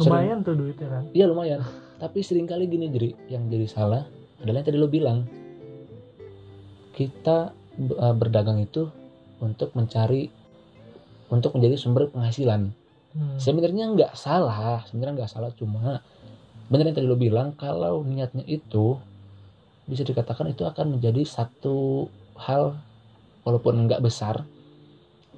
lumayan 0.00 0.40
tuh 0.40 0.54
duitnya 0.56 0.88
kan 0.88 1.04
Iya 1.12 1.24
lumayan. 1.28 1.60
Tapi 2.00 2.18
sering 2.24 2.48
kali 2.48 2.66
gini 2.66 2.88
jadi 2.88 3.10
yang 3.30 3.46
jadi 3.46 3.66
salah 3.68 4.08
adalah 4.42 4.62
yang 4.62 4.66
tadi 4.66 4.78
lo 4.80 4.88
bilang 4.90 5.28
kita 6.92 7.52
uh, 7.96 8.14
berdagang 8.16 8.60
itu 8.60 8.88
untuk 9.40 9.72
mencari 9.72 10.28
untuk 11.32 11.56
menjadi 11.56 11.76
sumber 11.80 12.12
penghasilan. 12.12 12.72
Hmm. 13.12 13.36
Sebenarnya 13.36 13.92
nggak 13.92 14.12
salah, 14.16 14.84
sebenarnya 14.88 15.24
nggak 15.24 15.32
salah 15.32 15.50
cuma 15.56 16.00
bener 16.72 16.88
yang 16.88 16.96
tadi 16.96 17.08
lo 17.08 17.20
bilang 17.20 17.52
kalau 17.52 18.00
niatnya 18.00 18.44
itu 18.48 18.96
bisa 19.84 20.06
dikatakan 20.08 20.48
itu 20.48 20.64
akan 20.64 20.96
menjadi 20.96 21.20
satu 21.26 22.08
hal 22.38 22.80
walaupun 23.44 23.84
nggak 23.84 24.00
besar 24.00 24.46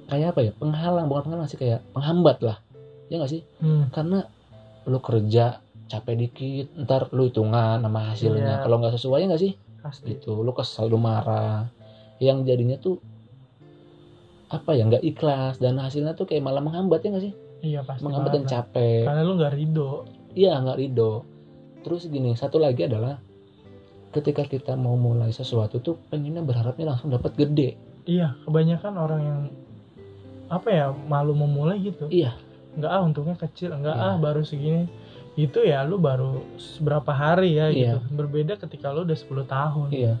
kayak 0.07 0.31
apa 0.31 0.39
ya 0.47 0.51
penghalang 0.55 1.09
bukan 1.09 1.27
penghalang 1.27 1.49
sih 1.49 1.59
kayak 1.59 1.81
penghambat 1.91 2.39
lah 2.39 2.57
ya 3.09 3.19
nggak 3.19 3.31
sih 3.35 3.41
Hmm. 3.59 3.89
karena 3.89 4.29
lu 4.85 5.01
kerja 5.01 5.59
capek 5.85 6.15
dikit 6.17 6.67
ntar 6.85 7.13
lu 7.13 7.29
hitungan 7.29 7.81
sama 7.81 8.13
hasilnya. 8.13 8.61
Iya. 8.61 8.63
kalau 8.65 8.75
nggak 8.81 8.95
sesuai 8.97 9.21
nggak 9.29 9.41
sih? 9.41 9.53
Pasti. 9.81 10.17
Gitu. 10.17 10.33
Lu 10.33 10.51
kesal 10.53 10.89
lu 10.89 10.97
marah. 10.97 11.69
Yang 12.17 12.37
jadinya 12.47 12.77
tuh 12.81 12.97
apa 14.49 14.77
ya 14.77 14.85
nggak 14.85 15.03
ikhlas 15.03 15.57
dan 15.57 15.81
hasilnya 15.81 16.13
tuh 16.13 16.29
kayak 16.29 16.45
malah 16.45 16.61
menghambat 16.61 17.01
ya 17.05 17.09
nggak 17.13 17.25
sih? 17.25 17.33
Iya 17.65 17.79
pasti 17.85 18.05
menghambat 18.05 18.31
dan 18.33 18.45
capek. 18.45 19.05
Karena 19.05 19.21
lu 19.25 19.33
nggak 19.37 19.53
ridho. 19.53 19.91
Iya 20.33 20.53
nggak 20.61 20.77
ridho. 20.77 21.13
Terus 21.85 22.09
gini 22.09 22.33
satu 22.33 22.57
lagi 22.57 22.85
adalah 22.85 23.21
ketika 24.13 24.47
kita 24.47 24.73
mau 24.79 24.95
mulai 24.95 25.29
sesuatu 25.29 25.83
tuh 25.83 25.99
pengennya 26.07 26.41
berharapnya 26.41 26.93
langsung 26.93 27.13
dapat 27.13 27.35
gede. 27.37 27.77
Iya 28.05 28.37
kebanyakan 28.45 28.93
orang 28.95 29.21
yang 29.21 29.39
apa 30.49 30.67
ya 30.69 30.85
malu 30.93 31.33
memulai 31.33 31.81
gitu. 31.81 32.05
Iya 32.09 32.37
nggak 32.75 32.91
ah 32.91 33.01
untungnya 33.01 33.35
kecil. 33.35 33.71
Nggak 33.75 33.95
Iya. 33.95 34.07
ah 34.09 34.15
baru 34.17 34.41
segini. 34.43 34.85
Itu 35.35 35.63
ya 35.67 35.83
lu 35.83 35.99
baru 35.99 36.39
berapa 36.79 37.11
hari 37.11 37.59
ya 37.59 37.67
Iya. 37.67 37.99
gitu. 37.99 37.99
Berbeda 38.15 38.55
ketika 38.55 38.91
lu 38.91 39.03
udah 39.03 39.17
10 39.17 39.43
tahun. 39.43 39.87
Iya. 39.91 40.15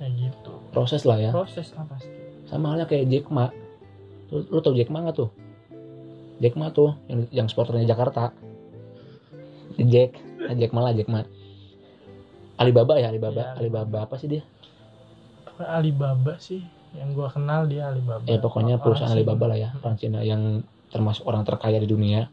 Kayak 0.00 0.12
gitu. 0.16 0.52
Proses 0.72 1.02
lah 1.04 1.18
ya. 1.20 1.30
Proses 1.30 1.68
lah 1.72 1.84
pasti. 1.86 2.12
Sama 2.48 2.72
halnya 2.72 2.84
kayak 2.84 3.08
Jack 3.08 3.26
Ma. 3.28 3.48
Lu, 4.32 4.40
lu 4.48 4.58
tau 4.60 4.72
Jack 4.72 4.88
Ma 4.88 5.04
nggak 5.04 5.16
tuh? 5.16 5.30
Jack 6.40 6.54
Ma 6.56 6.68
tuh 6.68 6.96
yang, 7.06 7.20
yang 7.30 7.46
supporternya 7.46 7.86
Jakarta. 7.86 8.32
Jack. 9.76 10.16
Ah, 10.44 10.54
Jack 10.54 10.72
Ma 10.72 10.80
lah 10.84 10.92
Jack 10.92 11.08
Ma. 11.08 11.24
Alibaba 12.54 12.96
ya 12.96 13.10
Alibaba. 13.10 13.42
Iya, 13.42 13.58
Alibaba 13.58 13.98
apa 14.06 14.14
sih 14.16 14.28
dia? 14.30 14.42
Alibaba 15.58 16.38
sih. 16.38 16.62
Yang 16.94 17.08
gua 17.14 17.28
kenal 17.30 17.66
dia 17.66 17.90
Alibaba. 17.90 18.22
Eh 18.30 18.38
pokoknya 18.38 18.78
perusahaan 18.78 19.10
Alibaba 19.10 19.50
lah 19.50 19.58
ya. 19.58 19.70
Orang 19.82 19.98
Cina 19.98 20.22
yang 20.22 20.62
termasuk 20.94 21.26
orang 21.26 21.42
terkaya 21.42 21.82
di 21.82 21.90
dunia 21.90 22.30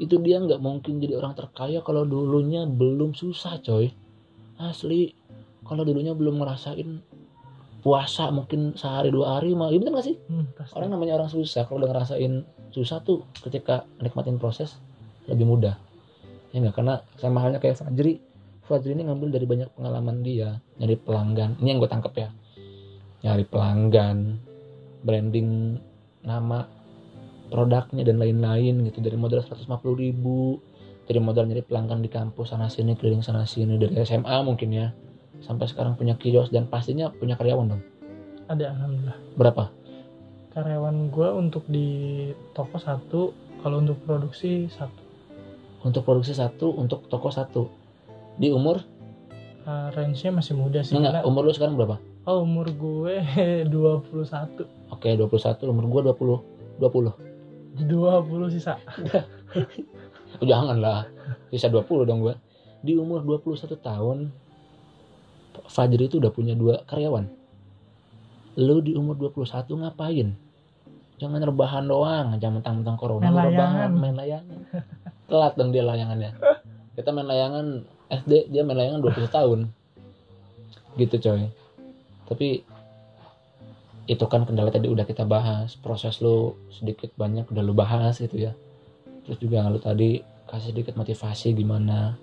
itu 0.00 0.16
dia 0.24 0.40
nggak 0.40 0.58
mungkin 0.58 0.98
jadi 0.98 1.20
orang 1.20 1.36
terkaya 1.36 1.84
kalau 1.84 2.08
dulunya 2.08 2.64
belum 2.64 3.12
susah 3.12 3.60
coy. 3.60 3.92
Asli 4.56 5.12
kalau 5.62 5.84
dulunya 5.84 6.16
belum 6.16 6.40
ngerasain 6.40 7.04
puasa 7.82 8.30
mungkin 8.30 8.78
sehari 8.78 9.10
dua 9.10 9.38
hari 9.38 9.58
mah 9.58 9.70
iya 9.74 9.78
bener 9.82 9.98
gak 9.98 10.06
sih? 10.06 10.16
Hmm, 10.30 10.46
pasti. 10.54 10.74
orang 10.78 10.94
namanya 10.94 11.18
orang 11.18 11.30
susah 11.30 11.66
kalau 11.66 11.82
udah 11.82 11.90
ngerasain 11.90 12.46
susah 12.70 13.02
tuh 13.02 13.26
ketika 13.42 13.82
nikmatin 13.98 14.38
proses 14.38 14.78
lebih 15.26 15.46
mudah. 15.46 15.74
Ya 16.54 16.62
nggak? 16.62 16.78
Karena 16.78 17.02
sama 17.18 17.42
halnya 17.42 17.58
kayak 17.58 17.78
Fajri. 17.78 18.22
Fajri 18.62 18.94
ini 18.94 19.02
ngambil 19.06 19.34
dari 19.34 19.46
banyak 19.46 19.68
pengalaman 19.74 20.22
dia 20.22 20.62
nyari 20.78 20.96
pelanggan. 20.98 21.58
Ini 21.58 21.68
yang 21.74 21.78
gue 21.82 21.90
tangkep 21.90 22.14
ya. 22.14 22.28
Nyari 23.22 23.44
pelanggan 23.50 24.18
branding 25.02 25.78
nama 26.22 26.62
produknya 27.52 28.08
dan 28.08 28.16
lain-lain 28.16 28.88
gitu. 28.88 29.04
Dari 29.04 29.20
modal 29.20 29.44
150 29.44 29.68
ribu 30.00 30.56
dari 31.02 31.18
modal 31.18 31.50
nyari 31.50 31.66
pelanggan 31.66 32.00
di 32.00 32.08
kampus 32.08 32.54
sana 32.54 32.70
sini 32.70 32.94
keliling 32.94 33.20
sana 33.20 33.44
sini 33.44 33.76
dari 33.76 33.92
SMA 34.00 34.32
mungkin 34.40 34.72
ya. 34.72 34.88
Sampai 35.42 35.68
sekarang 35.68 35.98
punya 35.98 36.16
kios 36.16 36.48
dan 36.48 36.70
pastinya 36.70 37.12
punya 37.12 37.34
karyawan 37.34 37.76
dong. 37.76 37.82
Ada 38.46 38.72
alhamdulillah. 38.72 39.18
Berapa? 39.34 39.64
Karyawan 40.54 41.10
gua 41.10 41.34
untuk 41.34 41.66
di 41.68 42.30
toko 42.56 42.78
satu 42.78 43.34
kalau 43.60 43.82
untuk 43.82 43.98
produksi 44.06 44.70
satu. 44.72 45.02
Untuk 45.82 46.06
produksi 46.06 46.32
satu 46.32 46.72
untuk 46.78 47.10
toko 47.10 47.28
satu. 47.28 47.66
Di 48.38 48.48
umur? 48.48 48.80
Uh, 49.62 49.94
range-nya 49.94 50.34
masih 50.34 50.58
muda 50.58 50.82
sih 50.82 50.98
enggak 50.98 51.22
karena 51.22 51.28
umur 51.28 51.46
lu 51.46 51.54
sekarang 51.54 51.78
berapa? 51.78 51.94
Oh, 52.26 52.42
umur 52.42 52.66
gue 52.74 53.22
21 53.70 54.66
oke 54.90 55.06
21 55.06 55.70
umur 55.70 55.84
gua 55.86 56.02
20 56.10 56.82
20 56.82 57.31
20 57.76 58.54
sisa. 58.54 58.76
Oh, 60.40 60.48
jangan 60.48 60.80
lah 60.80 61.04
sisa 61.52 61.68
20 61.68 62.08
dong 62.08 62.24
gua. 62.24 62.32
Di 62.80 62.96
umur 62.96 63.20
21 63.20 63.68
tahun 63.76 64.32
Fajri 65.68 66.08
itu 66.08 66.16
udah 66.16 66.32
punya 66.32 66.56
dua 66.56 66.80
karyawan. 66.88 67.28
Lu 68.56 68.80
di 68.80 68.96
umur 68.96 69.16
21 69.16 69.68
ngapain? 69.84 70.28
Jangan 71.20 71.40
rebahan 71.44 71.84
doang 71.86 72.34
jangan 72.40 72.58
mentang-mentang 72.58 72.96
corona 72.98 73.30
Main 73.30 73.54
rebahan 73.54 73.90
main 73.94 74.16
layangan. 74.16 74.58
Telat 75.28 75.52
dong 75.54 75.70
dia 75.70 75.84
layangannya. 75.84 76.32
Kita 76.96 77.08
main 77.14 77.28
layangan 77.28 77.66
SD 78.08 78.32
dia 78.52 78.62
main 78.64 78.76
layangan 78.80 79.00
20 79.04 79.28
tahun. 79.28 79.58
Gitu 80.96 81.16
coy. 81.20 81.48
Tapi 82.26 82.48
itu 84.10 84.24
kan 84.26 84.42
kendala 84.42 84.70
tadi 84.74 84.90
udah 84.90 85.06
kita 85.06 85.22
bahas. 85.22 85.78
Proses 85.78 86.18
lu 86.18 86.58
sedikit 86.74 87.14
banyak 87.14 87.46
udah 87.46 87.62
lu 87.62 87.74
bahas 87.74 88.18
gitu 88.18 88.50
ya. 88.50 88.52
Terus 89.22 89.38
juga 89.38 89.66
lu 89.70 89.78
tadi 89.78 90.18
kasih 90.50 90.74
sedikit 90.74 90.98
motivasi 90.98 91.54
gimana. 91.54 92.18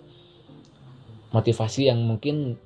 Motivasi 1.31 1.87
yang 1.87 2.03
mungkin 2.03 2.57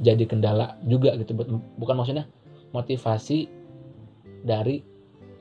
jadi 0.00 0.24
kendala 0.24 0.80
juga 0.88 1.12
gitu 1.20 1.36
buat 1.36 1.48
bukan 1.76 1.94
maksudnya 2.00 2.24
motivasi 2.72 3.46
dari 4.40 4.80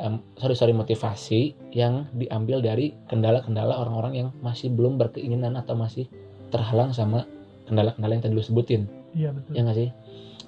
em, 0.04 0.20
sorry 0.36 0.56
sorry 0.56 0.76
motivasi 0.76 1.56
yang 1.72 2.12
diambil 2.12 2.60
dari 2.60 2.92
kendala-kendala 3.08 3.80
orang-orang 3.80 4.14
yang 4.20 4.30
masih 4.44 4.68
belum 4.68 5.00
berkeinginan 5.00 5.56
atau 5.56 5.80
masih 5.80 6.12
terhalang 6.52 6.92
sama 6.92 7.24
kendala-kendala 7.72 8.20
yang 8.20 8.24
tadi 8.24 8.36
lu 8.36 8.44
sebutin. 8.44 8.84
Iya 9.16 9.32
betul. 9.32 9.52
Ya 9.56 9.60
nggak 9.64 9.78
sih 9.80 9.90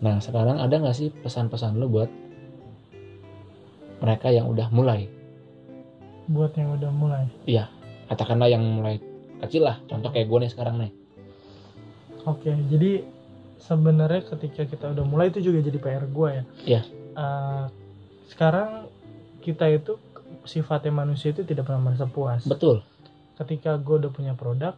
nah 0.01 0.17
sekarang 0.17 0.57
ada 0.57 0.75
nggak 0.81 0.97
sih 0.97 1.13
pesan-pesan 1.13 1.77
lu 1.77 1.87
buat 1.87 2.09
mereka 4.01 4.33
yang 4.33 4.49
udah 4.49 4.67
mulai 4.73 5.05
buat 6.25 6.51
yang 6.57 6.73
udah 6.73 6.89
mulai 6.89 7.25
katakanlah 8.09 8.49
yang 8.49 8.65
mulai 8.65 8.97
kecil 9.45 9.69
lah 9.69 9.77
contoh 9.85 10.09
kayak 10.09 10.27
gue 10.27 10.39
nih 10.41 10.51
sekarang 10.51 10.75
nih 10.81 10.91
Oke, 12.21 12.53
jadi 12.69 13.01
sebenarnya 13.57 14.21
ketika 14.29 14.69
kita 14.69 14.93
udah 14.93 15.05
mulai 15.05 15.33
itu 15.33 15.41
juga 15.41 15.57
jadi 15.65 15.79
PR 15.81 16.05
gue 16.05 16.29
ya. 16.29 16.43
Iya. 16.69 16.81
Eh, 17.17 17.65
sekarang 18.29 18.85
kita 19.41 19.65
itu 19.73 19.97
sifatnya 20.45 20.93
manusia 20.93 21.33
itu 21.33 21.41
tidak 21.41 21.65
pernah 21.65 21.89
merasa 21.89 22.05
puas. 22.05 22.45
betul 22.45 22.85
Ketika 23.41 23.73
gue 23.81 24.05
udah 24.05 24.11
punya 24.13 24.33
produk, 24.37 24.77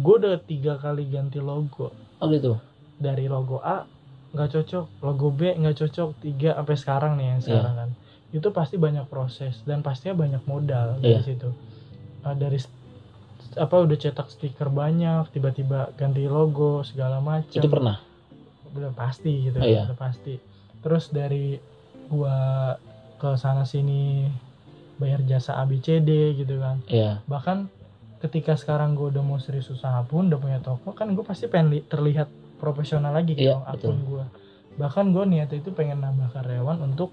gue 0.00 0.14
udah 0.24 0.40
tiga 0.40 0.80
kali 0.80 1.04
ganti 1.12 1.36
logo. 1.36 1.92
oh 1.92 2.26
gitu 2.32 2.56
Dari 2.96 3.28
logo 3.28 3.60
A 3.60 3.84
nggak 4.30 4.48
cocok, 4.48 4.84
logo 5.00 5.28
B 5.30 5.40
nggak 5.52 5.76
cocok, 5.76 6.08
tiga 6.18 6.50
sampai 6.54 6.76
sekarang 6.76 7.12
nih 7.14 7.26
yang 7.28 7.42
sekarang 7.42 7.74
kan. 7.76 7.90
Itu 8.30 8.48
pasti 8.50 8.76
banyak 8.76 9.06
proses 9.06 9.58
dan 9.64 9.82
pastinya 9.82 10.14
banyak 10.16 10.42
modal 10.44 10.96
dari 10.96 11.18
Iya. 11.18 11.26
situ. 11.26 11.50
Eh, 12.22 12.36
dari 12.36 12.58
apa 13.56 13.74
udah 13.76 13.96
cetak 13.96 14.28
stiker 14.28 14.70
banyak, 14.70 15.26
tiba-tiba 15.28 15.90
ganti 15.92 16.24
logo 16.24 16.86
segala 16.86 17.18
macam 17.18 17.58
itu 17.58 17.66
pernah 17.66 17.98
udah 18.70 18.92
pasti 18.94 19.32
gitu 19.42 19.58
Oh, 19.58 19.66
kan, 19.66 19.66
iya. 19.66 19.82
udah 19.84 19.98
pasti 19.98 20.34
terus 20.78 21.10
dari 21.10 21.58
gua 22.06 22.36
ke 23.18 23.34
sana 23.34 23.66
sini 23.66 24.30
bayar 24.94 25.20
jasa 25.22 25.58
ABCD 25.58 26.38
gitu 26.38 26.56
kan 26.56 26.78
Iya 26.86 27.18
bahkan 27.24 27.66
ketika 28.18 28.54
sekarang 28.54 28.94
gua 28.94 29.10
udah 29.10 29.20
mau 29.20 29.36
serius 29.36 29.66
usaha 29.68 29.98
pun 30.02 30.30
udah 30.30 30.38
punya 30.38 30.58
toko 30.58 30.92
kan 30.92 31.10
gue 31.10 31.20
pasti 31.20 31.48
pengen 31.48 31.68
li- 31.72 31.84
terlihat 31.84 32.30
profesional 32.60 33.10
lagi 33.10 33.34
Iya, 33.34 33.56
gitu 33.72 33.88
akun 33.88 33.98
gua. 34.04 34.24
Bahkan 34.76 35.04
gue 35.10 35.24
niatnya 35.26 35.58
itu 35.58 35.72
pengen 35.72 35.98
nambah 35.98 36.30
karyawan 36.30 36.78
untuk 36.84 37.10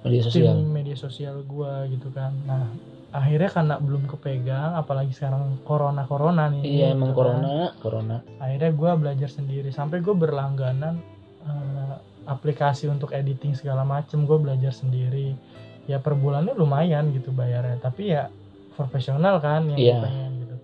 media 0.00 0.22
tim 0.24 0.46
sosial. 0.46 0.56
media 0.62 0.96
sosial 0.96 1.36
gue 1.42 1.72
gitu 1.92 2.08
kan. 2.10 2.32
Nah 2.46 2.70
akhirnya 3.10 3.46
karena 3.46 3.74
belum 3.78 4.06
kepegang 4.06 4.74
apalagi 4.74 5.10
sekarang 5.10 5.62
corona 5.62 6.02
corona 6.02 6.50
nih 6.50 6.62
iya 6.62 6.86
gitu 6.90 6.96
emang 6.96 7.10
kan. 7.10 7.16
corona 7.16 7.54
corona. 7.78 8.16
Akhirnya 8.38 8.70
gue 8.70 8.90
belajar 8.96 9.28
sendiri 9.28 9.68
sampai 9.70 9.98
gue 9.98 10.14
berlangganan 10.14 10.98
eh, 11.44 11.94
aplikasi 12.24 12.88
untuk 12.88 13.12
editing 13.12 13.52
segala 13.52 13.84
macem 13.84 14.24
gue 14.24 14.38
belajar 14.38 14.72
sendiri. 14.72 15.36
Ya 15.84 16.00
per 16.00 16.16
bulannya 16.16 16.56
lumayan 16.56 17.12
gitu 17.12 17.30
bayarnya 17.30 17.76
tapi 17.78 18.10
ya 18.10 18.32
profesional 18.74 19.38
kan 19.38 19.68
yang 19.68 19.78
Iya. 19.78 19.92
gue 19.92 20.02
pengen 20.02 20.30
gitu. 20.40 20.56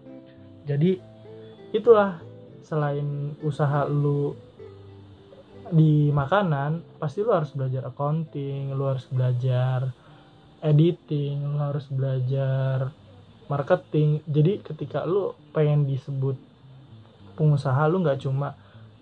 Jadi 0.66 0.90
itulah 1.70 2.18
selain 2.64 3.34
usaha 3.42 3.84
lu 3.88 4.34
di 5.70 6.10
makanan 6.10 6.82
pasti 6.98 7.22
lu 7.22 7.30
harus 7.30 7.54
belajar 7.54 7.86
accounting 7.86 8.74
lu 8.74 8.90
harus 8.90 9.06
belajar 9.06 9.94
editing 10.60 11.40
lu 11.46 11.58
harus 11.58 11.86
belajar 11.88 12.90
marketing. 13.50 14.22
Jadi 14.30 14.62
ketika 14.62 15.02
lu 15.02 15.34
pengen 15.50 15.88
disebut 15.88 16.38
pengusaha 17.34 17.88
lu 17.90 18.04
nggak 18.04 18.22
cuma 18.22 18.54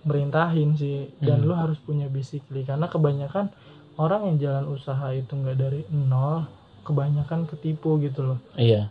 merintahin 0.06 0.72
sih 0.78 1.12
dan 1.20 1.42
Hmm. 1.44 1.48
lu 1.50 1.54
harus 1.58 1.76
punya 1.82 2.08
basically. 2.08 2.64
Karena 2.64 2.88
kebanyakan 2.88 3.52
orang 3.98 4.32
yang 4.32 4.36
jalan 4.38 4.66
usaha 4.72 5.10
itu 5.12 5.34
nggak 5.34 5.58
dari 5.58 5.82
nol 5.90 6.48
kebanyakan 6.86 7.44
ketipu 7.44 8.00
gitu 8.00 8.24
loh. 8.24 8.38
Iya 8.56 8.88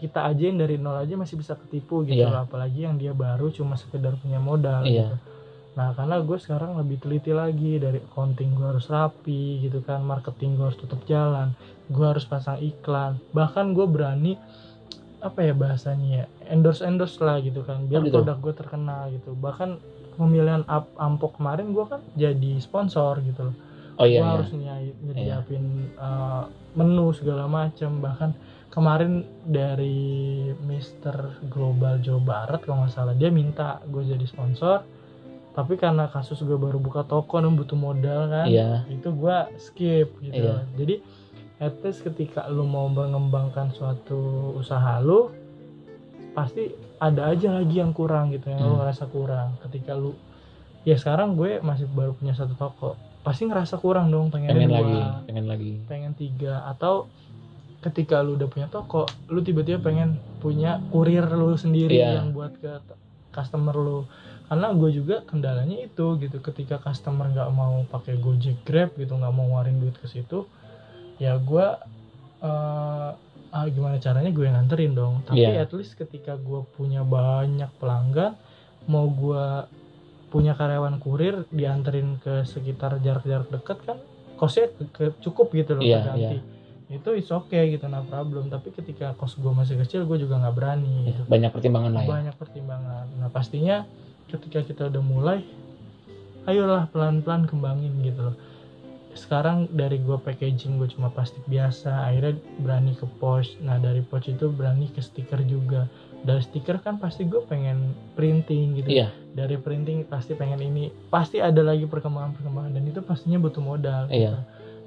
kita 0.00 0.24
aja 0.24 0.42
yang 0.42 0.56
dari 0.56 0.74
nol 0.74 0.96
aja 0.96 1.12
masih 1.14 1.36
bisa 1.36 1.52
ketipu 1.54 2.02
gitu 2.02 2.16
Iya. 2.18 2.32
loh 2.32 2.42
apalagi 2.42 2.80
yang 2.80 2.96
dia 2.96 3.12
baru 3.12 3.48
cuma 3.50 3.76
sekedar 3.76 4.16
punya 4.16 4.40
modal 4.40 4.82
Iya. 4.82 5.12
gitu. 5.12 5.16
nah 5.70 5.92
karena 5.92 6.18
gue 6.18 6.34
sekarang 6.36 6.74
lebih 6.74 6.98
teliti 6.98 7.30
lagi 7.32 7.76
dari 7.76 8.00
accounting 8.00 8.50
gue 8.52 8.66
harus 8.66 8.88
rapi 8.88 9.42
gitu 9.60 9.78
kan 9.80 10.02
marketing 10.02 10.56
gue 10.56 10.66
harus 10.66 10.76
tetap 10.76 10.98
jalan 11.04 11.54
gue 11.86 12.02
harus 12.02 12.24
pasang 12.24 12.58
iklan 12.58 13.20
bahkan 13.30 13.70
gue 13.70 13.86
berani 13.86 14.34
apa 15.20 15.40
ya 15.42 15.52
bahasanya 15.52 16.08
ya 16.08 16.24
endorse 16.48 16.80
endorse 16.80 17.20
lah 17.20 17.38
gitu 17.38 17.60
kan 17.60 17.84
biar 17.84 18.00
Oh, 18.00 18.04
gitu. 18.04 18.16
produk 18.18 18.36
gue 18.40 18.54
terkenal 18.56 19.02
gitu 19.10 19.36
bahkan 19.36 19.76
pemilihan 20.12 20.64
ap- 20.66 20.90
ampo 20.96 21.30
kemarin 21.30 21.70
gue 21.70 21.84
kan 21.86 22.00
jadi 22.14 22.56
sponsor 22.58 23.20
gitu 23.22 23.46
loh 23.46 23.56
oh 23.94 24.04
iya 24.04 24.16
gue 24.16 24.26
iya 24.26 24.32
harus 24.34 24.50
nyai- 24.50 24.96
nyediapin 24.98 25.64
uh, 25.94 26.44
menu 26.72 27.12
segala 27.12 27.44
macam 27.46 28.00
bahkan 28.00 28.30
kemarin 28.70 29.26
dari 29.42 30.46
Mister 30.62 31.36
Global 31.50 31.98
Jawa 31.98 32.22
Barat 32.22 32.62
kalau 32.62 32.86
nggak 32.86 32.94
salah 32.94 33.14
dia 33.18 33.28
minta 33.28 33.82
gue 33.90 34.02
jadi 34.06 34.22
sponsor. 34.24 34.86
Tapi 35.50 35.74
karena 35.74 36.06
kasus 36.06 36.38
gue 36.46 36.54
baru 36.54 36.78
buka 36.78 37.02
toko 37.02 37.42
dan 37.42 37.58
butuh 37.58 37.74
modal 37.74 38.30
kan 38.30 38.46
iya. 38.46 38.86
itu 38.86 39.10
gue 39.10 39.36
skip 39.58 40.08
gitu. 40.22 40.46
Loh. 40.46 40.62
jadi 40.78 41.02
at 41.58 41.74
least 41.82 42.06
ketika 42.06 42.46
lu 42.46 42.64
mau 42.64 42.86
mengembangkan 42.86 43.74
suatu 43.74 44.54
usaha 44.56 45.02
lu 45.02 45.28
pasti 46.32 46.70
ada 47.02 47.34
aja 47.34 47.50
lagi 47.58 47.82
yang 47.82 47.90
kurang 47.90 48.30
gitu 48.30 48.46
yang 48.46 48.62
lu 48.62 48.78
Hmm. 48.78 48.80
ngerasa 48.86 49.10
kurang. 49.10 49.58
Ketika 49.66 49.98
lu 49.98 50.14
ya 50.86 50.94
sekarang 50.94 51.34
gue 51.34 51.58
masih 51.60 51.90
baru 51.90 52.14
punya 52.14 52.32
satu 52.32 52.54
toko 52.54 52.94
pasti 53.20 53.44
ngerasa 53.44 53.76
kurang 53.76 54.08
dong 54.08 54.32
pengen, 54.32 54.48
pengen 54.56 54.70
dua. 54.72 54.78
lagi 54.80 55.00
pengen 55.28 55.44
lagi. 55.50 55.72
Pengen 55.84 56.12
tiga 56.16 56.64
atau 56.64 57.10
ketika 57.80 58.20
lu 58.20 58.36
udah 58.36 58.46
punya 58.46 58.68
toko 58.68 59.04
lu 59.26 59.40
tiba-tiba 59.40 59.80
pengen 59.80 60.10
punya 60.38 60.80
kurir 60.88 61.24
lu 61.26 61.54
sendiri 61.54 61.96
Iya. 61.96 62.20
yang 62.20 62.30
buat 62.30 62.52
ke 62.54 62.80
customer 63.30 63.72
lu 63.72 64.04
karena 64.46 64.74
gue 64.74 64.90
juga 64.92 65.22
kendalanya 65.22 65.78
itu 65.80 66.18
gitu 66.18 66.38
ketika 66.40 66.76
customer 66.78 67.30
nggak 67.30 67.50
mau 67.50 67.86
pakai 67.86 68.18
Gojek 68.18 68.60
Grab 68.62 68.92
gitu 68.94 69.14
nggak 69.14 69.30
mau 69.30 69.46
ngeluarin 69.46 69.78
duit 69.78 69.94
ke 69.94 70.06
situ 70.06 70.44
ya 71.16 71.38
gue 71.38 71.66
eh, 72.40 73.10
ah, 73.50 73.66
gimana 73.66 73.96
caranya 73.96 74.28
gue 74.28 74.44
yang 74.44 74.56
nganterin 74.56 74.92
dong 74.92 75.14
tapi 75.22 75.40
Iya. 75.40 75.62
at 75.62 75.72
least 75.72 75.94
ketika 75.94 76.34
gue 76.36 76.66
punya 76.74 77.00
banyak 77.00 77.70
pelanggan 77.76 78.34
mau 78.84 79.06
gue 79.06 79.44
punya 80.28 80.52
karyawan 80.52 80.98
kurir 80.98 81.42
dianterin 81.48 82.18
ke 82.18 82.44
sekitar 82.44 82.98
jarak-jarak 82.98 83.48
dekat 83.48 83.78
kan 83.84 83.98
kosnya 84.34 84.70
cukup 85.20 85.50
gitu 85.52 85.74
loh 85.74 85.82
Iya, 85.82 86.04
keganti 86.04 86.38
itu 86.90 87.10
is 87.14 87.30
okay 87.30 87.70
gitu 87.70 87.86
nah 87.86 88.02
problem. 88.02 88.50
Tapi 88.50 88.74
ketika 88.74 89.14
kos 89.14 89.38
gue 89.38 89.48
masih 89.48 89.78
kecil 89.78 90.02
gue 90.04 90.18
juga 90.18 90.42
nggak 90.42 90.54
berani 90.54 91.06
Iya, 91.06 91.08
gitu. 91.14 91.22
banyak 91.30 91.50
pertimbangan 91.54 91.90
lah 91.94 92.02
ya. 92.02 92.08
Banyak 92.10 92.34
pertimbangan. 92.36 93.04
Nah 93.16 93.28
pastinya 93.30 93.86
ketika 94.26 94.60
kita 94.60 94.90
udah 94.90 95.02
mulai 95.02 95.38
ayolah 96.44 96.90
pelan-pelan 96.90 97.46
kembangin 97.46 97.94
gitu 98.02 98.32
loh. 98.32 98.36
Sekarang 99.10 99.66
dari 99.70 99.98
gue 99.98 100.18
packaging 100.18 100.78
gue 100.78 100.90
cuma 100.90 101.10
plastik 101.10 101.42
biasa 101.46 102.10
akhirnya 102.10 102.38
berani 102.58 102.94
ke 102.94 103.06
pouch. 103.18 103.54
Nah 103.62 103.78
dari 103.78 104.02
pouch 104.02 104.26
itu 104.26 104.50
berani 104.50 104.90
ke 104.90 104.98
stiker 104.98 105.42
juga. 105.46 105.86
Dari 106.20 106.42
stiker 106.42 106.82
kan 106.82 106.98
pasti 106.98 107.22
gue 107.22 107.38
pengen 107.46 107.94
printing 108.12 108.82
gitu. 108.82 108.90
Iya. 108.90 109.08
dari 109.30 109.54
printing 109.54 110.10
pasti 110.10 110.34
pengen 110.34 110.58
ini. 110.58 110.90
Pasti 111.06 111.38
ada 111.38 111.62
lagi 111.62 111.86
perkembangan-perkembangan 111.86 112.74
dan 112.74 112.82
itu 112.82 112.98
pastinya 112.98 113.38
butuh 113.38 113.62
modal 113.62 114.10
gitu. 114.10 114.34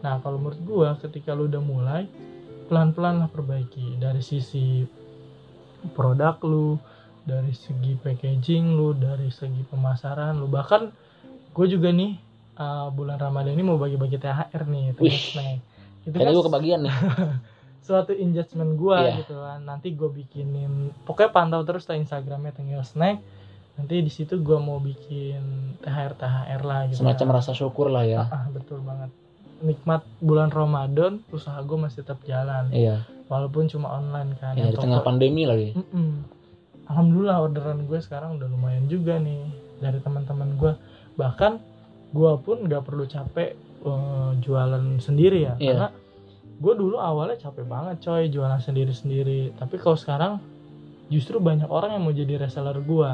Nah 0.03 0.19
kalau 0.19 0.35
menurut 0.37 0.59
gue 0.61 0.89
ketika 1.07 1.31
lu 1.31 1.47
udah 1.47 1.63
mulai 1.63 2.03
pelan-pelan 2.67 3.23
lah 3.23 3.29
perbaiki. 3.31 3.95
Dari 3.97 4.19
sisi 4.19 4.83
produk 5.95 6.35
lu 6.43 6.75
dari 7.23 7.55
segi 7.55 7.95
packaging 7.95 8.75
lu 8.75 8.91
dari 8.91 9.31
segi 9.31 9.63
pemasaran 9.67 10.35
lu. 10.35 10.51
Bahkan 10.51 10.81
gue 11.55 11.65
juga 11.71 11.89
nih 11.95 12.19
uh, 12.59 12.91
bulan 12.91 13.15
Ramadan 13.15 13.55
ini 13.55 13.63
mau 13.63 13.79
bagi-bagi 13.79 14.19
THR 14.19 14.63
nih 14.67 14.85
Wih. 14.99 15.15
teman 15.33 15.57
itu 16.03 16.15
kan 16.19 16.35
gue 16.35 16.45
kebagian 16.51 16.79
nih. 16.83 16.95
suatu 17.87 18.15
investment 18.15 18.75
gue 18.75 18.95
Iya. 18.95 19.23
gitu 19.23 19.39
kan. 19.39 19.63
Nanti 19.63 19.95
gue 19.95 20.07
bikinin 20.11 20.91
pokoknya 21.07 21.31
pantau 21.31 21.63
terus 21.63 21.87
lah 21.87 21.95
Instagramnya 21.95 22.51
Tengil 22.51 22.83
Snack. 22.83 23.23
Nanti 23.79 24.03
di 24.03 24.11
situ 24.11 24.35
gue 24.43 24.59
mau 24.59 24.83
bikin 24.83 25.39
THR 25.79 26.13
THR 26.19 26.61
lah 26.61 26.79
gitu 26.91 26.99
semacam 26.99 27.27
kan. 27.31 27.35
rasa 27.39 27.51
syukur 27.55 27.87
lah 27.87 28.03
ya. 28.03 28.27
Ah, 28.27 28.51
betul 28.51 28.83
banget 28.83 29.22
nikmat 29.63 30.03
bulan 30.19 30.51
Ramadan 30.51 31.23
usaha 31.31 31.55
gue 31.63 31.77
masih 31.79 32.03
tetap 32.03 32.19
jalan. 32.27 32.67
Iya. 32.69 33.07
Walaupun 33.31 33.71
cuma 33.71 33.95
online 33.95 34.35
kan 34.37 34.53
iya 34.53 34.69
di 34.69 34.77
tengah 34.77 35.01
pandemi 35.01 35.47
lagi. 35.47 35.71
Mm-mm. 35.73 36.27
Alhamdulillah 36.91 37.39
orderan 37.39 37.87
gue 37.87 37.99
sekarang 38.03 38.37
udah 38.37 38.47
lumayan 38.51 38.91
juga 38.91 39.15
nih 39.15 39.47
dari 39.79 40.03
teman-teman 40.03 40.59
gue 40.59 40.73
bahkan 41.15 41.63
gue 42.11 42.31
pun 42.43 42.67
nggak 42.67 42.83
perlu 42.83 43.07
capek 43.07 43.55
eh, 43.83 44.31
jualan 44.43 44.99
sendiri 44.99 45.47
ya 45.47 45.55
Iya. 45.57 45.71
karena 45.71 45.87
gue 46.53 46.73
dulu 46.77 46.95
awalnya 46.99 47.39
capek 47.39 47.65
banget 47.65 48.03
coy 48.03 48.27
jualan 48.27 48.59
sendiri-sendiri. 48.59 49.55
Tapi 49.57 49.75
kalau 49.79 49.95
sekarang 49.97 50.33
justru 51.07 51.39
banyak 51.39 51.67
orang 51.67 51.95
yang 51.97 52.03
mau 52.03 52.13
jadi 52.13 52.35
reseller 52.39 52.77
gue 52.83 53.11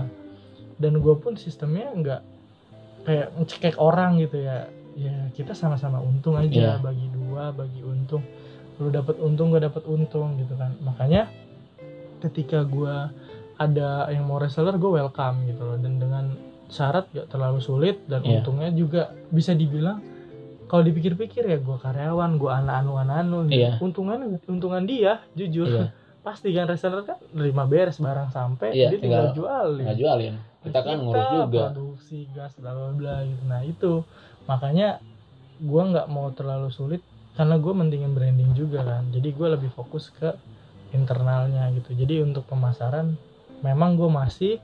dan 0.79 0.93
gue 0.97 1.15
pun 1.17 1.37
sistemnya 1.37 1.93
nggak 1.93 2.21
kayak 3.05 3.27
ngecekek 3.37 3.75
orang 3.79 4.19
gitu 4.19 4.43
ya 4.43 4.67
ya 4.99 5.15
kita 5.31 5.51
sama-sama 5.53 5.97
untung 5.97 6.35
aja 6.35 6.75
Iya. 6.75 6.83
bagi 6.83 7.07
dua 7.09 7.49
bagi 7.51 7.79
untung. 7.81 8.21
Lu 8.77 8.87
dapat 8.89 9.15
untung 9.17 9.49
gue 9.49 9.59
dapat 9.59 9.83
untung 9.85 10.35
gitu 10.35 10.53
kan. 10.53 10.75
Makanya 10.79 11.27
ketika 12.19 12.61
gue 12.61 12.95
ada 13.55 13.89
yang 14.07 14.23
mau 14.23 14.37
reseller 14.37 14.75
gue 14.75 14.91
welcome 14.93 15.43
gitu 15.45 15.61
loh. 15.61 15.75
Dan 15.75 15.97
dengan 15.97 16.35
syarat 16.67 17.07
gak 17.09 17.27
terlalu 17.27 17.59
sulit 17.59 18.03
dan 18.05 18.21
Iya. 18.21 18.39
untungnya 18.39 18.69
juga 18.69 19.01
bisa 19.27 19.51
dibilang 19.51 19.99
kalau 20.65 20.85
dipikir-pikir 20.85 21.43
ya 21.43 21.57
gue 21.57 21.77
karyawan 21.77 22.37
gue 22.37 22.51
anu 22.51 22.69
anu 22.69 22.93
anu 23.01 23.37
gitu. 23.47 23.57
Iya. 23.57 23.71
untungan 23.79 24.19
untungan 24.45 24.83
dia 24.83 25.23
jujur. 25.33 25.65
Iya. 25.65 25.87
Pasti 26.19 26.51
kan 26.51 26.67
reseller 26.67 27.01
kan 27.03 27.17
nerima 27.31 27.63
beres 27.63 27.97
barang 27.97 28.29
sampai 28.29 28.71
Iya, 28.71 28.91
dia 28.91 28.99
tinggal, 28.99 29.31
tinggal 29.31 29.35
jual 29.35 29.65
nggak 29.81 29.97
jualin. 29.97 30.35
Kita 30.59 30.79
kan 30.83 30.97
ngurus 30.99 31.27
juga. 31.33 31.63
produksi 31.71 32.19
gas 32.29 32.53
bla 32.53 32.71
bla 32.71 32.91
bla 32.91 33.15
gitu. 33.23 33.43
Nah 33.45 33.61
itu 33.63 33.91
makanya 34.49 34.97
gue 35.61 35.83
nggak 35.93 36.09
mau 36.09 36.33
terlalu 36.33 36.73
sulit 36.73 37.05
karena 37.37 37.61
gue 37.61 37.71
mentingin 37.71 38.17
branding 38.17 38.51
juga 38.57 38.81
kan. 38.81 39.05
Jadi 39.13 39.29
gue 39.31 39.47
lebih 39.53 39.69
fokus 39.71 40.09
ke 40.09 40.33
internalnya 40.91 41.69
gitu. 41.77 41.93
Jadi 41.93 42.25
untuk 42.25 42.49
pemasaran 42.49 43.13
memang 43.61 43.93
gue 43.93 44.09
masih 44.09 44.57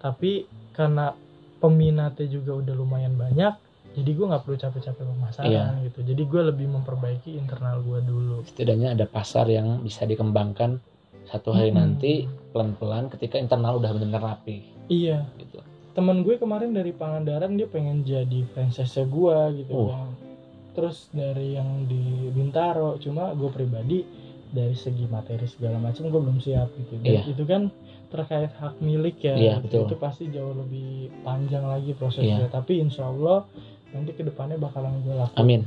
tapi 0.00 0.48
karena 0.72 1.12
peminatnya 1.60 2.26
juga 2.28 2.56
udah 2.56 2.74
lumayan 2.76 3.16
banyak 3.16 3.52
jadi 3.96 4.10
gue 4.12 4.26
nggak 4.28 4.42
perlu 4.44 4.56
capek-capek 4.60 5.04
pemasaran 5.08 5.48
Iya. 5.48 5.88
gitu. 5.88 6.00
Jadi 6.04 6.22
gue 6.28 6.42
lebih 6.52 6.66
memperbaiki 6.68 7.32
internal 7.32 7.80
gue 7.80 8.04
dulu. 8.04 8.44
Setidaknya 8.44 8.92
ada 8.92 9.08
pasar 9.08 9.48
yang 9.48 9.80
bisa 9.80 10.04
dikembangkan 10.04 10.84
satu 11.32 11.56
hari 11.56 11.72
Mm-mm. 11.72 11.80
nanti 11.96 12.28
pelan-pelan 12.52 13.08
ketika 13.08 13.40
internal 13.40 13.80
udah 13.80 13.96
benar-benar 13.96 14.36
rapi. 14.36 14.68
Iya. 14.92 15.24
Gitu 15.40 15.75
temen 15.96 16.20
gue 16.20 16.36
kemarin 16.36 16.70
dari 16.70 16.92
Pangandaran 16.92 17.56
dia 17.56 17.64
pengen 17.64 18.04
jadi 18.04 18.44
franchise 18.52 19.00
gue 19.00 19.38
gitu 19.56 19.72
Oh. 19.72 19.88
kan. 19.88 20.12
Terus 20.76 21.08
dari 21.08 21.56
yang 21.56 21.88
di 21.88 22.28
Bintaro 22.30 23.00
cuma 23.00 23.32
gue 23.32 23.48
pribadi 23.48 24.04
dari 24.46 24.76
segi 24.76 25.08
materi 25.08 25.48
segala 25.48 25.80
macam 25.80 26.06
gue 26.06 26.20
belum 26.20 26.36
siap 26.36 26.68
gitu. 26.76 27.00
Dan 27.00 27.12
Iya. 27.16 27.22
itu 27.26 27.42
kan 27.42 27.72
terkait 28.06 28.52
hak 28.52 28.76
milik 28.78 29.16
ya 29.18 29.34
Iya, 29.34 29.54
gitu. 29.58 29.82
betul. 29.82 29.84
itu 29.88 29.96
pasti 29.96 30.24
jauh 30.28 30.52
lebih 30.54 31.10
panjang 31.24 31.64
lagi 31.64 31.96
prosesnya. 31.96 32.44
Tapi 32.46 32.78
insya 32.78 33.08
Allah 33.08 33.48
nanti 33.90 34.12
ke 34.12 34.20
depannya 34.20 34.60
bakalan 34.60 35.00
gue 35.00 35.16
lakuin. 35.16 35.40
Amin. 35.40 35.62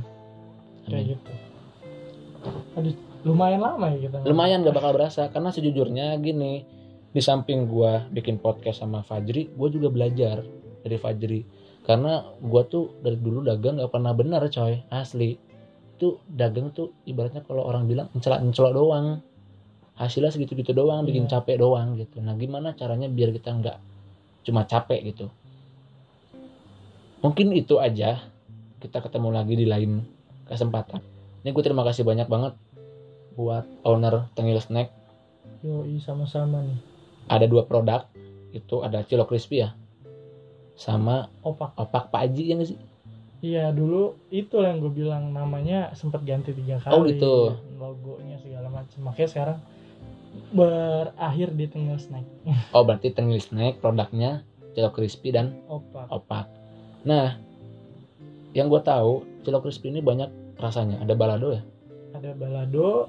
Kayak 0.86 0.94
amin. 0.94 1.10
gitu. 1.10 1.32
Aduh 2.78 2.94
lumayan 3.20 3.60
lama 3.60 3.86
ya 3.90 4.08
kita. 4.08 4.16
Lumayan 4.24 4.62
gak 4.62 4.72
bakal 4.72 4.94
berasa. 4.94 5.26
Karena 5.28 5.50
sejujurnya 5.50 6.14
gini 6.22 6.64
di 7.10 7.18
samping 7.18 7.66
gua 7.66 8.06
bikin 8.06 8.38
podcast 8.38 8.86
sama 8.86 9.02
Fajri 9.02 9.50
gua 9.58 9.66
juga 9.66 9.90
belajar 9.90 10.46
dari 10.86 10.96
Fajri. 10.96 11.40
Karena 11.82 12.22
gua 12.38 12.62
tuh 12.70 13.02
dari 13.02 13.18
dulu 13.18 13.42
dagang 13.42 13.82
gak 13.82 13.90
pernah 13.90 14.14
benar 14.14 14.46
coy. 14.46 14.78
Asli. 14.94 15.34
Itu 15.98 16.22
dagang 16.30 16.70
tuh 16.70 16.94
ibaratnya 17.04 17.42
kalau 17.42 17.66
orang 17.66 17.90
bilang 17.90 18.06
mencelak 18.14 18.40
mencelok 18.46 18.72
doang. 18.72 19.06
Hasilnya 20.00 20.32
segitu-gitu 20.32 20.72
doang 20.72 21.04
bikin 21.04 21.28
Iya. 21.28 21.42
capek 21.42 21.60
doang 21.60 21.98
gitu. 22.00 22.24
Nah 22.24 22.32
gimana 22.38 22.72
caranya 22.72 23.04
biar 23.04 23.36
kita 23.36 23.52
nggak 23.52 23.78
cuma 24.48 24.64
capek 24.64 25.12
gitu? 25.12 25.28
Mungkin 27.20 27.52
itu 27.52 27.76
aja. 27.76 28.24
Kita 28.80 29.04
ketemu 29.04 29.28
lagi 29.28 29.54
di 29.60 29.68
lain 29.68 30.00
kesempatan. 30.48 31.04
Ini 31.44 31.52
gue 31.52 31.64
terima 31.64 31.84
kasih 31.84 32.00
banyak 32.00 32.32
banget 32.32 32.56
buat 33.36 33.68
owner 33.84 34.32
Tengil 34.32 34.56
Snack. 34.56 34.88
Yoi 35.60 36.00
sama-sama 36.00 36.64
nih 36.64 36.80
ada 37.26 37.44
dua 37.44 37.66
produk 37.66 38.06
itu 38.50 38.80
ada 38.80 39.02
Cilok 39.04 39.34
Crispy 39.34 39.66
ya 39.66 39.74
sama 40.74 41.28
opak. 41.44 41.76
opak 41.76 42.08
Pak 42.08 42.20
Haji 42.24 42.44
ya 42.48 42.54
nggak 42.56 42.70
sih? 42.72 42.78
Iya 43.40 43.72
dulu 43.72 44.16
itu 44.28 44.60
yang 44.60 44.80
gue 44.80 44.92
bilang 44.92 45.32
namanya 45.32 45.92
sempat 45.96 46.24
ganti 46.24 46.52
tiga 46.52 46.80
kali. 46.80 46.94
Oh, 46.96 47.04
gitu. 47.04 47.34
logonya 47.76 48.36
segala 48.40 48.68
macam 48.68 49.00
makanya 49.04 49.28
sekarang 49.28 49.58
berakhir 50.52 51.48
di 51.52 51.66
tengah 51.68 51.98
snack. 52.00 52.24
Oh 52.76 52.84
berarti 52.84 53.12
Tengil 53.12 53.40
Snack 53.42 53.80
produknya 53.80 54.44
Cilok 54.72 55.00
Crispy 55.00 55.32
dan 55.32 55.60
opak. 55.68 56.06
opak. 56.08 56.46
Nah 57.04 57.36
yang 58.56 58.72
gue 58.72 58.80
tahu 58.80 59.24
Cilok 59.44 59.68
Crispy 59.68 59.92
ini 59.92 60.00
banyak 60.00 60.56
rasanya. 60.60 61.00
Ada 61.00 61.16
balado 61.16 61.56
ya? 61.56 61.62
Ada 62.14 62.36
balado. 62.36 63.08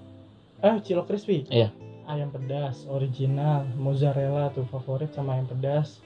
Eh 0.61 0.75
cilok 0.85 1.05
crispy? 1.11 1.43
Iya. 1.51 1.69
Ayam 2.05 2.29
pedas 2.29 2.85
original 2.87 3.65
mozzarella 3.77 4.49
tuh 4.51 4.65
favorit 4.67 5.09
sama 5.13 5.37
ayam 5.37 5.47
pedas 5.47 6.01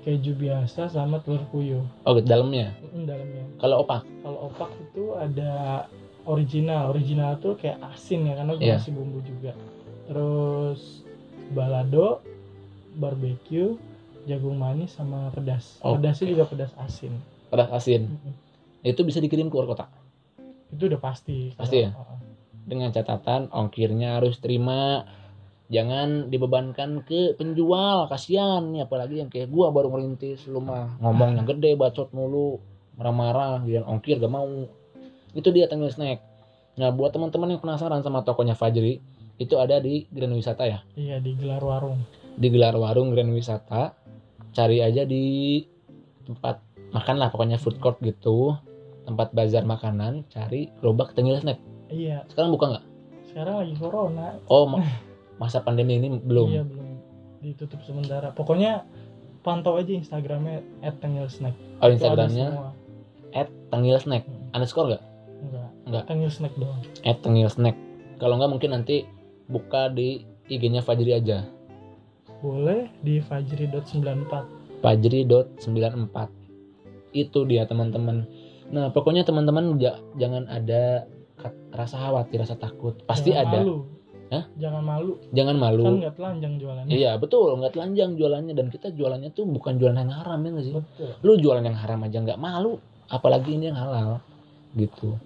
keju 0.00 0.32
biasa 0.32 0.88
sama 0.88 1.20
telur 1.20 1.44
puyuh. 1.52 1.84
Oh 2.08 2.16
dalamnya? 2.16 2.72
Mm, 2.80 3.04
dalamnya. 3.04 3.44
Kalau 3.60 3.84
opak? 3.84 4.00
Kalau 4.24 4.48
opak 4.48 4.70
itu 4.80 5.12
ada 5.12 5.84
original. 6.24 6.88
Original 6.88 7.36
tuh 7.36 7.52
kayak 7.54 7.76
asin 7.92 8.24
ya 8.24 8.34
karena 8.34 8.52
gue 8.56 8.64
Iya. 8.64 8.80
kasih 8.80 8.92
bumbu 8.96 9.20
juga. 9.20 9.52
Terus 10.08 11.04
balado 11.52 12.24
barbecue 12.96 13.76
jagung 14.24 14.56
manis 14.56 14.96
sama 14.96 15.28
pedas. 15.32 15.76
Oke. 15.80 16.00
pedasnya 16.00 16.26
juga 16.32 16.44
pedas 16.48 16.72
asin. 16.80 17.12
Pedas 17.52 17.68
asin? 17.70 18.08
Mm-mm. 18.08 18.34
itu 18.80 19.04
bisa 19.04 19.20
dikirim 19.20 19.52
ke 19.52 19.54
luar 19.54 19.68
kota? 19.68 19.84
Itu 20.72 20.88
udah 20.88 20.96
pasti. 20.96 21.52
Pasti 21.52 21.84
ya? 21.84 21.92
Kalau- 21.92 22.16
dengan 22.60 22.88
catatan 22.88 23.52
ongkirnya 23.52 24.16
harus 24.16 24.38
terima 24.38 25.04
jangan 25.70 26.26
dibebankan 26.28 27.06
ke 27.06 27.38
penjual 27.38 28.10
kasihan 28.10 28.60
nih 28.74 28.84
apalagi 28.84 29.22
yang 29.22 29.30
kayak 29.30 29.46
gua 29.46 29.70
baru 29.70 29.94
ngerintis 29.94 30.50
lu 30.50 30.58
mah 30.58 30.98
ngomong 30.98 31.38
yang 31.38 31.46
gede 31.46 31.78
bacot 31.78 32.10
mulu 32.10 32.58
marah-marah 33.00 33.64
yang 33.64 33.88
ongkir 33.88 34.20
gak 34.20 34.28
mau. 34.28 34.68
Itu 35.32 35.48
dia 35.56 35.64
Tengil 35.64 35.88
Snack. 35.88 36.20
Nah 36.76 36.92
buat 36.92 37.16
teman-teman 37.16 37.56
yang 37.56 37.60
penasaran 37.64 38.04
sama 38.04 38.20
tokonya 38.20 38.52
Fajri 38.52 39.00
itu 39.40 39.56
ada 39.56 39.80
di 39.80 40.04
Grand 40.12 40.36
Wisata 40.36 40.68
ya? 40.68 40.84
Iya 41.00 41.16
digelar 41.16 41.64
warung. 41.64 42.04
Di 42.36 42.52
gelar 42.52 42.76
warung 42.76 43.16
Grand 43.16 43.32
Wisata. 43.32 43.96
Cari 44.52 44.84
aja 44.84 45.08
di 45.08 45.64
tempat 46.28 46.60
makan 46.92 47.16
lah 47.16 47.32
pokoknya 47.32 47.56
food 47.56 47.80
court 47.80 47.96
gitu. 48.04 48.52
Tempat 49.08 49.32
bazar 49.32 49.64
makanan 49.64 50.28
cari 50.28 50.68
gerobak 50.84 51.16
Tengil 51.16 51.40
Snack. 51.40 51.56
Iya. 51.88 52.28
Sekarang 52.28 52.52
buka 52.52 52.76
nggak? 52.76 52.84
Sekarang 53.32 53.64
lagi 53.64 53.74
corona. 53.80 54.36
Oh, 54.44 54.68
masa 55.40 55.64
pandemi 55.64 55.96
ini 55.96 56.20
belum. 56.20 56.48
Iya 56.52 56.62
belum 56.68 56.90
ditutup 57.40 57.80
sementara. 57.88 58.36
Pokoknya 58.36 58.84
pantau 59.40 59.80
aja 59.80 59.88
Instagramnya 59.88 60.60
@tengilsnack. 61.00 61.56
Oh, 61.80 61.88
Itu 61.88 61.96
Instagramnya 61.96 62.48
semua. 62.52 62.70
Tengil 63.70 63.96
Snack. 64.02 64.26
Underscore 64.50 64.86
nggak? 64.90 65.02
Enggak. 65.46 65.68
Enggak. 65.86 66.04
Tengilsnack 66.10 66.54
doang. 66.58 66.82
Tengil 67.22 67.48
Snack. 67.48 67.76
Kalau 68.18 68.34
nggak 68.36 68.50
mungkin 68.50 68.70
nanti 68.74 69.06
buka 69.46 69.88
di 69.88 70.26
IG-nya 70.50 70.82
Fajri 70.82 71.14
aja. 71.14 71.46
Boleh 72.42 72.90
di 73.06 73.22
fajri.94. 73.22 74.82
Fajri.94 74.82 76.16
Itu 77.14 77.46
dia 77.46 77.68
teman-teman. 77.68 78.26
Nah, 78.70 78.90
pokoknya 78.90 79.22
teman-teman 79.22 79.76
ja- 79.78 80.00
jangan 80.16 80.48
ada 80.50 81.06
rasa 81.70 82.00
khawatir, 82.00 82.40
rasa 82.42 82.56
takut. 82.56 82.96
Pasti 83.04 83.34
Jangan 83.34 83.46
ada. 83.46 83.58
Malu. 83.62 83.99
Hah? 84.30 84.46
Jangan 84.56 84.82
malu. 84.82 85.18
Jangan 85.34 85.56
Kan 85.58 85.62
malu. 85.62 85.82
nggak 85.98 86.14
telanjang 86.14 86.54
jualannya. 86.56 86.92
Iya, 86.94 87.18
betul. 87.18 87.50
Nggak 87.58 87.72
telanjang 87.74 88.10
jualannya. 88.14 88.54
Dan 88.54 88.66
kita 88.70 88.94
jualannya 88.94 89.30
tuh 89.30 89.42
bukan 89.44 89.74
jualan 89.74 89.98
yang 89.98 90.14
haram 90.14 90.38
ya 90.38 90.50
nggak 90.54 90.66
sih? 90.66 90.74
Betul. 90.78 91.10
lu 91.26 91.32
jualan 91.36 91.62
yang 91.62 91.74
haram 91.74 91.98
aja 92.00 92.16
nggak 92.16 92.38
malu 92.38 92.78
apalagi 93.06 93.58
ini 93.58 93.68
yang 93.68 93.78
halal 93.78 94.22
gitu 94.72 95.18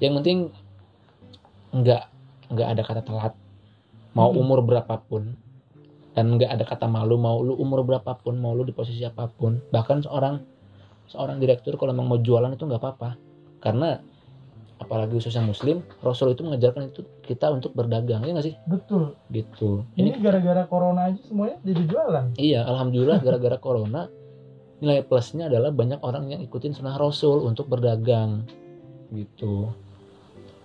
yang 0.00 0.16
penting 0.16 0.48
nggak 1.70 2.02
nggak 2.48 2.68
ada 2.72 2.82
kata 2.82 3.02
telat 3.04 3.34
mau 4.16 4.32
Hmm. 4.32 4.40
umur 4.40 4.64
berapapun 4.64 5.36
dan 6.16 6.34
nggak 6.34 6.48
ada 6.48 6.64
kata 6.64 6.88
malu 6.88 7.20
mau 7.20 7.38
lu 7.38 7.52
umur 7.54 7.84
berapapun 7.84 8.40
mau 8.40 8.56
lu 8.56 8.64
di 8.64 8.72
posisi 8.72 9.04
apa 9.04 9.28
pun 9.28 9.60
bahkan 9.68 10.00
seorang 10.00 10.40
seorang 11.06 11.36
direktur 11.36 11.76
kalau 11.76 11.92
mau 11.92 12.16
jualan 12.16 12.48
itu 12.48 12.64
nggak 12.64 12.80
apa-apa 12.80 13.20
karena 13.60 14.00
apalagi 14.78 15.18
khususnya 15.18 15.42
muslim 15.42 15.82
rasul 16.00 16.32
itu 16.32 16.46
mengajarkan 16.46 16.94
itu 16.94 17.02
kita 17.26 17.50
untuk 17.50 17.74
berdagang 17.74 18.22
ya 18.22 18.30
nggak 18.30 18.46
sih 18.46 18.56
Betul. 18.70 19.18
gitu 19.34 19.82
Ini 19.98 20.18
gara-gara 20.22 20.64
corona 20.70 21.10
aja 21.10 21.20
semuanya 21.26 21.58
jadi 21.66 21.82
jualan. 21.84 22.26
Iya, 22.38 22.60
alhamdulillah 22.64 23.18
gara-gara 23.20 23.58
corona 23.58 24.06
nilai 24.78 25.02
plusnya 25.02 25.50
adalah 25.50 25.74
banyak 25.74 25.98
orang 26.06 26.30
yang 26.30 26.40
ikutin 26.42 26.70
sunnah 26.70 26.94
Rasul 26.94 27.42
untuk 27.42 27.66
berdagang 27.66 28.46
gitu. 29.10 29.74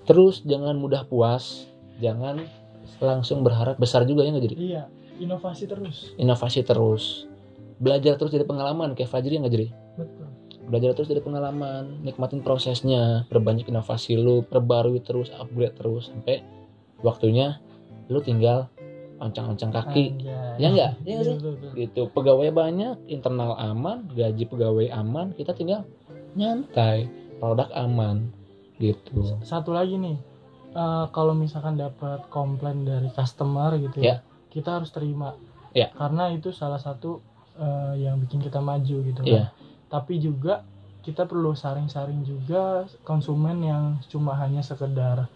Terus 0.06 0.44
jangan 0.46 0.78
mudah 0.78 1.08
puas, 1.08 1.66
jangan 1.98 2.44
langsung 3.02 3.42
berharap 3.42 3.80
besar 3.80 4.06
juga 4.06 4.28
ya 4.28 4.30
nggak 4.36 4.46
jadi. 4.52 4.56
Iya. 4.60 4.84
Inovasi 5.14 5.64
terus. 5.70 5.98
Inovasi 6.18 6.62
terus, 6.66 7.30
belajar 7.78 8.18
terus 8.18 8.34
dari 8.34 8.46
pengalaman 8.46 8.98
kayak 8.98 9.10
Fajri 9.14 9.40
nggak 9.40 9.54
jadi. 9.54 9.68
Betul. 9.98 10.28
Belajar 10.64 10.96
terus 10.96 11.12
dari 11.12 11.20
pengalaman, 11.20 12.00
nikmatin 12.02 12.40
prosesnya, 12.40 13.28
perbanyak 13.28 13.68
inovasi 13.68 14.16
lu, 14.16 14.48
perbarui 14.48 15.04
terus, 15.04 15.28
upgrade 15.36 15.76
terus 15.76 16.08
sampai 16.08 16.40
waktunya 17.04 17.60
lu 18.08 18.20
tinggal 18.20 18.72
oncang-oncang 19.20 19.72
kaki 19.72 20.06
Anjay. 20.20 20.60
Ya 20.60 20.68
nggak? 20.70 20.92
Ya 21.04 21.14
nggak 21.20 21.26
Iya, 21.26 21.36
sih? 21.40 21.72
gitu 21.74 22.02
pegawai 22.12 22.54
banyak 22.54 22.96
internal 23.10 23.58
aman 23.58 24.06
gaji 24.14 24.46
pegawai 24.46 24.88
aman 24.94 25.34
kita 25.34 25.58
tinggal 25.58 25.88
nyantai 26.38 27.10
produk 27.42 27.66
aman 27.74 28.30
gitu 28.78 29.26
satu 29.42 29.74
lagi 29.74 29.98
nih 29.98 30.18
eh, 30.76 31.06
kalau 31.10 31.34
misalkan 31.34 31.80
dapat 31.80 32.30
komplain 32.30 32.86
dari 32.86 33.10
customer 33.10 33.74
gitu 33.82 34.06
ya, 34.06 34.22
kita 34.50 34.78
harus 34.82 34.94
terima 34.94 35.34
Ya. 35.74 35.90
karena 35.98 36.30
itu 36.30 36.54
salah 36.54 36.78
satu 36.78 37.18
eh, 37.58 38.06
yang 38.06 38.22
bikin 38.22 38.38
kita 38.46 38.62
maju 38.62 38.98
gitu 39.02 39.22
kan. 39.26 39.50
Tapi 39.94 40.18
juga 40.18 40.66
kita 41.06 41.30
perlu 41.30 41.54
saring-saring 41.54 42.26
juga 42.26 42.90
konsumen 43.06 43.62
yang 43.62 43.84
cuma 44.10 44.34
hanya 44.42 44.66
sekedar 44.66 45.30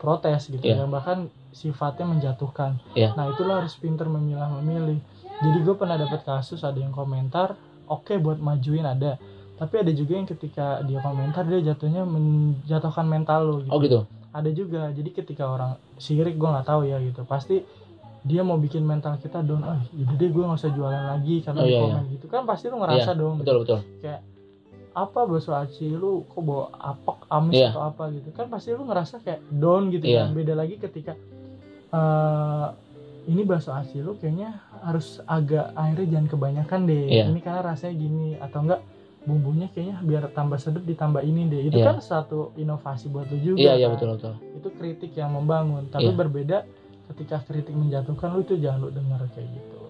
protes 0.00 0.48
gitu 0.48 0.64
Iya. 0.64 0.82
ya. 0.82 0.84
Bahkan 0.88 1.28
sifatnya 1.52 2.06
menjatuhkan. 2.08 2.80
Iya. 2.96 3.12
nah 3.16 3.28
itu 3.28 3.42
lo 3.44 3.52
harus 3.60 3.74
pinter 3.76 4.08
memilah 4.08 4.48
memilih 4.60 5.00
jadi 5.38 5.58
gue 5.64 5.74
pernah 5.74 5.96
dapat 5.98 6.22
kasus 6.22 6.60
ada 6.62 6.76
yang 6.78 6.90
komentar 6.92 7.54
oke 7.88 8.10
buat 8.20 8.38
majuin 8.38 8.84
ada 8.84 9.16
tapi 9.58 9.82
ada 9.82 9.90
juga 9.90 10.14
yang 10.14 10.28
ketika 10.28 10.82
dia 10.86 11.02
komentar 11.02 11.42
dia 11.50 11.58
jatuhnya 11.74 12.06
menjatuhkan 12.06 13.06
mental 13.10 13.40
lo 13.42 13.56
gitu. 13.66 13.74
Oh 13.74 13.78
gitu? 13.82 13.98
Ada 14.30 14.50
juga. 14.54 14.86
Jadi 14.94 15.10
ketika 15.10 15.50
orang 15.50 15.74
sirik 15.98 16.38
gue 16.38 16.46
nggak 16.46 16.68
tahu 16.68 16.86
ya 16.86 17.02
gitu. 17.02 17.26
Pasti 17.26 17.66
dia 18.28 18.42
mau 18.42 18.56
bikin 18.56 18.84
mental 18.84 19.16
kita 19.16 19.40
down 19.40 19.64
ah 19.64 19.80
jadi 19.90 20.14
deh 20.14 20.28
gue 20.28 20.44
nggak 20.44 20.60
usah 20.60 20.70
jualan 20.70 21.04
lagi 21.08 21.40
karena 21.40 21.58
Oh, 21.58 21.64
di 21.64 21.72
iya, 21.72 21.80
komen 21.82 22.04
gitu 22.12 22.26
kan 22.28 22.42
pasti 22.44 22.64
lu 22.68 22.76
ngerasa 22.76 23.10
Iya, 23.10 23.16
dong 23.16 23.34
betul 23.40 23.56
betul 23.62 23.78
apa 24.94 25.20
bakso 25.24 25.54
aci 25.54 25.86
lu 25.92 26.26
kok 26.26 26.42
bawa 26.42 26.74
apok 26.74 27.18
amis 27.28 27.54
Iya. 27.56 27.70
atau 27.70 27.82
apa 27.86 28.10
gitu 28.10 28.28
kan 28.30 28.46
pasti 28.46 28.74
lu 28.74 28.82
ngerasa 28.82 29.22
kayak 29.22 29.40
down 29.48 29.88
gitu 29.88 30.04
Iya. 30.04 30.26
kan 30.26 30.34
beda 30.34 30.54
lagi 30.54 30.74
ketika 30.76 31.14
eh 31.88 32.66
ini 33.28 33.44
bakso 33.44 33.70
aci 33.70 34.00
lu 34.00 34.16
kayaknya 34.16 34.56
harus 34.80 35.20
agak 35.24 35.70
airnya 35.74 36.06
jangan 36.08 36.26
kebanyakan 36.28 36.80
deh 36.84 37.04
Iya. 37.06 37.24
ini 37.28 37.38
karena 37.38 37.60
rasanya 37.62 37.94
gini 37.94 38.28
atau 38.36 38.58
enggak 38.60 38.80
bumbunya 39.22 39.68
kayaknya 39.68 40.00
biar 40.00 40.24
tambah 40.32 40.56
sedap 40.56 40.82
ditambah 40.82 41.20
ini 41.20 41.46
deh 41.46 41.62
itu 41.62 41.78
Iya. 41.78 41.86
kan 41.86 41.96
satu 42.00 42.50
inovasi 42.54 43.06
buat 43.06 43.28
lu 43.28 43.38
juga 43.38 43.60
iya 43.60 43.72
iya 43.76 43.86
kan? 43.86 43.94
betul 43.94 44.08
betul 44.16 44.34
itu 44.52 44.68
kritik 44.74 45.12
yang 45.14 45.30
membangun 45.30 45.86
tapi 45.86 46.08
Iya. 46.08 46.16
berbeda 46.16 46.58
ketika 47.14 47.40
kritik 47.48 47.72
menjatuhkan 47.72 48.36
lu 48.36 48.40
itu 48.44 48.54
jangan 48.60 48.78
lu 48.84 48.90
dengar 48.92 49.20
kayak 49.32 49.48
gitu. 49.48 49.80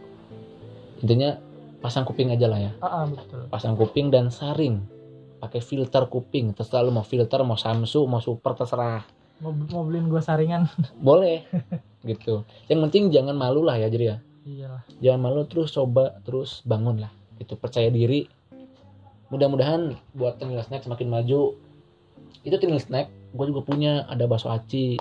Intinya 1.03 1.39
pasang 1.79 2.07
kuping 2.07 2.35
aja 2.35 2.47
lah 2.47 2.59
ya. 2.59 2.73
Ah 2.83 3.03
ah, 3.03 3.05
betul. 3.07 3.47
Pasang 3.51 3.75
kuping 3.79 4.11
dan 4.11 4.31
saring. 4.31 4.83
Pakai 5.39 5.63
filter 5.63 6.07
kuping. 6.11 6.55
Terserah 6.55 6.87
lu 6.87 6.95
mau 6.95 7.07
filter 7.07 7.39
mau 7.47 7.59
Samsung 7.59 8.07
mau 8.07 8.23
super 8.23 8.55
terserah. 8.55 9.07
Mau, 9.39 9.55
mau 9.55 9.87
beliin 9.87 10.11
gue 10.11 10.19
saringan. 10.19 10.67
Boleh. 10.99 11.47
Gitu. 12.03 12.43
Yang 12.67 12.79
penting 12.91 13.03
jangan 13.15 13.35
malu 13.39 13.63
lah 13.63 13.79
ya 13.79 13.87
jadi 13.91 14.05
ya. 14.15 14.17
Iyalah. 14.49 14.83
Jangan 14.99 15.21
malu 15.23 15.41
terus 15.47 15.71
coba 15.75 16.19
terus 16.27 16.63
bangun 16.67 17.07
lah. 17.07 17.13
Itu 17.39 17.55
percaya 17.55 17.91
diri. 17.91 18.27
Mudah-mudahan 19.29 19.95
buat 20.17 20.41
Tengil 20.41 20.59
Snack 20.65 20.89
semakin 20.89 21.07
maju. 21.13 21.55
Itu 22.43 22.57
Tengil 22.59 22.83
Snack 22.83 23.11
gue 23.35 23.47
juga 23.47 23.63
punya. 23.63 24.09
Ada 24.11 24.27
bakso 24.27 24.51
aci 24.51 24.99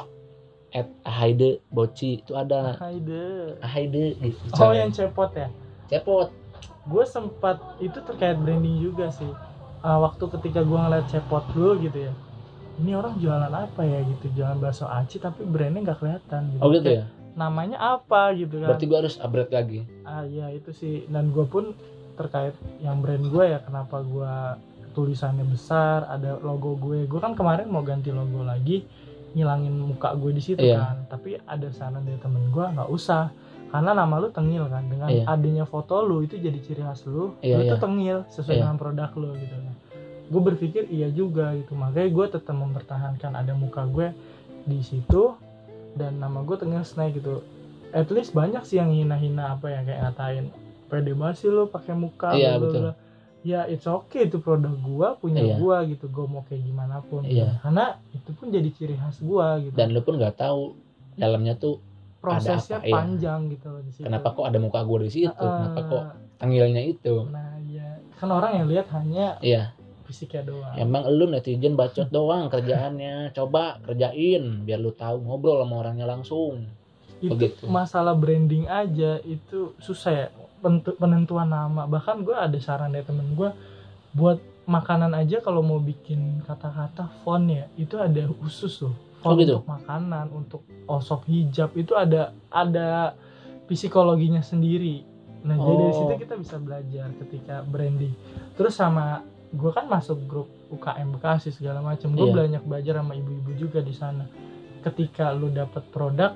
at 0.75 0.87
Ahaide 1.07 1.63
Boci 1.71 2.23
itu 2.23 2.35
ada. 2.35 2.75
Haide 2.79 3.55
Ahaide 3.63 4.19
gitu 4.19 4.59
oh 4.59 4.73
yang 4.75 4.91
cepot 4.91 5.31
ya? 5.31 5.47
Cepot. 5.87 6.31
Gue 6.87 7.03
sempat 7.07 7.59
itu 7.83 7.99
terkait 8.03 8.35
branding 8.39 8.79
juga 8.79 9.11
sih. 9.11 9.29
Ah, 9.83 9.99
waktu 10.01 10.27
ketika 10.39 10.63
gue 10.63 10.75
ngeliat 10.75 11.07
cepot 11.07 11.43
lu 11.55 11.79
gitu 11.79 12.11
ya. 12.11 12.13
Ini 12.77 12.93
orang 12.93 13.17
jualan 13.17 13.51
apa 13.51 13.81
ya 13.83 13.99
gitu? 14.05 14.25
Jualan 14.37 14.59
bakso 14.59 14.85
aci 14.85 15.17
tapi 15.17 15.47
brandnya 15.47 15.91
nggak 15.91 15.99
kelihatan 15.99 16.41
gitu. 16.55 16.61
Oh 16.61 16.69
gitu 16.71 16.89
ya? 17.03 17.05
Namanya 17.37 17.77
apa 17.79 18.33
gitu 18.35 18.59
kan? 18.59 18.75
Berarti 18.75 18.85
gue 18.87 18.97
harus 18.97 19.15
upgrade 19.21 19.53
lagi? 19.53 19.79
Ah 20.03 20.27
ya 20.27 20.51
itu 20.51 20.71
sih. 20.75 21.07
Dan 21.07 21.31
gue 21.31 21.47
pun 21.47 21.71
terkait 22.19 22.57
yang 22.81 22.99
brand 22.99 23.23
gue 23.23 23.45
ya 23.45 23.59
kenapa 23.61 24.01
gue 24.01 24.33
tulisannya 24.97 25.45
besar 25.47 26.09
ada 26.11 26.35
logo 26.43 26.75
gue. 26.75 27.07
Gue 27.07 27.19
kan 27.23 27.37
kemarin 27.37 27.69
mau 27.71 27.85
ganti 27.85 28.11
logo 28.11 28.43
lagi 28.43 29.06
ngilangin 29.37 29.77
muka 29.77 30.17
gue 30.17 30.33
di 30.33 30.41
situ 30.41 30.57
Iya. 30.59 30.81
kan 30.81 30.97
tapi 31.07 31.37
ada 31.37 31.69
saran 31.69 32.01
dari 32.01 32.17
temen 32.17 32.49
gue 32.49 32.65
nggak 32.65 32.89
usah 32.89 33.29
karena 33.69 33.93
nama 33.93 34.17
lu 34.17 34.33
tengil 34.33 34.65
kan 34.65 34.81
dengan 34.89 35.05
Iya. 35.07 35.29
adanya 35.29 35.63
foto 35.63 36.01
lu 36.01 36.25
itu 36.25 36.35
jadi 36.35 36.57
ciri 36.57 36.81
khas 36.81 37.05
lu 37.05 37.37
Iya, 37.39 37.55
lu 37.55 37.63
iya. 37.63 37.71
tuh 37.71 37.79
tengil 37.79 38.17
sesuai 38.27 38.55
Iya. 38.55 38.61
dengan 38.65 38.75
produk 38.75 39.11
lu 39.13 39.29
gitu 39.37 39.53
kan 39.53 39.73
gue 40.27 40.41
berpikir 40.43 40.83
iya 40.89 41.07
juga 41.07 41.53
gitu 41.53 41.71
makanya 41.71 42.09
gue 42.09 42.25
tetap 42.33 42.51
mempertahankan 42.51 43.31
ada 43.31 43.53
muka 43.53 43.85
gue 43.85 44.11
di 44.65 44.81
situ 44.81 45.37
dan 45.93 46.17
nama 46.17 46.41
gue 46.41 46.57
tengil 46.57 46.81
snack 46.81 47.13
gitu 47.13 47.45
at 47.93 48.09
least 48.09 48.33
banyak 48.33 48.59
sih 48.63 48.75
yang 48.75 48.89
hina-hina 48.89 49.53
apa 49.53 49.69
ya 49.69 49.79
kayak 49.81 49.99
ngatain 50.03 50.45
pede 50.87 51.13
banget 51.13 51.35
sih 51.37 51.47
lu 51.47 51.67
pakai 51.67 51.93
muka 51.93 52.33
Iya, 52.33 52.57
bla, 52.57 52.63
betul. 52.65 52.81
bla." 52.81 52.93
Ya 53.47 53.63
it's 53.71 53.87
okay 53.87 54.27
itu 54.27 54.43
produk 54.43 54.75
gua 54.83 55.15
punya 55.15 55.39
Iya. 55.39 55.55
gua 55.55 55.87
gitu 55.87 56.11
gua 56.11 56.27
mau 56.27 56.43
kayak 56.43 56.67
gimana 56.67 56.99
pun. 56.99 57.23
Iya. 57.23 57.63
karena 57.63 57.95
itu 58.11 58.29
pun 58.35 58.51
jadi 58.51 58.69
ciri 58.75 58.95
khas 58.99 59.23
gua 59.23 59.63
gitu. 59.63 59.71
Dan 59.71 59.95
lu 59.95 60.03
pun 60.03 60.19
nggak 60.19 60.35
tahu 60.35 60.75
dalamnya 61.15 61.55
tuh 61.55 61.79
prosesnya 62.19 62.83
apa, 62.83 62.87
iya. 62.91 62.93
panjang 62.99 63.39
gitu 63.55 63.67
loh 63.71 63.81
di 63.81 63.91
situ. 63.95 64.03
Kenapa 64.03 64.27
kok 64.35 64.45
ada 64.45 64.59
muka 64.59 64.79
gue 64.83 64.99
di 65.07 65.11
situ? 65.13 65.31
Heeh. 65.31 65.55
kenapa 65.63 65.79
kok 65.87 66.03
tangilnya 66.41 66.83
itu? 66.83 67.15
Nah 67.31 67.55
ya 67.63 67.87
kan 68.19 68.29
orang 68.33 68.51
yang 68.59 68.67
lihat 68.67 68.87
hanya 68.91 69.39
iya. 69.39 69.71
fisiknya 70.03 70.43
doang. 70.43 70.75
Emang 70.75 71.07
lu 71.07 71.31
netizen 71.31 71.79
bacot 71.79 72.09
doang 72.11 72.51
kerjaannya. 72.51 73.31
Coba 73.31 73.79
kerjain 73.85 74.67
biar 74.67 74.79
lu 74.81 74.91
tahu 74.91 75.23
ngobrol 75.23 75.63
sama 75.63 75.75
orangnya 75.87 76.09
langsung. 76.09 76.67
Itu 77.17 77.33
begitu. 77.33 77.65
masalah 77.65 78.13
branding 78.13 78.69
aja 78.69 79.17
itu 79.25 79.73
susah 79.81 80.13
ya 80.13 80.27
penentuan 80.93 81.47
nama 81.47 81.85
bahkan 81.85 82.21
gue 82.21 82.33
ada 82.33 82.57
saran 82.57 82.89
dari 82.89 83.03
temen 83.03 83.33
gue 83.33 83.49
buat 84.11 84.37
makanan 84.65 85.13
aja 85.13 85.39
kalau 85.39 85.61
mau 85.61 85.77
bikin 85.77 86.43
kata-kata 86.43 87.07
font 87.21 87.45
ya 87.45 87.69
itu 87.75 87.95
ada 87.95 88.27
khusus 88.35 88.81
loh 88.81 88.95
Oh, 89.17 89.33
font 89.33 89.37
gitu? 89.37 89.57
untuk 89.57 89.69
makanan 89.71 90.25
untuk 90.29 90.61
osop 90.85 91.25
hijab 91.25 91.73
itu 91.73 91.93
ada 91.93 92.31
ada 92.47 93.17
psikologinya 93.65 94.39
sendiri 94.41 95.01
nah 95.39 95.55
jadi 95.55 95.73
dari 95.75 95.89
Oh. 95.89 95.97
situ 95.97 96.13
kita 96.19 96.35
bisa 96.35 96.55
belajar 96.57 97.07
ketika 97.17 97.55
branding 97.63 98.13
terus 98.53 98.73
sama 98.73 99.21
gue 99.49 99.71
kan 99.71 99.85
masuk 99.85 100.19
grup 100.25 100.45
UKM 100.67 101.15
Bekasi 101.15 101.49
segala 101.49 101.79
macam 101.79 102.11
gue 102.11 102.25
Iya. 102.25 102.35
banyak 102.37 102.63
belajar 102.63 102.93
sama 102.97 103.13
ibu-ibu 103.13 103.51
juga 103.55 103.79
di 103.79 103.91
sana 103.91 104.27
ketika 104.79 105.31
lu 105.31 105.49
dapat 105.49 105.83
produk 105.87 106.35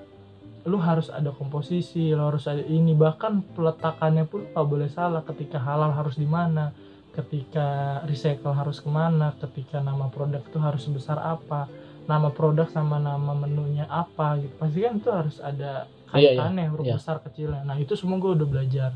lu 0.69 0.77
harus 0.77 1.09
ada 1.09 1.33
komposisi 1.33 2.13
lu 2.13 2.21
harus 2.29 2.45
ada 2.45 2.61
ini. 2.61 2.93
Bahkan 2.93 3.57
peletakannya 3.57 4.29
pun 4.29 4.45
nggak 4.53 4.67
boleh 4.67 4.89
salah 4.91 5.25
ketika 5.25 5.57
halal 5.57 5.89
harus 5.93 6.17
di 6.17 6.27
mana 6.29 6.69
ketika 7.11 7.99
recycle 8.07 8.55
harus 8.55 8.79
ke 8.79 8.87
mana 8.87 9.35
ketika 9.35 9.83
nama 9.83 10.07
produk 10.07 10.39
itu 10.47 10.55
harus 10.63 10.87
sebesar 10.87 11.19
apa 11.19 11.67
nama 12.07 12.31
produk 12.31 12.71
sama 12.71 13.01
nama 13.01 13.33
menunya 13.35 13.83
apa 13.89 14.39
gitu. 14.39 14.53
Pasti 14.55 14.79
kan 14.85 14.93
itu 14.97 15.09
harus 15.11 15.37
ada 15.41 15.89
Iya, 16.11 16.35
iya, 16.35 16.43
kaitannya 16.43 16.65
huruf 16.67 16.85
iya. 16.87 16.95
besar 16.99 17.23
kecilnya. 17.23 17.63
Nah 17.63 17.79
itu 17.79 17.95
semua 17.95 18.19
gue 18.19 18.35
udah 18.35 18.47
belajar. 18.47 18.91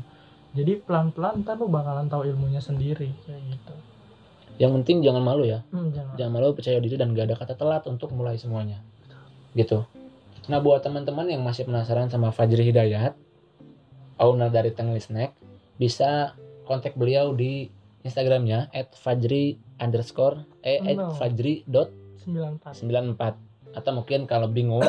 Jadi 0.52 0.84
pelan-pelan 0.84 1.44
ntar 1.44 1.56
lu 1.56 1.68
bakalan 1.68 2.08
tahu 2.12 2.28
ilmunya 2.28 2.60
sendiri 2.60 3.08
kayak 3.24 3.40
gitu. 3.56 3.74
Yang 4.56 4.72
penting 4.80 4.96
jangan 5.04 5.24
malu 5.24 5.48
ya. 5.48 5.64
Hmm, 5.72 5.92
jangan 5.92 6.12
jangan 6.16 6.32
malu 6.32 6.52
percaya 6.52 6.76
diri 6.80 6.96
dan 7.00 7.16
gak 7.16 7.32
ada 7.32 7.36
kata 7.36 7.54
telat 7.56 7.84
untuk 7.88 8.12
mulai 8.12 8.36
semuanya. 8.36 8.84
Gitu 9.56 9.95
nah 10.46 10.62
buat 10.62 10.82
teman-teman 10.82 11.26
yang 11.26 11.42
masih 11.42 11.66
penasaran 11.66 12.06
sama 12.06 12.30
Fajri 12.30 12.62
Hidayat 12.70 13.18
owner 14.22 14.48
dari 14.48 14.70
Tengli 14.72 15.02
Snack 15.02 15.34
bisa 15.76 16.34
kontak 16.64 16.96
beliau 16.96 17.36
di 17.36 17.68
Instagramnya 18.06 18.70
at 18.70 18.94
Fajri 18.94 19.58
underscore 19.82 20.46
eh 20.62 20.78
at 20.80 20.96
No. 20.96 21.12
Fajri 21.14 21.66
dot 21.66 21.90
94 22.22 22.86
94 23.18 23.76
atau 23.76 23.90
mungkin 23.92 24.24
kalau 24.24 24.48
bingung 24.48 24.82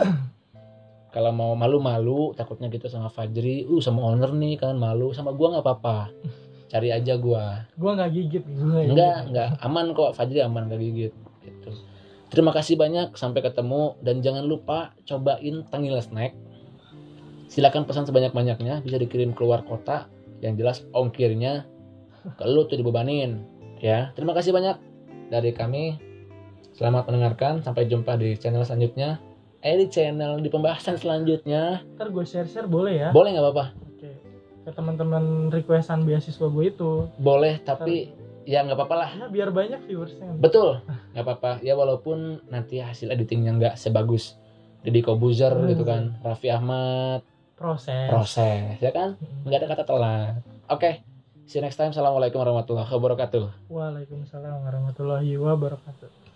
kalau 1.16 1.32
mau 1.34 1.52
malu-malu 1.58 2.38
takutnya 2.38 2.70
gitu 2.70 2.88
sama 2.88 3.10
Fajri 3.10 3.66
uh 3.66 3.82
sama 3.82 4.06
owner 4.06 4.32
nih 4.32 4.62
kan 4.62 4.78
malu 4.78 5.12
sama 5.12 5.34
gua 5.34 5.58
nggak 5.58 5.66
apa-apa. 5.66 6.00
Cari 6.72 6.92
aja 6.92 7.16
gua. 7.16 7.64
Gue 7.80 7.92
nggak 7.96 8.12
gigit 8.12 8.44
gue 8.44 8.82
enggak 8.92 9.32
enggak 9.32 9.50
aman 9.64 9.96
kok 9.96 10.12
Fajri 10.14 10.44
aman 10.44 10.68
gak 10.68 10.84
gigit 10.84 11.14
terima 12.30 12.52
kasih 12.56 12.76
banyak 12.76 13.16
sampai 13.16 13.44
ketemu 13.44 13.96
dan 14.04 14.20
jangan 14.22 14.44
lupa 14.46 14.94
cobain 15.08 15.64
tengil 15.68 15.98
snack. 16.00 16.36
Silakan 17.48 17.88
pesan 17.88 18.04
sebanyak-banyaknya 18.04 18.84
bisa 18.84 19.00
dikirim 19.00 19.32
keluar 19.32 19.64
kota. 19.64 20.12
Yang 20.38 20.54
jelas 20.62 20.78
ongkirnya 20.94 21.66
ke 22.38 22.46
lu 22.46 22.68
tuh 22.70 22.78
dibebanin 22.78 23.42
ya. 23.82 24.14
Terima 24.14 24.36
kasih 24.38 24.54
banyak 24.54 24.78
dari 25.32 25.56
kami. 25.56 25.98
Selamat 26.78 27.10
mendengarkan 27.10 27.66
sampai 27.66 27.90
jumpa 27.90 28.20
di 28.22 28.38
channel 28.38 28.62
selanjutnya. 28.62 29.18
Eh 29.66 29.74
di 29.82 29.90
channel 29.90 30.38
di 30.38 30.50
pembahasan 30.52 31.00
selanjutnya. 31.02 31.82
Ntar 31.98 32.14
gue 32.14 32.22
share 32.22 32.46
share 32.46 32.70
boleh 32.70 33.02
ya? 33.02 33.10
Boleh 33.10 33.34
nggak 33.34 33.46
apa-apa. 33.50 33.66
Oke. 33.90 34.10
Ke 34.62 34.72
teman-teman 34.78 35.50
requestan 35.50 36.06
beasiswa 36.06 36.46
gue 36.46 36.66
itu. 36.70 37.10
boleh 37.18 37.58
tapi 37.66 38.14
ya 38.48 38.64
nggak 38.64 38.80
apa-apa 38.80 38.96
lah 38.96 39.10
Ya 39.14 39.28
biar 39.28 39.50
banyak 39.52 39.84
viewersnya. 39.84 40.32
Betul, 40.40 40.80
nggak 41.12 41.20
apa-apa. 41.22 41.52
Ya 41.60 41.76
walaupun 41.76 42.40
nanti 42.48 42.80
hasil 42.80 43.12
editingnya 43.12 43.52
nggak 43.54 43.76
sebagus 43.76 44.40
Deddy 44.82 45.04
Kobuzer 45.04 45.52
Hmm. 45.52 45.68
gitu 45.68 45.84
kan, 45.84 46.16
Raffi 46.24 46.48
Ahmad, 46.48 47.28
Proses. 47.54 48.08
proses, 48.08 48.80
ya 48.80 48.96
kan? 48.96 49.20
Mm. 49.20 49.44
Nggak 49.44 49.60
ada 49.60 49.68
kata 49.68 49.84
telat. 49.84 50.34
Oke, 50.70 51.04
see 51.44 51.60
you 51.60 51.62
next 51.62 51.76
time. 51.76 51.92
Assalamualaikum 51.92 52.40
warahmatullahi 52.40 52.88
wabarakatuh. 52.88 53.68
Waalaikumsalam 53.68 54.64
warahmatullahi 54.64 55.36
wabarakatuh. 55.36 56.27